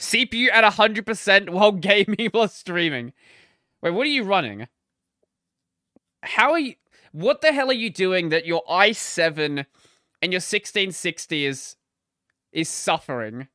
[0.00, 3.12] CPU at 100% while gaming or streaming.
[3.80, 4.66] Wait, what are you running?
[6.22, 6.74] How are you...
[7.12, 9.66] What the hell are you doing that your i7
[10.22, 11.76] and your 1660 is
[12.52, 13.48] is suffering?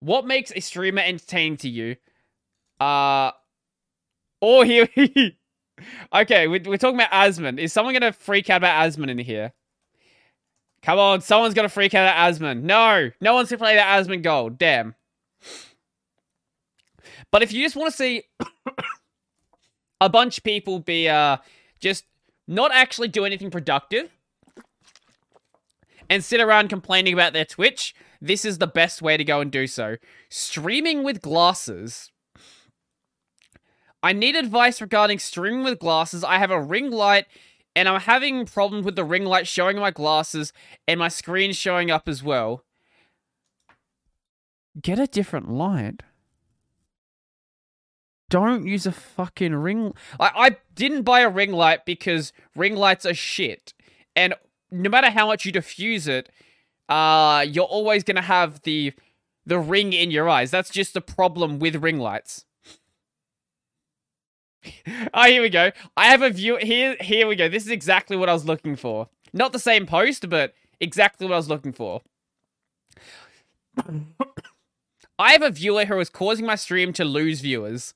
[0.00, 1.96] What makes a streamer entertaining to you?
[2.80, 3.32] Uh...
[4.40, 4.88] Oh, here...
[6.14, 7.58] okay, we're, we're talking about Asmon.
[7.58, 9.52] Is someone to freak out about Asmon in here?
[10.82, 12.62] Come on, someone's gonna freak out at Asmon.
[12.62, 14.58] No, no one's to play that Asmongold.
[14.58, 14.94] Damn.
[17.30, 18.22] But if you just want to see
[20.00, 21.38] a bunch of people be uh,
[21.80, 22.04] just
[22.46, 24.10] not actually do anything productive
[26.08, 29.50] and sit around complaining about their Twitch, this is the best way to go and
[29.50, 29.96] do so.
[30.28, 32.10] Streaming with glasses.
[34.02, 36.22] I need advice regarding streaming with glasses.
[36.24, 37.26] I have a ring light
[37.74, 40.52] and I'm having problems with the ring light showing my glasses
[40.86, 42.64] and my screen showing up as well.
[44.80, 46.02] Get a different light.
[48.30, 49.94] Don't use a fucking ring.
[50.20, 53.72] I, I didn't buy a ring light because ring lights are shit.
[54.14, 54.34] And
[54.70, 56.30] no matter how much you diffuse it,
[56.88, 58.92] uh, you're always gonna have the
[59.46, 60.50] the ring in your eyes.
[60.50, 62.44] That's just the problem with ring lights.
[65.14, 65.70] oh, here we go.
[65.96, 66.58] I have a view.
[66.58, 67.48] Here, here we go.
[67.48, 69.08] This is exactly what I was looking for.
[69.32, 72.02] Not the same post, but exactly what I was looking for.
[75.18, 77.94] I have a viewer who is causing my stream to lose viewers.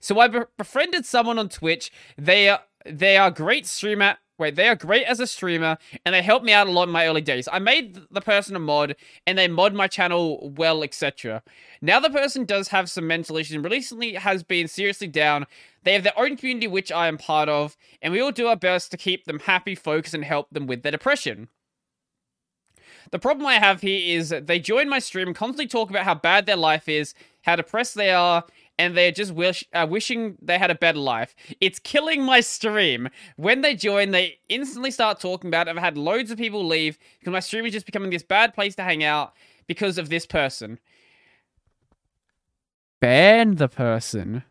[0.00, 1.92] So I befriended someone on Twitch.
[2.16, 4.16] They are they are great streamer.
[4.38, 6.90] Wait, they are great as a streamer, and they helped me out a lot in
[6.90, 7.48] my early days.
[7.52, 8.96] I made the person a mod,
[9.26, 11.42] and they mod my channel well, etc.
[11.80, 15.46] Now the person does have some mental issues, and recently has been seriously down.
[15.84, 18.56] They have their own community, which I am part of, and we all do our
[18.56, 21.48] best to keep them happy, focused, and help them with their depression.
[23.10, 26.46] The problem I have here is they join my stream constantly talk about how bad
[26.46, 28.44] their life is, how depressed they are,
[28.78, 31.34] and they're just wish, uh, wishing they had a better life.
[31.60, 33.08] It's killing my stream.
[33.36, 35.72] When they join, they instantly start talking about it.
[35.72, 38.74] I've had loads of people leave because my stream is just becoming this bad place
[38.76, 39.34] to hang out
[39.66, 40.78] because of this person.
[43.00, 44.44] Ban the person.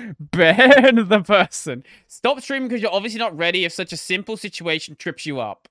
[0.18, 1.84] Ban the person.
[2.06, 5.68] Stop streaming because you're obviously not ready if such a simple situation trips you up.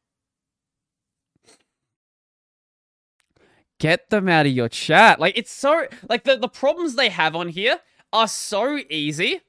[3.82, 5.20] Get them out of your chat.
[5.20, 5.88] Like, it's so...
[6.08, 7.80] Like, the, the problems they have on here
[8.14, 9.42] are so easy.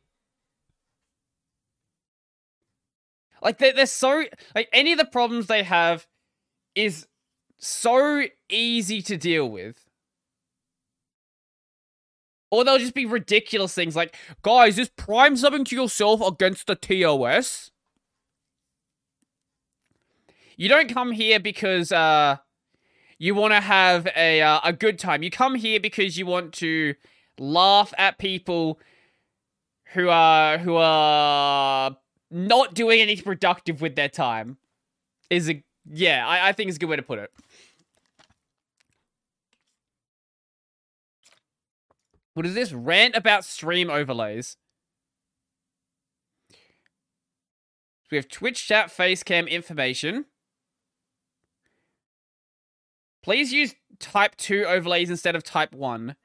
[3.43, 4.25] Like, they're, they're so...
[4.55, 6.07] Like, any of the problems they have
[6.75, 7.07] is
[7.59, 9.85] so easy to deal with.
[12.51, 16.75] Or they'll just be ridiculous things like, guys, is Prime subbing to yourself against the
[16.75, 17.71] TOS?
[20.57, 22.39] You don't come here because, uh,
[23.23, 25.23] you want to have a uh, a good time.
[25.23, 26.97] You come here because you want to
[27.39, 28.81] laugh at people
[29.93, 31.97] who are who are
[32.33, 34.59] not doing anything productive with their time.
[35.31, 37.31] Is a yeah, I, I think it's a good way to put it.
[42.35, 42.73] What is this?
[42.73, 44.57] Rant about stream overlays.
[48.11, 50.27] we have Twitch chat facecam information.
[53.23, 56.17] Please use type 2 overlays instead of type 1.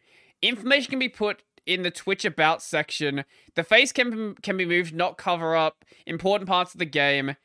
[0.42, 3.24] Information can be put in the Twitch about section.
[3.56, 7.36] The face can can be moved, not cover up important parts of the game.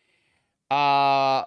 [0.71, 1.45] Uh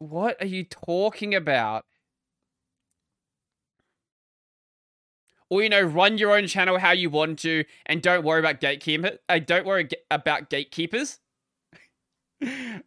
[0.00, 1.84] What are you talking about?
[5.50, 8.60] Or you know, run your own channel how you want to, and don't worry about
[8.60, 9.18] gatekeeper.
[9.28, 11.20] Uh, don't worry about gatekeepers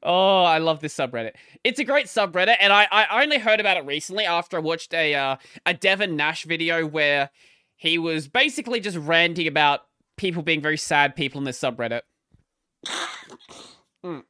[0.04, 1.32] oh, I love this subreddit.
[1.64, 4.94] It's a great subreddit, and I, I only heard about it recently after I watched
[4.94, 7.30] a uh, a Devin Nash video where
[7.76, 9.82] he was basically just ranting about
[10.16, 12.02] people being very sad people in this subreddit.
[14.06, 14.24] mm.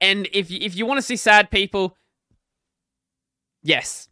[0.00, 1.96] And if you, if you want to see sad people,
[3.62, 4.08] yes.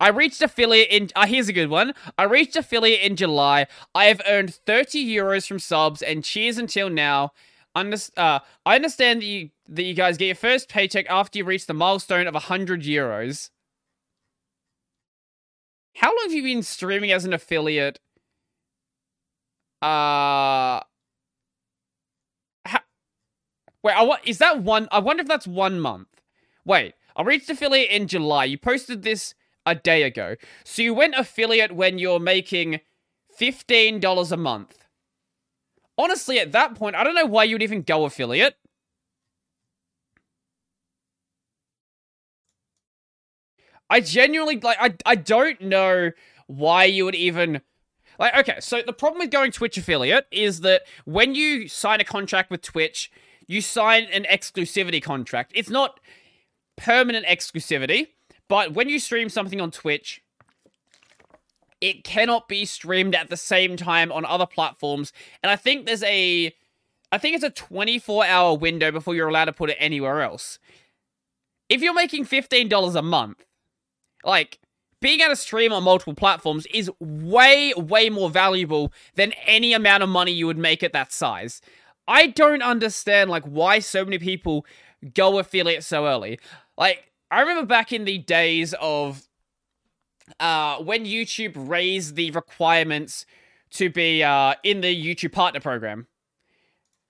[0.00, 1.10] I reached affiliate in.
[1.14, 1.94] Uh, here's a good one.
[2.18, 3.68] I reached affiliate in July.
[3.94, 7.32] I have earned 30 euros from subs, and cheers until now.
[7.74, 11.44] Under, uh, I understand that you that you guys get your first paycheck after you
[11.44, 13.50] reach the milestone of 100 euros.
[15.96, 17.98] How long have you been streaming as an affiliate?
[19.82, 20.80] Uh
[23.84, 24.88] Wait, I, is that one?
[24.90, 26.08] I wonder if that's one month.
[26.64, 28.46] Wait, I reached affiliate in July.
[28.46, 29.34] You posted this
[29.66, 30.36] a day ago.
[30.64, 32.80] So you went affiliate when you're making
[33.38, 34.83] $15 a month.
[35.96, 38.56] Honestly, at that point, I don't know why you would even go affiliate.
[43.88, 46.10] I genuinely, like, I, I don't know
[46.46, 47.60] why you would even...
[48.18, 52.04] Like, okay, so the problem with going Twitch affiliate is that when you sign a
[52.04, 53.12] contract with Twitch,
[53.46, 55.52] you sign an exclusivity contract.
[55.54, 56.00] It's not
[56.76, 58.08] permanent exclusivity,
[58.48, 60.23] but when you stream something on Twitch,
[61.84, 65.12] it cannot be streamed at the same time on other platforms.
[65.42, 66.54] And I think there's a
[67.12, 70.58] I think it's a 24 hour window before you're allowed to put it anywhere else.
[71.68, 73.44] If you're making $15 a month,
[74.24, 74.58] like
[75.02, 80.02] being able to stream on multiple platforms is way, way more valuable than any amount
[80.02, 81.60] of money you would make at that size.
[82.08, 84.64] I don't understand like why so many people
[85.12, 86.40] go affiliate so early.
[86.78, 89.28] Like, I remember back in the days of
[90.40, 93.26] uh, when YouTube raised the requirements
[93.70, 96.06] to be uh, in the YouTube Partner Program.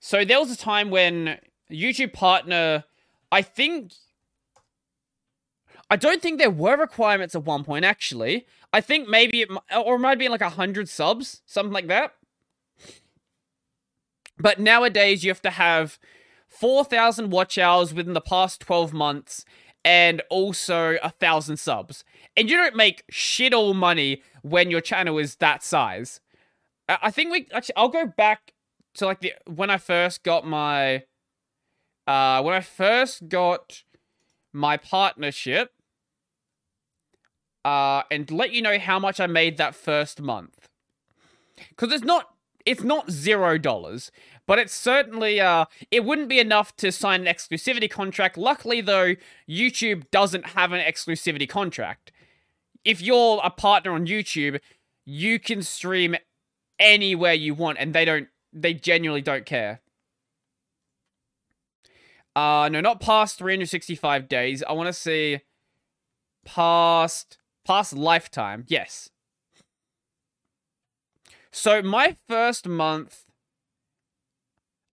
[0.00, 1.38] So there was a time when
[1.70, 2.84] YouTube Partner,
[3.30, 3.92] I think,
[5.90, 8.46] I don't think there were requirements at one point, actually.
[8.72, 12.14] I think maybe it, or it might be like 100 subs, something like that.
[14.38, 15.98] But nowadays, you have to have
[16.48, 19.44] 4,000 watch hours within the past 12 months
[19.84, 22.04] and also a thousand subs.
[22.36, 26.20] And you don't make shit all money when your channel is that size.
[26.88, 28.52] I think we actually I'll go back
[28.94, 31.04] to like the when I first got my
[32.06, 33.82] uh when I first got
[34.52, 35.72] my partnership
[37.64, 40.68] uh and let you know how much I made that first month.
[41.76, 42.34] Cuz it's not
[42.66, 44.10] it's not 0 dollars.
[44.46, 48.36] But it's certainly, uh, it wouldn't be enough to sign an exclusivity contract.
[48.36, 49.14] Luckily, though,
[49.48, 52.12] YouTube doesn't have an exclusivity contract.
[52.84, 54.60] If you're a partner on YouTube,
[55.04, 56.16] you can stream
[56.78, 59.80] anywhere you want, and they don't, they genuinely don't care.
[62.36, 64.62] Uh, no, not past 365 days.
[64.64, 65.40] I want to see
[66.44, 68.64] past, past lifetime.
[68.66, 69.08] Yes.
[71.52, 73.24] So my first month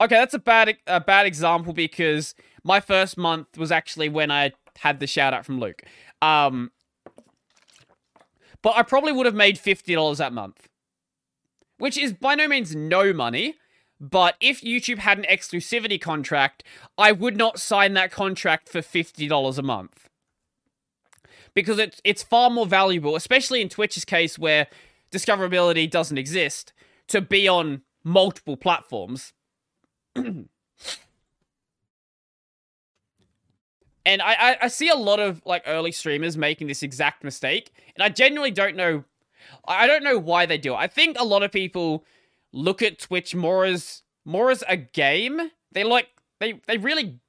[0.02, 4.52] Okay, that's a bad a bad example because my first month was actually when I
[4.78, 5.84] had the shout out from Luke.
[6.24, 6.72] Um,
[8.62, 10.68] but I probably would have made fifty dollars that month,
[11.78, 13.56] which is by no means no money.
[14.00, 16.64] But if YouTube had an exclusivity contract,
[16.98, 20.10] I would not sign that contract for fifty dollars a month
[21.54, 24.68] because it's it's far more valuable, especially in Twitch's case where
[25.12, 26.74] discoverability doesn't exist,
[27.08, 29.34] to be on multiple platforms
[34.06, 37.72] and I, I, I see a lot of like early streamers making this exact mistake,
[37.96, 39.04] and I genuinely don't know.
[39.66, 40.78] I don't know why they do it.
[40.78, 42.06] I think a lot of people
[42.52, 45.52] look at Twitch more as more as a game.
[45.72, 46.10] They like
[46.40, 47.20] they they really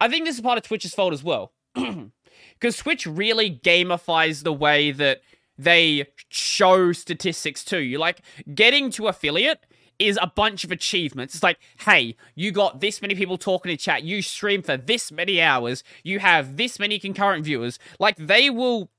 [0.00, 1.52] I think this is part of Twitch's fault as well.
[2.58, 5.20] Because Twitch really gamifies the way that
[5.58, 7.98] they show statistics to you.
[7.98, 8.22] Like,
[8.54, 9.66] getting to affiliate
[9.98, 11.34] is a bunch of achievements.
[11.34, 15.10] It's like, hey, you got this many people talking in chat, you stream for this
[15.10, 17.78] many hours, you have this many concurrent viewers.
[17.98, 18.90] Like, they will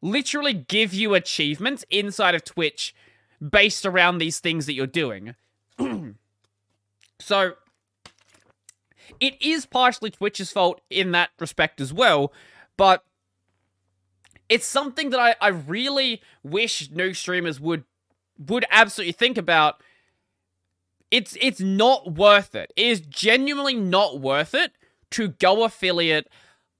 [0.00, 2.94] literally give you achievements inside of Twitch
[3.46, 5.34] based around these things that you're doing.
[7.20, 7.54] so,
[9.20, 12.32] it is partially Twitch's fault in that respect as well,
[12.76, 13.04] but
[14.48, 17.84] it's something that I, I really wish new streamers would
[18.38, 19.82] would absolutely think about.
[21.10, 22.72] It's it's not worth it.
[22.76, 24.72] It is genuinely not worth it
[25.12, 26.28] to go affiliate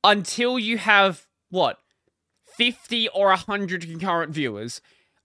[0.05, 1.79] until you have what
[2.45, 4.81] 50 or 100 concurrent viewers.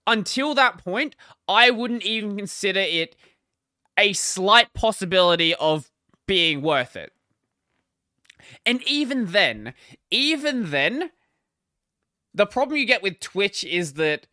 [0.06, 1.16] Until that point,
[1.48, 3.16] I wouldn't even consider it
[3.98, 5.90] a slight possibility of
[6.26, 7.12] being worth it.
[8.66, 9.74] And even then,
[10.10, 11.10] even then,
[12.34, 14.26] the problem you get with Twitch is that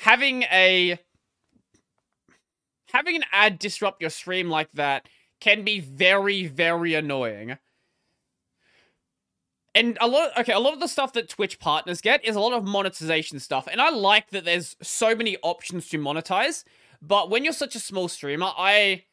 [0.00, 0.98] having a
[2.92, 5.08] having an ad disrupt your stream like that
[5.40, 7.58] can be very very annoying.
[9.74, 12.34] And a lot of, okay, a lot of the stuff that Twitch partners get is
[12.34, 13.68] a lot of monetization stuff.
[13.70, 16.64] And I like that there's so many options to monetize,
[17.00, 19.04] but when you're such a small streamer, I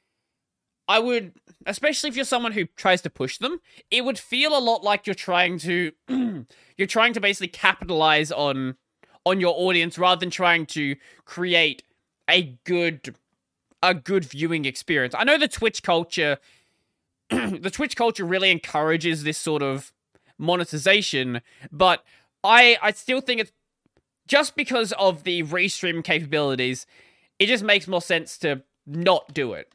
[0.88, 1.34] I would,
[1.65, 5.07] especially if you're someone who tries to push them, it would feel a lot like
[5.07, 5.91] you're trying to,
[6.77, 8.76] you're trying to basically capitalize on,
[9.26, 10.95] on your audience rather than trying to
[11.26, 11.81] create
[12.30, 13.15] a good,
[13.90, 15.14] a good viewing experience.
[15.18, 16.38] I know the Twitch culture,
[17.30, 19.94] the Twitch culture really encourages this sort of
[20.38, 21.41] monetization,
[21.72, 22.03] but
[22.44, 23.52] I, I still think it's
[24.28, 26.86] just because of the restream capabilities,
[27.40, 29.72] it just makes more sense to not do it.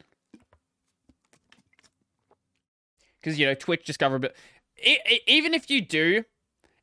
[3.20, 4.20] because you know Twitch discovered.
[4.23, 4.35] But
[5.27, 6.24] even if you do,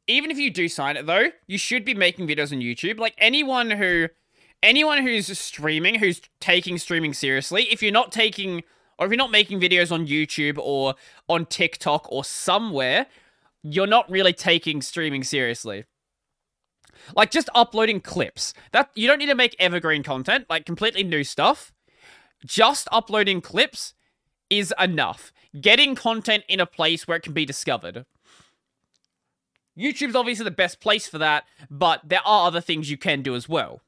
[0.07, 2.99] even if you do sign it though, you should be making videos on YouTube.
[2.99, 4.07] Like anyone who,
[4.67, 8.63] anyone who's streaming, who's taking streaming seriously, if you're not taking
[8.99, 10.95] or if you're not making videos on YouTube or
[11.29, 13.07] on TikTok or somewhere,
[13.63, 15.85] you're not really taking streaming seriously.
[17.15, 18.53] Like just uploading clips.
[18.73, 21.71] That you don't need to make evergreen content, like completely new stuff.
[22.45, 23.93] Just uploading clips
[24.49, 28.05] is enough getting content in a place where it can be discovered.
[29.77, 33.35] YouTube's obviously the best place for that, but there are other things you can do
[33.35, 33.81] as well.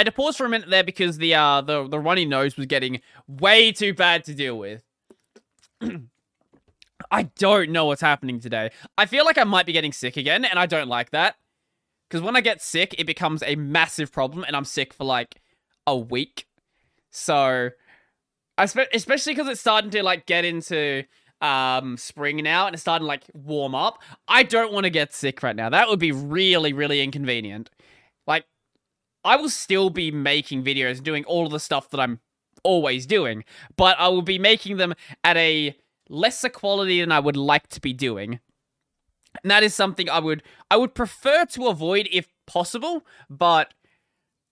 [0.00, 2.56] I had to pause for a minute there because the uh the the runny nose
[2.56, 4.82] was getting way too bad to deal with.
[7.10, 8.70] I don't know what's happening today.
[8.96, 11.36] I feel like I might be getting sick again, and I don't like that.
[12.08, 15.42] Because when I get sick, it becomes a massive problem, and I'm sick for like
[15.86, 16.46] a week.
[17.10, 17.68] So
[18.56, 18.62] I
[18.94, 21.04] especially because it's starting to like get into
[21.42, 24.02] um spring now and it's starting to like warm up.
[24.26, 25.68] I don't want to get sick right now.
[25.68, 27.68] That would be really really inconvenient.
[28.26, 28.46] Like
[29.24, 32.20] I will still be making videos and doing all the stuff that I'm
[32.62, 33.44] always doing,
[33.76, 34.94] but I will be making them
[35.24, 35.76] at a
[36.08, 38.40] lesser quality than I would like to be doing.
[39.42, 43.72] And that is something I would I would prefer to avoid if possible, but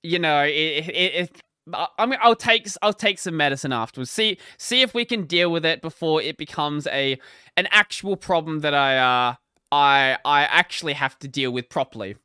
[0.02, 1.42] you know, it, it, it
[1.74, 4.10] I mean, I'll take I'll take some medicine afterwards.
[4.10, 7.18] See see if we can deal with it before it becomes a
[7.56, 9.34] an actual problem that I uh
[9.72, 12.16] I I actually have to deal with properly.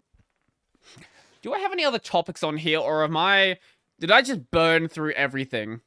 [1.43, 3.57] Do I have any other topics on here, or am I?
[3.99, 5.81] Did I just burn through everything?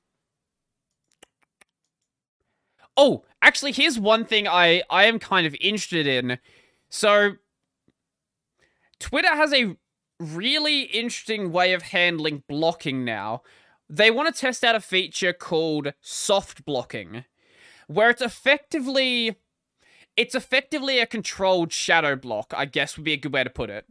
[2.97, 6.39] Oh, actually, here's one thing I I am kind of interested in.
[6.91, 7.33] So,
[9.01, 9.77] Twitter has a
[10.20, 13.43] really interesting way of handling blocking now.
[13.89, 17.24] They want to test out a feature called soft blocking,
[17.87, 19.37] where it's effectively
[20.19, 23.70] it's effectively a controlled shadow block, I guess would be a good way to put
[23.70, 23.87] it.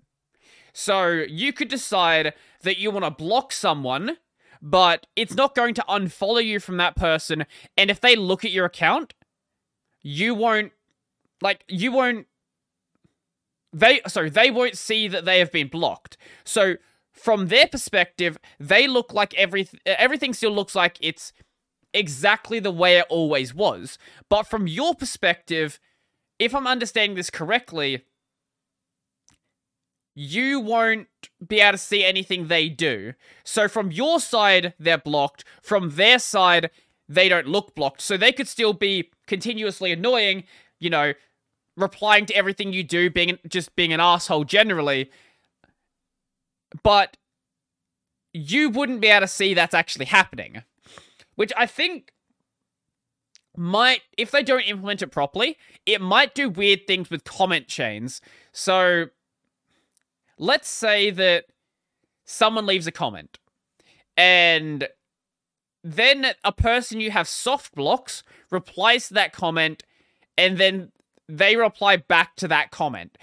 [0.77, 2.33] So you could decide
[2.63, 4.17] that you want to block someone,
[4.61, 7.45] but it's not going to unfollow you from that person,
[7.77, 9.13] and if they look at your account,
[10.01, 10.73] you won't
[11.41, 12.27] like you won't
[13.71, 16.17] they sorry they won't see that they have been blocked.
[16.43, 16.75] So
[17.13, 21.31] from their perspective they look like everything everything still looks like it's
[21.93, 23.97] exactly the way it always was.
[24.29, 25.79] But from your perspective
[26.37, 28.03] if i'm understanding this correctly
[30.15, 31.07] you won't
[31.45, 33.13] be able to see anything they do
[33.43, 36.69] so from your side they're blocked from their side
[37.07, 40.43] they don't look blocked so they could still be continuously annoying
[40.79, 41.13] you know
[41.77, 45.09] replying to everything you do, being just being an asshole generally.
[46.83, 47.17] But
[48.33, 50.63] you wouldn't be able to see that's actually happening.
[51.35, 52.11] Which I think
[53.57, 58.21] might, if they don't implement it properly, it might do weird things with comment chains.
[58.51, 59.07] So,
[60.37, 61.45] let's say that
[62.25, 63.39] someone leaves a comment
[64.17, 64.87] and
[65.83, 69.83] then a person you have soft blocks replies to that comment
[70.37, 70.91] and then
[71.27, 73.17] they reply back to that comment.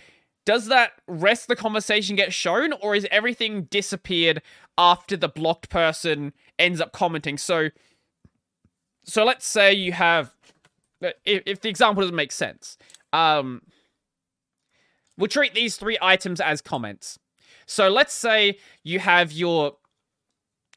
[0.44, 4.42] Does that rest the conversation get shown or is everything disappeared
[4.76, 7.38] after the blocked person ends up commenting?
[7.38, 7.70] So
[9.04, 10.32] so let's say you have
[11.24, 12.76] if, if the example doesn't make sense.
[13.12, 13.62] Um
[15.16, 17.18] we'll treat these three items as comments.
[17.66, 19.76] So let's say you have your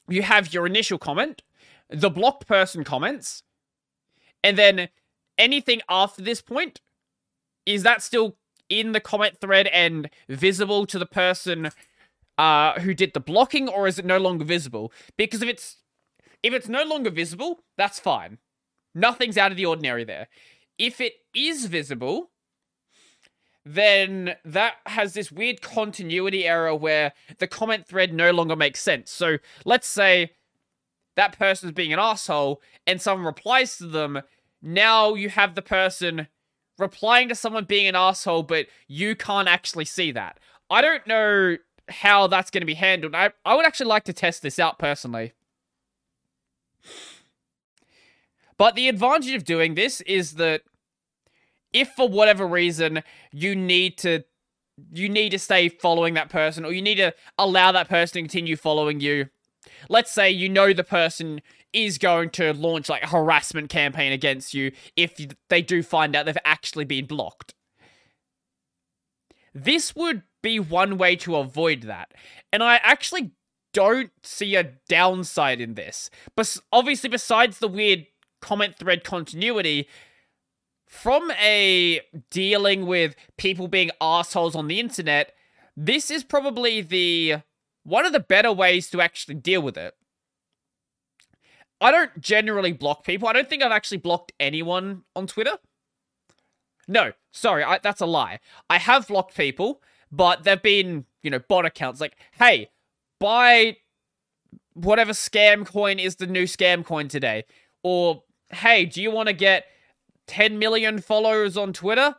[0.08, 1.42] you have your initial comment,
[1.90, 3.44] the blocked person comments,
[4.44, 4.90] and then
[5.38, 6.82] anything after this point
[7.66, 8.38] is that still
[8.70, 11.72] in the comment thread and visible to the person
[12.38, 14.92] uh, who did the blocking, or is it no longer visible?
[15.18, 15.78] Because if it's
[16.44, 18.38] if it's no longer visible, that's fine.
[18.94, 20.28] Nothing's out of the ordinary there.
[20.78, 22.32] If it is visible,
[23.66, 29.10] then that has this weird continuity error where the comment thread no longer makes sense.
[29.12, 30.32] So let's say
[31.16, 34.22] that person's being an asshole and someone replies to them.
[34.62, 36.28] Now you have the person
[36.78, 40.40] replying to someone being an asshole, but you can't actually see that.
[40.70, 41.58] I don't know
[41.90, 43.16] how that's going to be handled.
[43.16, 45.34] I, I would actually like to test this out personally.
[48.58, 50.62] But the advantage of doing this is that
[51.76, 54.24] if for whatever reason you need to
[54.92, 58.22] you need to stay following that person or you need to allow that person to
[58.22, 59.28] continue following you
[59.90, 61.42] let's say you know the person
[61.74, 65.20] is going to launch like a harassment campaign against you if
[65.50, 67.54] they do find out they've actually been blocked.
[69.54, 72.14] This would be one way to avoid that
[72.54, 73.32] and i actually
[73.74, 76.10] don't see a downside in this.
[76.36, 78.06] But obviously besides the weird
[78.42, 79.90] comment thread continuity
[80.86, 85.34] from a dealing with people being assholes on the internet,
[85.76, 87.38] this is probably the
[87.84, 89.94] one of the better ways to actually deal with it.
[91.82, 93.28] I don't generally block people.
[93.28, 95.58] I don't think I've actually blocked anyone on Twitter.
[96.88, 98.40] No, sorry, I, that's a lie.
[98.70, 99.82] I have blocked people,
[100.12, 102.70] but they've been, you know, bot accounts like, hey,
[103.20, 103.78] buy
[104.74, 107.46] whatever scam coin is the new scam coin today.
[107.84, 109.66] Or, hey, do you want to get
[110.28, 112.16] 10 million followers on Twitter.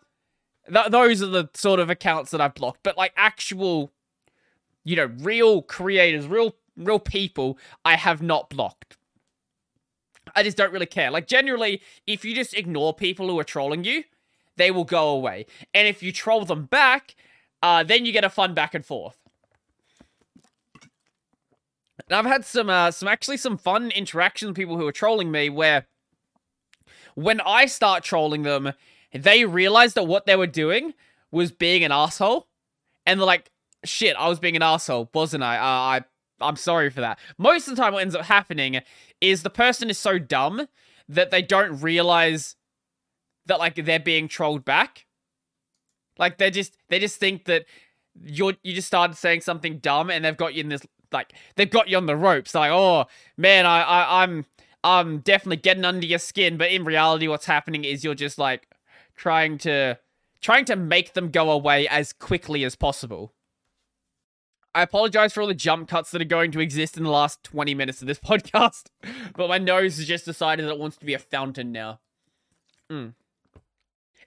[0.73, 2.81] Th- those are the sort of accounts that I've blocked.
[2.83, 3.93] But like actual,
[4.85, 8.97] you know, real creators, real real people, I have not blocked.
[10.35, 11.11] I just don't really care.
[11.11, 14.05] Like generally, if you just ignore people who are trolling you,
[14.57, 15.47] they will go away.
[15.73, 17.15] And if you troll them back,
[17.63, 19.17] uh, then you get a fun back and forth.
[22.09, 25.31] And I've had some, uh, some actually some fun interactions with people who are trolling
[25.31, 25.87] me where
[27.17, 28.73] when I start trolling them,
[29.13, 30.95] they realize that what they were doing
[31.33, 32.47] was being an asshole,
[33.05, 33.51] and they're like,
[33.85, 35.57] "Shit, I was being an asshole, wasn't I?
[35.57, 36.01] Uh, I
[36.41, 38.81] I'm sorry for that." Most of the time, what ends up happening
[39.21, 40.69] is the person is so dumb
[41.09, 42.55] that they don't realize
[43.47, 45.07] that like they're being trolled back.
[46.19, 47.65] Like they just they just think that
[48.23, 50.83] you're you just started saying something dumb and they've got you in this
[51.13, 52.55] like they've got you on the ropes.
[52.55, 53.07] Like, oh
[53.39, 54.45] man, I, I I'm
[54.87, 58.69] um definitely getting under your skin, but in reality what's happening is you're just like
[59.17, 59.99] trying to
[60.41, 63.33] trying to make them go away as quickly as possible.
[64.77, 67.43] I apologize for all the jump cuts that are going to exist in the last
[67.43, 68.85] 20 minutes of this podcast,
[69.35, 71.99] but my nose has just decided that it wants to be a fountain now.
[72.91, 73.15] Mm.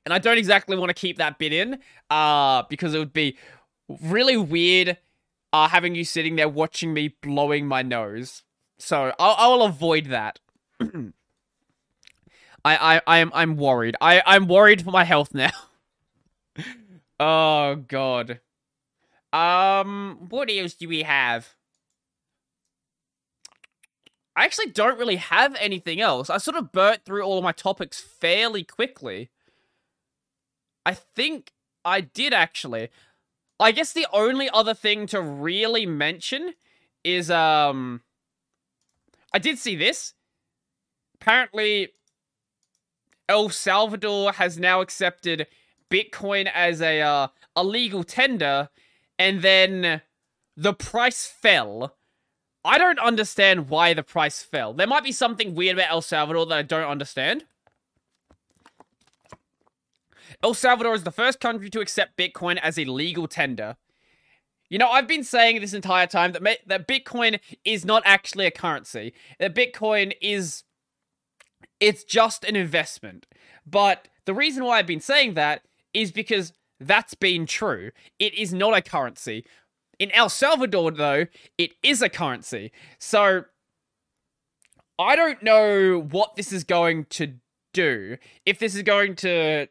[0.06, 1.80] And I don't exactly want to keep that bit in,
[2.10, 3.38] uh, because it would be
[4.02, 4.98] really weird
[5.53, 8.44] uh, having you sitting there watching me blowing my nose.
[8.80, 10.40] So I'll, I'll avoid that.
[10.80, 11.11] I,
[12.65, 13.95] I, I am, I'm worried.
[14.01, 15.51] I, I'm worried for my health now.
[17.19, 18.39] oh god.
[19.31, 21.53] Um, what else do we have?
[24.35, 26.30] I actually don't really have anything else.
[26.30, 29.30] I sort of burnt through all of my topics fairly quickly.
[30.85, 31.51] I think
[31.84, 32.89] I did actually.
[33.60, 36.53] I guess the only other thing to really mention
[37.03, 38.01] is um
[39.34, 40.14] I did see this.
[41.22, 41.90] Apparently,
[43.28, 45.48] El Salvador has now accepted
[45.90, 48.70] Bitcoin as a uh, a legal tender,
[49.18, 50.02] and then
[50.56, 51.96] the price fell.
[52.66, 54.74] I don't understand why the price fell.
[54.74, 57.46] There might be something weird about El Salvador that I don't understand.
[60.44, 63.78] El Salvador is the first country to accept Bitcoin as a legal tender.
[64.70, 68.52] You know, I've been saying this entire time that that Bitcoin is not actually a
[68.52, 69.14] currency.
[69.40, 70.64] That Bitcoin is
[71.80, 73.26] it's just an investment.
[73.65, 77.91] But the reason why I've been saying that is because that's been true.
[78.19, 79.45] It is not a currency.
[79.97, 81.26] In El Salvador, though,
[81.57, 82.72] it is a currency.
[82.97, 83.45] So
[84.97, 87.34] I don't know what this is going to
[87.73, 88.18] do.
[88.45, 89.68] If this is going to,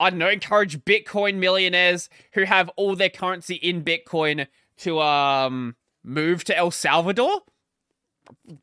[0.00, 4.46] I don't know, encourage Bitcoin millionaires who have all their currency in Bitcoin
[4.78, 7.42] to um move to El Salvador?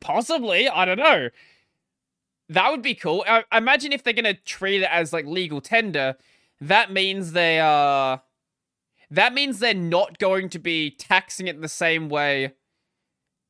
[0.00, 0.68] Possibly.
[0.68, 1.28] I don't know.
[2.48, 3.24] That would be cool.
[3.28, 6.16] I, imagine if they're gonna treat it as like legal tender,
[6.60, 8.14] that means they are.
[8.14, 8.18] Uh,
[9.10, 12.52] that means they're not going to be taxing it the same way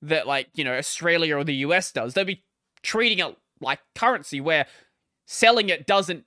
[0.02, 2.14] that like you know Australia or the US does.
[2.14, 2.44] They'll be
[2.82, 4.66] treating it like currency, where
[5.26, 6.24] selling it doesn't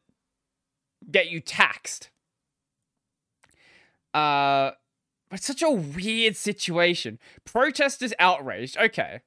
[1.09, 2.09] get you taxed.
[4.13, 4.71] Uh,
[5.31, 7.19] it's such a weird situation.
[7.45, 8.77] Protesters outraged.
[8.77, 9.21] Okay.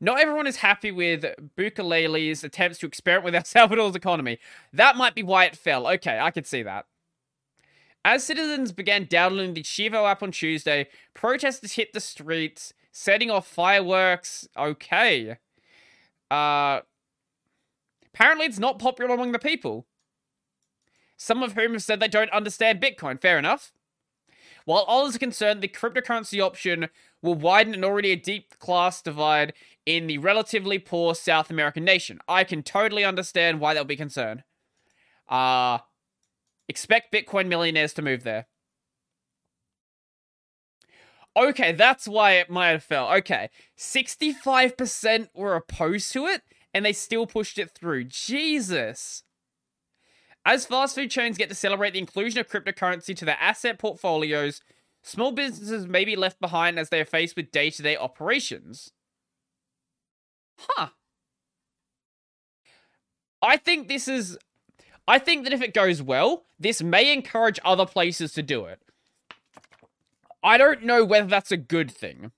[0.00, 1.24] Not everyone is happy with
[1.56, 4.38] Bukele's attempts to experiment with El Salvador's economy.
[4.72, 5.86] That might be why it fell.
[5.88, 6.86] Okay, I could see that.
[8.04, 13.48] As citizens began downloading the Chivo app on Tuesday, protesters hit the streets, setting off
[13.48, 14.46] fireworks.
[14.56, 15.38] Okay.
[16.30, 16.80] Uh,
[18.14, 19.86] apparently, it's not popular among the people.
[21.16, 23.20] Some of whom have said they don't understand Bitcoin.
[23.20, 23.72] Fair enough.
[24.66, 26.88] While others are concerned, the cryptocurrency option
[27.22, 29.52] will widen an already a deep class divide
[29.86, 32.18] in the relatively poor South American nation.
[32.28, 34.42] I can totally understand why they'll be concerned.
[35.28, 35.78] Uh,
[36.68, 38.46] expect Bitcoin millionaires to move there.
[41.36, 43.12] Okay, that's why it might have fell.
[43.12, 46.42] Okay, 65% were opposed to it,
[46.74, 48.04] and they still pushed it through.
[48.04, 49.22] Jesus.
[50.46, 54.62] As fast food chains get to celebrate the inclusion of cryptocurrency to their asset portfolios,
[55.02, 58.92] small businesses may be left behind as they are faced with day to day operations.
[60.58, 60.88] Huh.
[63.42, 64.38] I think this is.
[65.08, 68.80] I think that if it goes well, this may encourage other places to do it.
[70.42, 72.32] I don't know whether that's a good thing.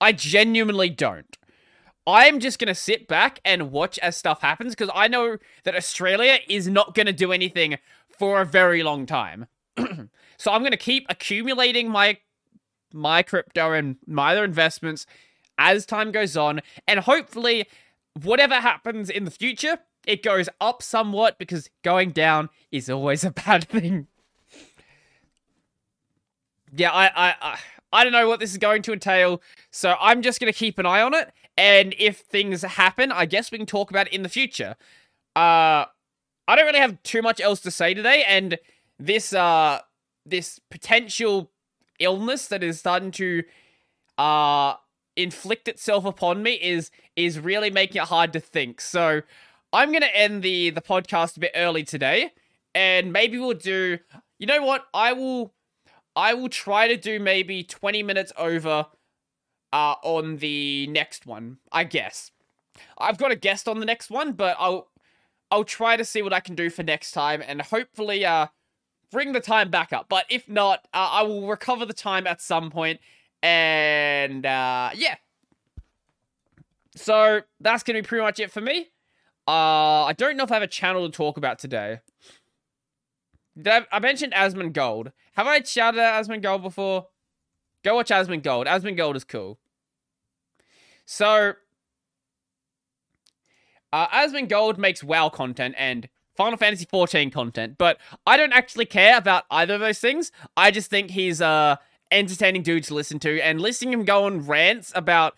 [0.00, 1.36] I genuinely don't.
[2.06, 5.74] I'm just going to sit back and watch as stuff happens because I know that
[5.74, 7.78] Australia is not going to do anything
[8.18, 9.46] for a very long time.
[10.36, 12.18] so I'm going to keep accumulating my
[12.92, 15.04] my crypto and my other investments
[15.58, 17.66] as time goes on and hopefully
[18.22, 23.30] whatever happens in the future it goes up somewhat because going down is always a
[23.46, 24.06] bad thing.
[26.76, 27.58] Yeah, I I I,
[27.92, 29.40] I don't know what this is going to entail,
[29.70, 33.26] so I'm just going to keep an eye on it and if things happen, I
[33.26, 34.76] guess we can talk about it in the future.
[35.36, 35.86] Uh,
[36.46, 38.58] I don't really have too much else to say today, and
[38.98, 39.80] this uh
[40.26, 41.50] this potential
[41.98, 43.42] illness that is starting to
[44.18, 44.74] uh
[45.16, 48.80] inflict itself upon me is is really making it hard to think.
[48.80, 49.22] So
[49.72, 52.32] I'm gonna end the the podcast a bit early today,
[52.74, 53.98] and maybe we'll do.
[54.38, 54.86] You know what?
[54.92, 55.54] I will.
[56.16, 58.86] I will try to do maybe 20 minutes over
[59.72, 62.30] uh, on the next one, I guess.
[62.96, 64.88] I've got a guest on the next one, but I'll
[65.50, 68.48] I'll try to see what I can do for next time and hopefully uh
[69.10, 70.06] bring the time back up.
[70.08, 73.00] But if not, uh, I will recover the time at some point
[73.44, 75.16] and uh yeah.
[76.96, 78.88] So that's going to be pretty much it for me.
[79.46, 82.00] Uh I don't know if I have a channel to talk about today.
[83.92, 85.12] I, mentioned Asmongold.
[85.36, 87.06] Have I shouted out Asmongold before?
[87.84, 88.66] Go watch Asmongold.
[88.66, 89.60] Asmund Gold is cool.
[91.06, 91.52] So,
[93.92, 99.16] uh, Asmongold makes WoW content and Final Fantasy XIV content, but I don't actually care
[99.16, 100.32] about either of those things.
[100.56, 101.76] I just think he's uh
[102.14, 105.36] entertaining dude to listen to, and listening him go on rants about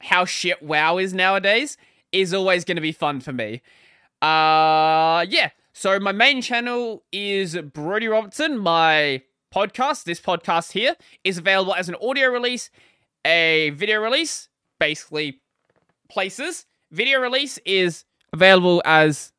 [0.00, 1.76] how shit WoW is nowadays
[2.12, 3.60] is always going to be fun for me.
[4.22, 5.50] Uh, yeah.
[5.72, 8.56] So my main channel is Brodie Robertson.
[8.56, 9.22] My
[9.54, 12.70] podcast, this podcast here, is available as an audio release,
[13.26, 15.40] a video release, basically
[16.08, 16.64] places.
[16.90, 19.32] Video release is available as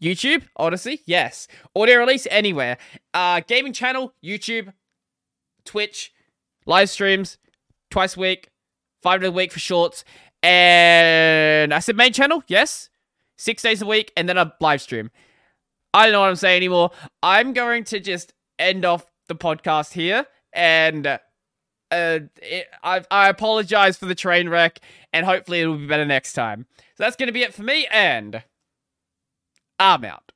[0.00, 1.48] YouTube, Odysee, yes.
[1.76, 2.78] Audio release anywhere.
[3.12, 4.72] Uh, gaming channel, YouTube,
[5.64, 6.12] Twitch,
[6.66, 7.38] live streams,
[7.90, 8.50] twice a week,
[9.02, 10.04] five days a week for shorts,
[10.42, 12.88] and I said main channel, yes,
[13.36, 15.10] six days a week, and then a live stream.
[15.94, 16.90] I don't know what I'm saying anymore.
[17.22, 21.18] I'm going to just end off the podcast here, and uh,
[21.90, 24.80] it, I, I apologize for the train wreck,
[25.12, 26.66] and hopefully it'll be better next time.
[26.78, 28.42] So that's going to be it for me, and
[29.78, 30.31] I'm out.